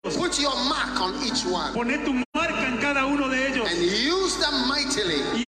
Put 0.03 0.39
your 0.39 0.55
mark 0.67 0.99
on 1.01 1.15
each 1.23 1.45
one. 1.45 1.73
Poné 1.73 2.03
tu 2.03 2.13
marca 2.35 2.67
en 2.67 2.77
cada 2.79 3.05
uno 3.05 3.29
de 3.29 3.47
ellos. 3.47 3.67
And 3.67 3.81
use 3.81 4.37
them 4.37 4.67
mightily 4.67 5.45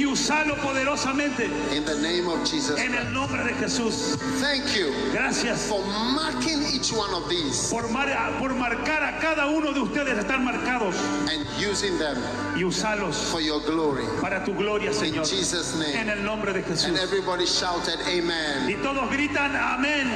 Y 0.00 0.06
usalo 0.06 0.54
poderosamente 0.62 1.46
in 1.74 1.84
the 1.84 1.96
name 2.00 2.28
of 2.28 2.48
Jesus. 2.48 2.78
en 2.78 2.94
el 2.94 3.12
nombre 3.12 3.42
de 3.42 3.52
Jesús. 3.54 4.16
Thank 4.40 4.76
you 4.76 4.92
Gracias 5.10 5.66
for 5.66 5.84
marking 6.14 6.62
each 6.72 6.92
one 6.92 7.12
of 7.12 7.28
these 7.28 7.68
por, 7.68 7.88
mar- 7.88 8.06
por 8.38 8.50
marcar 8.54 9.02
a 9.02 9.18
cada 9.20 9.48
uno 9.48 9.72
de 9.72 9.80
ustedes, 9.80 10.16
estar 10.16 10.38
marcados 10.38 10.94
and 11.28 11.44
using 11.58 11.98
them 11.98 12.16
y 12.56 12.62
usalos 12.62 13.16
for 13.32 13.40
your 13.40 13.58
glory. 13.62 14.04
para 14.20 14.44
tu 14.44 14.54
gloria, 14.54 14.90
In 14.92 14.94
Señor. 14.96 15.26
Jesus' 15.26 15.74
En 15.74 16.06
name. 16.06 16.12
el 16.12 16.22
nombre 16.24 16.52
de 16.52 16.62
Jesús. 16.62 16.84
And 16.90 16.96
everybody 16.98 17.44
shouted, 17.44 17.98
Amen. 18.06 18.70
Y 18.70 18.74
todos 18.80 19.10
gritan 19.10 19.50
amén. 19.56 20.06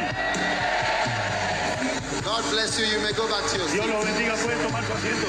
God 2.23 2.45
bless 2.53 2.79
you. 2.79 2.87
You 2.87 3.01
may 3.03 3.13
go 3.15 3.27
back 3.27 3.45
to 3.51 3.59
your 3.59 3.67
Dios 3.67 3.85
seat. 3.85 3.93
los 3.93 4.05
bendiga. 4.05 4.35
Pueden 4.37 4.63
tomar 4.63 4.85
su 4.85 4.93
asiento. 4.93 5.27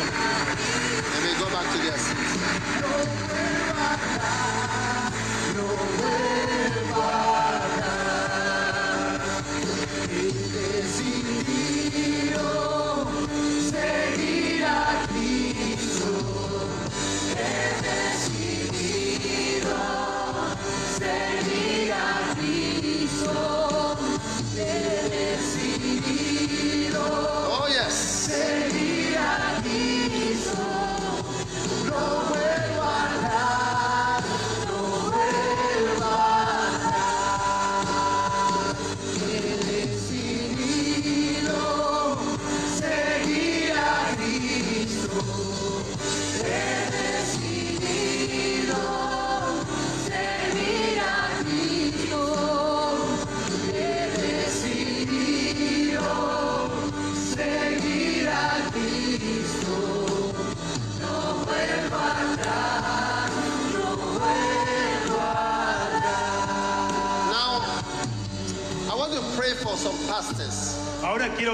They 1.11 1.21
may 1.23 1.39
go 1.39 1.49
back 1.49 1.65
to 1.73 1.77
their 1.79 1.97
seats. 1.97 2.37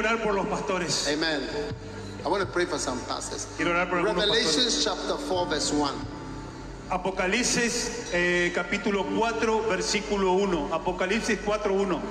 Orar 0.10 0.24
por 0.24 0.34
los 0.34 0.46
pastores. 0.48 1.08
Amen. 1.08 1.42
I 2.26 2.28
want 2.28 2.42
to 2.42 2.52
pray 2.52 2.66
for 2.66 2.78
some 2.78 3.00
pastors. 3.06 3.48
Quiero 3.58 3.72
orar 3.72 3.90
por. 3.90 4.02
Revelations 4.04 4.84
chapter 4.84 5.16
4, 5.16 5.46
verse 5.46 5.72
1. 5.72 5.94
Apocalipsis 6.90 8.10
eh, 8.14 8.52
capítulo 8.54 9.06
4, 9.18 9.62
versículo 9.70 10.34
1. 10.34 10.74
Apocalipsis 10.74 11.40
4, 11.40 11.74
1. 11.74 12.02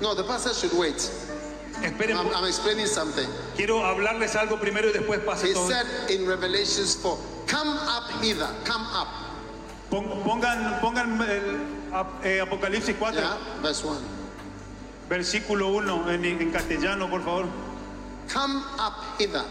No, 0.00 0.14
the 0.14 0.22
pastor 0.24 0.54
should 0.54 0.78
wait. 0.78 0.96
Esperen, 1.82 2.16
I'm, 2.16 2.28
I'm 2.34 2.44
explaining 2.44 2.86
something. 2.86 3.28
quiero 3.54 3.82
hablarles 3.84 4.34
algo 4.34 4.58
primero 4.58 4.88
y 4.88 4.92
después 4.92 5.20
pase 5.20 5.48
He 5.48 5.54
said 5.54 5.86
in 6.08 6.26
Revelations 6.26 6.96
4, 7.02 7.18
Come 7.46 7.68
up 7.68 8.22
hither, 8.22 8.48
come 8.64 8.82
up. 8.94 9.08
Pon- 9.90 10.22
Pongan, 10.24 10.80
pongan 10.80 11.20
el 11.28 11.60
eh, 12.24 12.40
Apocalipsis 12.40 12.96
4, 12.96 13.20
Yeah, 13.20 13.36
verse 13.60 13.84
1. 13.84 14.15
Versículo 15.08 15.68
1 15.68 16.10
en, 16.12 16.24
en 16.24 16.50
castellano, 16.50 17.08
por 17.08 17.22
favor. 17.22 17.46
Come 18.32 18.56
up 18.78 18.94
hither. 19.18 19.44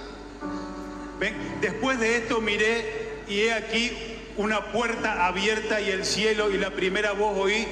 Ven, 1.20 1.60
después 1.62 2.00
de 2.00 2.18
esto 2.18 2.42
miré 2.42 3.24
y 3.28 3.42
he 3.42 3.54
aquí 3.54 3.92
una 4.38 4.72
puerta 4.72 5.26
abierta 5.26 5.80
y 5.80 5.90
el 5.90 6.06
cielo 6.06 6.52
y 6.52 6.58
la 6.58 6.72
primera 6.72 7.14
voz 7.14 7.38
oí 7.38 7.66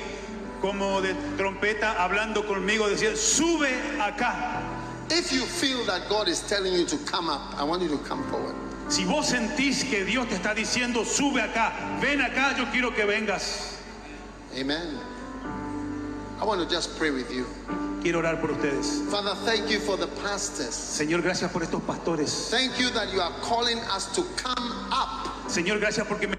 como 0.62 1.02
de 1.02 1.14
trompeta 1.36 2.02
hablando 2.02 2.48
conmigo 2.48 2.88
decía, 2.88 3.16
sube 3.18 3.70
acá. 4.00 4.62
If 5.10 5.34
you 5.34 5.42
feel 5.42 5.86
that 5.86 6.08
God 6.08 6.30
is 6.30 6.40
telling 6.48 6.74
you 6.74 6.86
to 6.86 6.98
come 7.00 7.30
up, 7.30 7.54
I 7.58 7.64
want 7.64 7.84
you 7.84 7.90
to 7.90 7.98
come 7.98 8.24
forward. 8.30 8.56
Si 8.88 9.04
vos 9.04 9.28
sentís 9.28 9.84
que 9.84 10.06
Dios 10.06 10.30
te 10.30 10.36
está 10.36 10.56
diciendo, 10.56 11.04
sube 11.04 11.42
acá, 11.42 12.00
ven 12.02 12.22
acá, 12.22 12.56
yo 12.58 12.66
quiero 12.72 12.92
que 12.96 13.06
vengas. 13.06 13.78
Amen. 14.58 15.13
I 16.40 16.46
want 16.46 16.62
to 16.62 16.68
just 16.68 16.98
pray 16.98 17.12
with 17.12 17.32
you. 17.32 17.46
Quiero 18.02 18.20
orar 18.20 18.42
por 18.42 18.52
ustedes. 18.52 19.02
Father, 19.10 19.34
thank 19.46 19.70
you 19.70 19.80
for 19.80 19.98
the 19.98 20.08
pastors. 20.22 20.76
Señor, 20.76 21.22
gracias 21.22 21.52
por 21.52 21.64
estos 21.64 21.82
pastores. 21.84 22.50
Thank 22.50 22.78
you 22.80 22.90
that 22.90 23.14
you 23.14 23.22
are 23.22 23.32
calling 23.42 23.80
us 23.96 24.12
to 24.14 24.24
come 24.36 24.72
up. 24.92 25.30
Señor, 25.48 25.80
gracias 25.80 26.06
porque 26.06 26.28
me... 26.28 26.36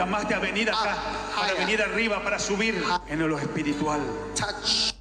llamaste 0.00 0.34
a 0.34 0.38
venir 0.38 0.70
acá, 0.70 0.96
para 1.36 1.54
venir 1.54 1.82
arriba, 1.82 2.22
para 2.22 2.38
subir 2.38 2.82
en 3.08 3.28
lo 3.28 3.38
espiritual. 3.38 4.00
Touch 4.34 4.94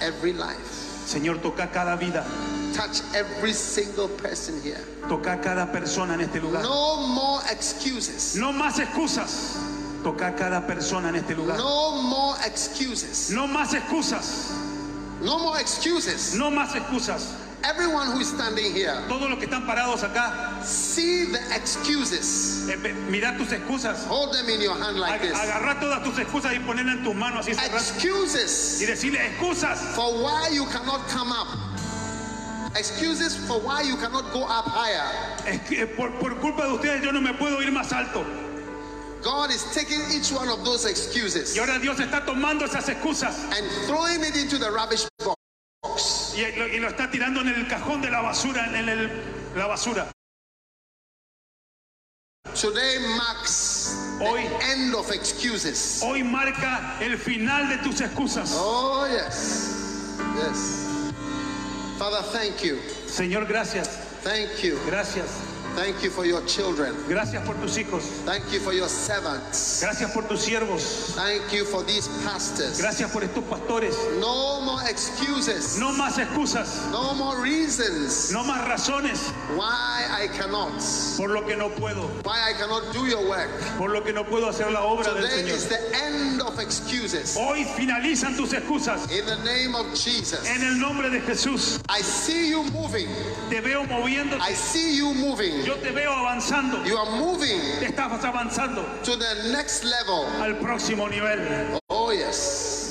every 0.00 0.32
life. 0.32 1.06
Señor, 1.06 1.38
toca 1.38 1.68
cada 1.70 1.96
vida, 1.96 2.24
Touch 2.72 3.02
every 3.14 3.52
single 3.52 4.08
person 4.08 4.62
here. 4.62 4.78
toca 5.08 5.40
cada 5.40 5.66
persona 5.72 6.14
en 6.14 6.20
este 6.20 6.40
lugar. 6.40 6.62
No 6.62 7.08
more 7.08 7.42
excuses. 7.50 8.36
No 8.36 8.52
más 8.52 8.78
excusas. 8.78 9.56
Toca 10.04 10.34
cada 10.36 10.64
persona 10.66 11.08
en 11.08 11.16
este 11.16 11.34
lugar. 11.34 11.58
No 11.58 12.00
more 12.02 12.38
excuses. 12.46 13.30
No 13.30 13.46
más 13.46 13.74
excusas. 13.74 14.50
No 15.20 15.38
more 15.38 15.60
excuses. 15.60 16.34
No 16.34 16.50
más 16.50 16.74
excusas. 16.74 17.34
Everyone 17.64 18.10
who 18.12 18.18
is 18.20 18.28
standing 18.28 18.72
here, 18.74 18.96
Todos 19.08 19.30
los 19.30 19.38
que 19.38 19.46
están 19.46 19.64
parados 19.66 20.02
acá, 20.02 20.62
see 20.64 21.26
the 21.26 21.38
excuses. 21.54 22.68
eh, 22.68 22.76
mira 23.08 23.36
tus 23.38 23.52
excusas. 23.52 24.04
Hold 24.06 24.34
them 24.34 24.48
in 24.48 24.60
your 24.60 24.74
hand 24.74 24.98
like 24.98 25.14
Ag- 25.14 25.28
this. 25.28 25.38
Agarra 25.38 25.78
todas 25.80 26.02
tus 26.02 26.18
excusas 26.18 26.52
y 26.54 26.58
ponerlas 26.58 26.98
en 26.98 27.04
tus 27.04 27.14
manos 27.14 27.46
así 27.46 27.54
cerradas. 27.54 27.72
y 27.72 27.76
Excuses 28.08 28.80
decirle 28.86 29.20
excusas 29.26 29.78
for 29.94 30.12
why 30.22 30.48
you 30.52 30.64
cannot 30.66 31.06
come 31.08 31.30
up. 31.30 31.46
Excuses 32.76 33.36
for 33.46 33.60
why 33.60 33.82
you 33.82 33.96
cannot 33.96 34.32
go 34.32 34.44
up 34.44 34.64
higher. 34.66 35.06
Es 35.46 35.60
que, 35.68 35.82
eh, 35.82 35.86
por, 35.86 36.10
por 36.18 36.34
culpa 36.40 36.62
de 36.66 36.72
ustedes 36.74 37.02
yo 37.02 37.12
no 37.12 37.20
me 37.20 37.32
puedo 37.34 37.60
ir 37.62 37.70
más 37.70 37.92
alto 37.92 38.24
God 39.22 39.50
is 39.52 39.62
taking 39.72 40.00
each 40.10 40.32
one 40.32 40.48
of 40.48 40.64
those 40.64 40.84
excuses 40.84 41.54
Y 41.54 41.60
ahora 41.60 41.78
Dios 41.78 41.98
está 42.00 42.24
tomando 42.26 42.64
esas 42.66 42.88
excusas 42.88 43.36
and 43.56 43.70
throwing 43.86 44.20
it 44.24 44.36
into 44.36 44.58
the 44.58 44.68
rubbish. 44.68 45.06
Y 46.36 46.56
lo, 46.58 46.66
y 46.68 46.78
lo 46.80 46.88
está 46.88 47.10
tirando 47.10 47.40
en 47.40 47.48
el 47.48 47.66
cajón 47.68 48.00
de 48.02 48.10
la 48.10 48.20
basura, 48.20 48.66
en 48.78 48.88
el- 48.88 49.10
la 49.56 49.66
basura. 49.66 50.08
Today 52.54 52.98
marks 53.16 53.96
Hoy. 54.20 54.42
the 54.46 54.64
end 54.72 54.94
of 54.94 55.10
excuses. 55.10 56.02
Hoy 56.04 56.22
marca 56.22 56.96
el 57.00 57.16
final 57.16 57.68
de 57.68 57.78
tus 57.78 58.00
excusas. 58.00 58.52
Oh, 58.56 59.06
yes. 59.06 60.16
Yes. 60.36 61.12
Father, 61.98 62.22
thank 62.32 62.62
you. 62.62 62.78
Señor, 63.06 63.46
gracias. 63.46 63.88
Thank 64.22 64.62
you. 64.62 64.78
Gracias. 64.86 65.28
Thank 65.74 66.02
you 66.02 66.10
for 66.10 66.24
your 66.26 66.42
children. 66.46 66.94
Gracias 67.08 67.44
por 67.46 67.54
tus 67.54 67.76
hijos. 67.78 68.02
Thank 68.26 68.52
you 68.52 68.60
for 68.60 68.72
your 68.72 68.88
servants. 68.88 69.80
Gracias 69.82 70.12
por 70.12 70.22
tus 70.24 70.42
siervos. 70.44 71.14
Thank 71.16 71.50
you 71.52 71.64
for 71.64 71.82
these 71.82 72.08
pastors. 72.24 72.78
Gracias 72.80 73.10
por 73.10 73.22
estos 73.22 73.42
pastores. 73.44 73.96
No 74.20 74.60
more 74.60 74.82
excuses. 74.88 75.78
No 75.78 75.92
más 75.92 76.18
excusas. 76.18 76.90
No 76.92 77.14
more 77.14 77.40
reasons 77.40 78.30
No 78.32 78.44
más 78.44 78.66
razones 78.68 79.32
why 79.56 80.04
I 80.10 80.28
cannot. 80.36 80.72
por 81.16 81.28
lo 81.30 81.42
que 81.46 81.56
no 81.56 81.70
puedo. 81.70 82.06
Why 82.24 82.50
I 82.50 82.52
cannot 82.52 82.92
do 82.92 83.06
your 83.06 83.26
work. 83.26 83.48
Por 83.78 83.90
lo 83.90 84.02
que 84.02 84.12
no 84.12 84.24
puedo 84.24 84.48
hacer 84.48 84.70
la 84.70 84.82
obra 84.82 85.12
del 85.14 85.22
Today 85.28 85.50
is 85.50 85.64
Señor. 85.64 85.68
the 85.68 85.96
end 86.04 86.42
of 86.42 86.58
excuses. 86.58 87.36
Hoy 87.36 87.64
finalizan 87.76 88.36
tus 88.36 88.52
excusas. 88.52 89.10
In 89.10 89.24
the 89.26 89.36
name 89.44 89.74
of 89.74 89.86
Jesus. 89.94 90.44
En 90.46 90.62
el 90.62 90.78
nombre 90.78 91.08
de 91.08 91.20
Jesús. 91.20 91.80
I 91.88 92.02
see 92.02 92.50
you 92.50 92.62
moving. 92.72 93.08
Te 93.48 93.60
veo 93.60 93.84
moviendo. 93.84 94.38
I 94.38 94.52
see 94.52 94.96
you 94.96 95.14
moving. 95.14 95.61
Yo 95.64 95.74
te 95.76 95.90
veo 95.90 96.10
avanzando. 96.12 96.84
You 96.84 96.96
are 96.96 97.10
moving 97.18 97.60
Te 97.80 97.86
estás 97.86 98.24
avanzando 98.24 98.84
to 99.04 99.16
the 99.16 99.50
next 99.52 99.84
level. 99.84 100.26
al 100.40 100.54
próximo 100.56 101.08
nivel. 101.08 101.78
Oh, 101.88 102.10
yes. 102.10 102.88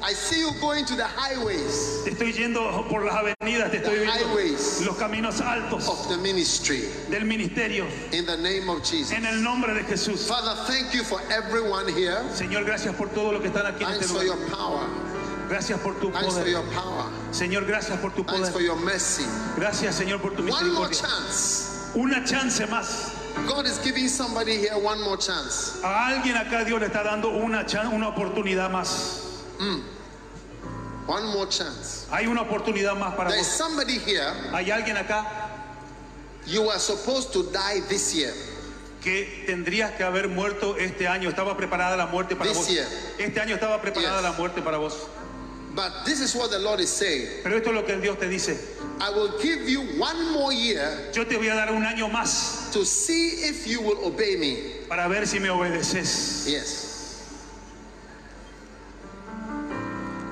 I 0.00 0.12
see 0.12 0.40
you 0.40 0.52
going 0.60 0.84
to 0.86 0.94
the 0.94 1.04
highways 1.04 2.02
Te 2.04 2.12
estoy 2.12 2.32
yendo 2.32 2.88
por 2.88 3.04
las 3.04 3.14
avenidas, 3.16 3.70
te 3.72 3.78
estoy 3.78 4.06
highways. 4.06 4.78
viendo 4.78 4.92
los 4.92 4.96
caminos 4.96 5.40
altos 5.40 5.88
of 5.88 6.08
the 6.08 6.16
ministry 6.18 6.82
del 7.10 7.24
ministerio. 7.24 7.84
in 8.12 8.24
the 8.24 8.36
name 8.36 8.68
of 8.70 8.82
Jesus. 8.84 9.10
En 9.12 9.26
el 9.26 9.42
nombre 9.42 9.74
de 9.74 9.82
Jesús. 9.82 10.26
Father, 10.26 10.54
thank 10.66 10.94
you 10.94 11.02
for 11.02 11.20
everyone 11.30 11.88
here. 11.88 12.22
Señor, 12.32 12.64
gracias 12.64 12.94
por 12.94 13.08
todo 13.08 13.32
lo 13.32 13.40
que 13.40 13.48
están 13.48 13.66
aquí 13.66 13.82
en 13.84 13.90
Thanks 13.90 14.06
este 14.06 14.16
for 14.18 14.24
your 14.24 14.38
power. 14.48 14.86
Gracias 15.48 15.80
por 15.80 15.94
tu 15.94 16.10
Thanks 16.10 16.28
for 16.34 16.42
poder. 16.42 16.50
your 16.52 16.64
power. 16.74 17.04
Señor, 17.32 17.64
gracias 17.66 17.98
por 18.00 18.12
tu 18.12 18.22
Thanks 18.22 18.48
for 18.50 18.52
poder. 18.60 18.66
your 18.66 18.76
mercy. 18.76 19.24
Gracias, 19.56 19.96
Señor, 19.96 20.20
por 20.20 20.30
tu 20.32 20.42
One 20.42 20.50
more 20.72 20.88
misericordia. 20.88 21.00
chance. 21.00 21.67
Una 21.94 22.24
chance 22.24 22.66
más. 22.66 23.14
God 23.46 23.66
is 23.66 23.78
giving 23.84 24.08
somebody 24.08 24.56
here 24.58 24.76
one 24.78 25.00
more 25.02 25.16
chance. 25.16 25.80
A 25.82 26.08
alguien 26.12 26.36
acá 26.36 26.64
Dios 26.66 26.80
le 26.80 26.86
está 26.88 27.02
dando 27.04 27.28
una, 27.30 27.64
una 27.92 28.08
oportunidad 28.08 28.70
más. 28.70 29.24
One 31.06 31.24
more 31.32 31.46
chance. 31.48 32.06
Hay 32.10 32.26
una 32.26 32.42
oportunidad 32.42 32.94
más 32.96 33.14
para 33.16 33.30
There 33.30 33.40
is 33.40 33.46
vos. 33.48 33.56
somebody 33.56 33.98
here, 33.98 34.30
Hay 34.52 34.70
alguien 34.70 34.96
acá 34.96 35.24
you 36.46 36.62
were 36.62 36.78
supposed 36.78 37.32
to 37.32 37.44
die 37.44 37.80
this 37.88 38.14
year. 38.14 38.32
que 39.00 39.44
tendrías 39.46 39.92
que 39.96 40.02
haber 40.04 40.28
muerto 40.28 40.76
este 40.76 41.06
año. 41.06 41.28
Estaba 41.30 41.56
preparada 41.56 41.96
la 41.96 42.06
muerte 42.08 42.34
para 42.36 42.50
This 42.50 42.58
vos. 42.58 42.68
year. 42.68 42.86
Este 43.18 43.40
año 43.40 43.54
estaba 43.54 43.80
preparada 43.80 44.16
Yes. 44.20 44.22
la 44.22 44.32
muerte 44.32 44.60
para 44.60 44.76
vos. 44.78 44.94
But 45.78 46.04
this 46.04 46.20
is 46.20 46.34
what 46.34 46.50
the 46.50 46.58
Lord 46.58 46.80
is 46.80 46.90
saying. 46.90 47.28
Pero 47.44 47.56
esto 47.56 47.70
es 47.70 47.76
lo 47.76 47.82
que 47.84 47.94
el 47.94 48.00
Dios 48.00 48.18
te 48.18 48.26
dice. 48.28 48.58
I 49.00 49.10
will 49.10 49.38
give 49.40 49.68
you 49.68 49.82
one 49.96 50.32
more 50.32 50.52
year 50.52 51.12
Yo 51.14 51.22
te 51.22 51.36
voy 51.36 51.46
a 51.46 51.54
dar 51.54 51.68
un 51.68 51.84
año 51.84 52.10
más 52.10 52.72
to 52.72 52.84
see 52.84 53.46
if 53.46 53.64
you 53.64 53.80
will 53.80 54.04
obey 54.04 54.34
me. 54.34 54.86
para 54.88 55.08
ver 55.08 55.24
si 55.24 55.38
me 55.38 55.46
obedeces. 55.50 56.48
Yes. 56.50 57.38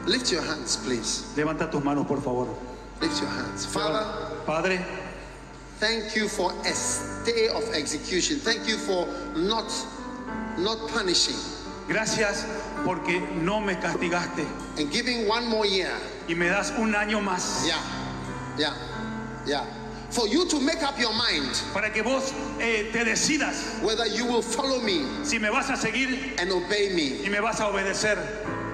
Lift 0.06 0.32
your 0.32 0.42
hands, 0.42 0.78
please. 0.78 1.32
Levanta 1.36 1.70
tus 1.70 1.80
manos, 1.80 2.08
por 2.08 2.20
favor. 2.20 2.48
Lift 3.00 3.20
your 3.20 3.30
hands. 3.30 3.64
Father, 3.66 4.04
Padre, 4.46 4.84
thank 5.78 6.16
you 6.16 6.26
for 6.26 6.50
a 6.64 6.72
stay 6.72 7.46
of 7.54 7.62
execution. 7.72 8.40
Thank 8.40 8.66
you 8.66 8.78
for 8.78 9.06
not 9.36 9.72
not 10.58 10.88
punishing 10.88 11.36
gracias 11.88 12.46
porque 12.84 13.20
no 13.42 13.60
me 13.60 13.74
castigaste 13.76 14.46
and 14.78 14.90
giving 14.90 15.28
one 15.28 15.46
more 15.46 15.66
year. 15.66 15.90
y 16.28 16.34
me 16.34 16.46
das 16.48 16.72
un 16.78 16.94
año 16.94 17.20
más 17.20 17.64
Yeah. 17.66 17.80
Yeah. 18.58 18.74
Yeah. 19.46 19.64
For 20.10 20.26
you 20.28 20.46
to 20.46 20.60
make 20.60 20.82
up 20.82 20.98
your 20.98 21.12
mind 21.12 21.50
para 21.74 21.90
que 21.92 22.02
vos 22.02 22.32
eh, 22.58 22.90
te 22.92 23.04
decidas 23.04 23.80
whether 23.82 24.06
you 24.06 24.24
will 24.24 24.42
follow 24.42 24.80
me 24.80 25.04
si 25.24 25.38
me 25.38 25.48
vas 25.50 25.68
a 25.70 25.76
seguir 25.76 26.34
and 26.38 26.50
obey 26.50 26.90
me 26.94 27.24
y 27.24 27.28
me 27.28 27.38
vas 27.40 27.60
a 27.60 27.66
obedecer 27.68 28.16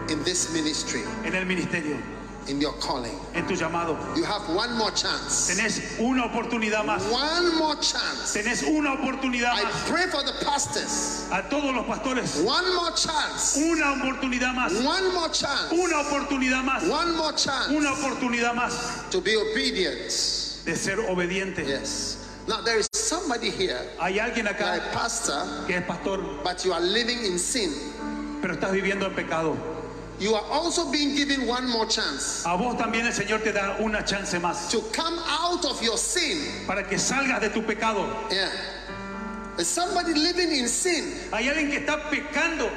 in 0.09 0.23
this 0.25 0.53
ministry, 0.53 1.03
en 1.25 1.35
el 1.35 1.47
ministerio, 1.47 1.97
in 2.49 2.61
your 2.61 2.73
calling. 2.81 3.19
en 3.35 3.47
tu 3.47 3.55
llamado. 3.55 3.97
You 4.17 4.25
have 4.25 4.43
one 4.55 4.77
more 4.77 4.91
chance. 4.91 5.49
Tenés 5.51 5.99
una 6.01 6.25
oportunidad 6.29 6.85
más. 6.85 7.03
One 7.11 7.57
more 7.59 7.77
chance. 7.77 8.35
Tenés 8.37 8.63
una 8.65 8.95
oportunidad 8.95 9.53
I 9.55 9.65
más. 9.65 9.89
pray 9.89 10.07
for 10.07 10.23
the 10.25 10.33
pastors. 10.45 11.29
A 11.31 11.43
todos 11.49 11.75
los 11.75 11.87
pastores, 11.87 12.43
One 12.45 12.75
more 12.75 12.91
chance. 12.97 13.57
una 13.59 13.93
oportunidad 13.95 14.55
más. 14.55 14.73
One 14.85 15.13
more 15.15 15.29
chance. 15.31 15.73
Una 15.73 16.01
oportunidad 16.01 16.63
más. 16.65 16.83
One 16.89 17.17
more 17.17 17.33
chance 17.37 17.75
Una 17.75 17.93
oportunidad 17.93 18.55
más 18.55 19.11
to 19.11 19.21
be 19.21 19.37
obedient. 19.37 20.11
de 20.65 20.77
ser 20.77 20.99
obediente. 21.09 21.65
Yes. 21.67 22.19
Now 22.49 22.61
there 22.61 22.79
is 22.79 22.89
somebody 22.93 23.51
here, 23.51 23.79
Hay 24.01 24.19
alguien 24.19 24.49
acá 24.49 24.75
a 24.75 24.93
pastor, 24.93 25.67
que 25.67 25.77
es 25.77 25.85
pastor, 25.87 26.19
but 26.43 26.65
you 26.65 26.73
are 26.73 26.81
living 26.81 27.25
in 27.25 27.39
sin. 27.39 27.71
pero 28.43 28.55
estás 28.55 28.73
viviendo 28.73 29.07
en 29.07 29.15
pecado. 29.15 29.57
You 30.23 30.37
are 30.37 30.45
also 30.53 30.89
being 30.89 31.17
given 31.17 31.49
one 31.49 31.69
more 31.69 31.85
chance 31.85 32.45
A 32.47 32.57
vos 32.57 32.77
también 32.77 33.07
el 33.07 33.13
Señor 33.13 33.43
te 33.43 33.51
da 33.51 33.77
una 33.81 34.05
chance 34.05 34.39
más 34.39 34.71
to 34.71 34.81
come 34.93 35.19
out 35.27 35.65
of 35.65 35.83
your 35.83 35.99
sin. 35.99 36.65
para 36.65 36.85
que 36.85 36.97
salgas 36.97 37.41
de 37.41 37.49
tu 37.49 37.61
pecado. 37.63 38.07
Yeah. 38.31 38.49
There's 39.57 39.67
somebody 39.69 40.15
living 40.15 40.53
in 40.53 40.69
sin. 40.69 41.13
Hay 41.33 41.49
alguien 41.49 41.71
que 41.73 41.81
está 41.85 42.09
pecando 42.09 42.71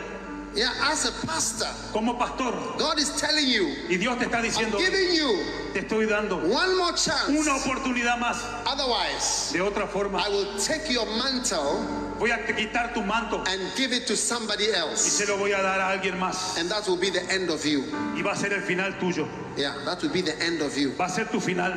Yeah, 0.56 0.72
as 0.84 1.04
a 1.06 1.12
pastor, 1.28 1.68
como 1.92 2.18
pastor 2.18 2.54
God 2.78 2.98
is 2.98 3.10
telling 3.20 3.46
you, 3.48 3.76
y 3.90 3.98
Dios 3.98 4.18
te 4.18 4.26
está 4.26 4.38
I'm 4.40 4.46
diciendo, 4.46 4.78
giving 4.78 5.14
you 5.14 5.44
te 5.74 5.82
estoy 5.82 6.08
dando 6.08 6.38
one 6.38 6.78
more 6.78 6.94
chance. 6.94 7.28
una 7.30 7.56
oportunidad 7.58 8.18
más. 8.20 8.38
Otherwise, 8.66 9.52
De 9.52 9.60
otra 9.60 9.86
forma, 9.86 10.20
I 10.26 10.30
will 10.30 10.58
take 10.58 10.90
your 10.90 11.06
mantle 11.18 11.84
voy 12.18 12.32
a 12.32 12.38
quitar 12.46 12.94
tu 12.94 13.02
manto 13.02 13.44
and 13.48 13.60
give 13.76 13.92
it 13.92 14.08
to 14.08 14.16
somebody 14.16 14.68
y 14.72 14.76
else. 14.80 15.02
se 15.02 15.26
lo 15.26 15.38
voy 15.38 15.52
a 15.52 15.62
dar 15.62 15.80
a 15.82 15.90
alguien 16.00 16.18
más. 16.18 16.58
And 16.58 16.70
that 16.72 16.88
will 16.88 16.96
be 16.96 17.10
the 17.10 17.24
end 17.30 17.50
of 17.50 17.66
you. 17.66 17.84
Y 18.16 18.22
va 18.22 18.32
a 18.32 18.36
ser 18.38 18.54
el 18.54 18.62
final 18.62 18.94
tuyo. 18.98 19.28
Yeah, 19.58 19.74
that 19.84 20.02
will 20.02 20.12
be 20.14 20.22
the 20.22 20.42
end 20.42 20.62
of 20.62 20.78
you. 20.78 20.94
Va 20.94 21.06
a 21.06 21.10
ser 21.10 21.26
tu 21.26 21.42
final. 21.42 21.74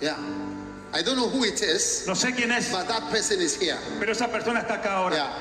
Yeah. 0.00 0.16
I 0.94 1.02
don't 1.02 1.16
know 1.16 1.28
who 1.28 1.42
it 1.44 1.60
is, 1.62 2.04
No 2.06 2.12
sé 2.14 2.36
quién 2.36 2.52
es, 2.52 2.70
but 2.70 2.86
that 2.86 3.10
person 3.10 3.40
is 3.40 3.56
here. 3.56 3.78
pero 3.98 4.12
esa 4.12 4.28
persona 4.28 4.60
está 4.60 4.80
acá 4.80 4.92
ahora. 4.98 5.16
Yeah. 5.16 5.32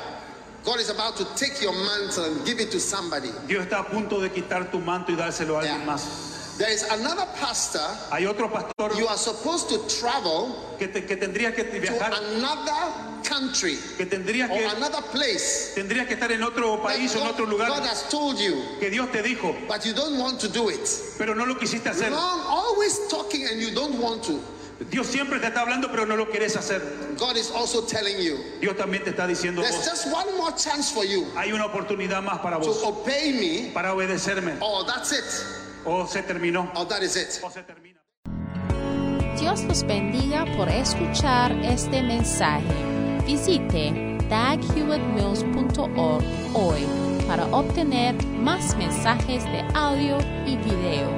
God 0.64 0.80
is 0.80 0.90
about 0.90 1.16
to 1.18 1.26
take 1.36 1.62
your 1.62 1.74
mantle 1.74 2.26
and 2.26 2.46
give 2.46 2.60
it 2.60 2.72
to 2.72 2.80
somebody. 2.80 3.30
Dios 3.48 3.66
está 3.66 3.80
a 3.80 3.84
punto 3.90 4.20
de 4.22 4.30
quitar 4.30 4.70
tu 4.72 4.80
manto 4.80 5.12
y 5.12 5.16
dárselo 5.16 5.58
a 5.58 5.62
alguien 5.64 5.80
Yeah. 5.80 5.86
más. 5.86 6.58
There 6.58 6.70
is 6.72 6.84
another 6.84 7.26
pastor. 7.40 7.82
Hay 8.12 8.26
otro 8.28 8.48
pastor 8.48 8.96
You 8.96 9.08
are 9.08 9.18
supposed 9.18 9.70
to 9.70 9.80
travel 9.88 10.54
que, 10.78 10.88
te- 10.88 11.02
que 11.02 11.16
tendría 11.18 11.56
que 11.56 11.64
to 11.64 11.80
viajar, 11.80 12.14
another 12.14 12.94
country 13.24 13.78
que 13.98 14.06
tendría 14.06 14.46
or 14.46 14.60
que, 14.60 14.66
another 14.66 15.02
place. 15.12 15.72
tendría 15.74 16.06
que 16.08 16.14
estar 16.14 16.32
en 16.32 16.44
otro 16.44 16.78
país 16.84 17.16
o 17.16 17.20
en 17.22 17.28
otro 17.28 17.46
lugar 17.48 17.70
God 17.70 17.84
has 17.88 18.04
told 18.12 18.38
you, 18.38 18.62
que 18.80 18.92
Dios 18.92 19.10
te 19.12 19.24
dijo, 19.24 19.56
but 19.68 19.84
you 19.86 19.94
don't 19.94 20.20
want 20.20 20.40
to 20.40 20.48
do 20.48 20.70
it. 20.70 20.88
pero 21.18 21.34
no 21.34 21.46
lo 21.46 21.56
quisiste 21.56 21.90
hacer. 21.90 22.12
Long, 22.12 22.42
always 22.46 23.08
talking 23.10 23.48
and 23.48 23.60
you 23.60 23.72
don't 23.74 23.96
want 24.00 24.24
to. 24.26 24.40
Dios 24.90 25.08
siempre 25.08 25.40
te 25.40 25.48
está 25.48 25.62
hablando, 25.62 25.90
pero 25.92 26.06
no 26.06 26.16
lo 26.16 26.30
quieres 26.30 26.56
hacer. 26.56 26.82
God 27.18 27.36
is 27.38 27.52
also 27.52 27.82
telling 27.86 28.18
you, 28.18 28.38
Dios 28.60 28.76
también 28.76 29.04
te 29.04 29.12
está 29.12 29.28
diciendo, 29.28 29.62
there's 29.62 29.76
vos, 29.78 29.86
just 29.90 30.08
one 30.08 30.36
more 30.38 30.54
chance 30.56 30.92
for 30.92 31.06
you 31.06 31.26
hay 31.36 31.52
una 31.54 31.66
oportunidad 31.66 32.22
más 32.24 32.40
para 32.40 32.60
to 32.60 32.66
vos, 32.68 32.82
obey 32.84 33.32
me, 33.34 33.70
para 33.74 33.94
obedecerme. 33.94 34.54
or 34.60 34.84
that's 34.86 35.12
it, 35.12 35.24
O 35.86 36.06
se 36.08 36.24
terminó, 36.24 36.72
or 36.76 36.88
that 36.88 37.02
is 37.04 37.16
it. 37.16 37.40
o 37.44 37.50
se 37.52 37.62
termina. 37.64 38.00
Dios 39.40 39.64
los 39.64 39.84
bendiga 39.84 40.46
por 40.58 40.68
escuchar 40.70 41.52
este 41.64 42.02
mensaje. 42.04 42.74
Visite 43.26 44.18
daghewittmills.org 44.30 46.24
hoy 46.54 46.86
para 47.28 47.46
obtener 47.48 48.16
más 48.26 48.76
mensajes 48.78 49.44
de 49.46 49.64
audio 49.74 50.18
y 50.46 50.58
video, 50.58 51.18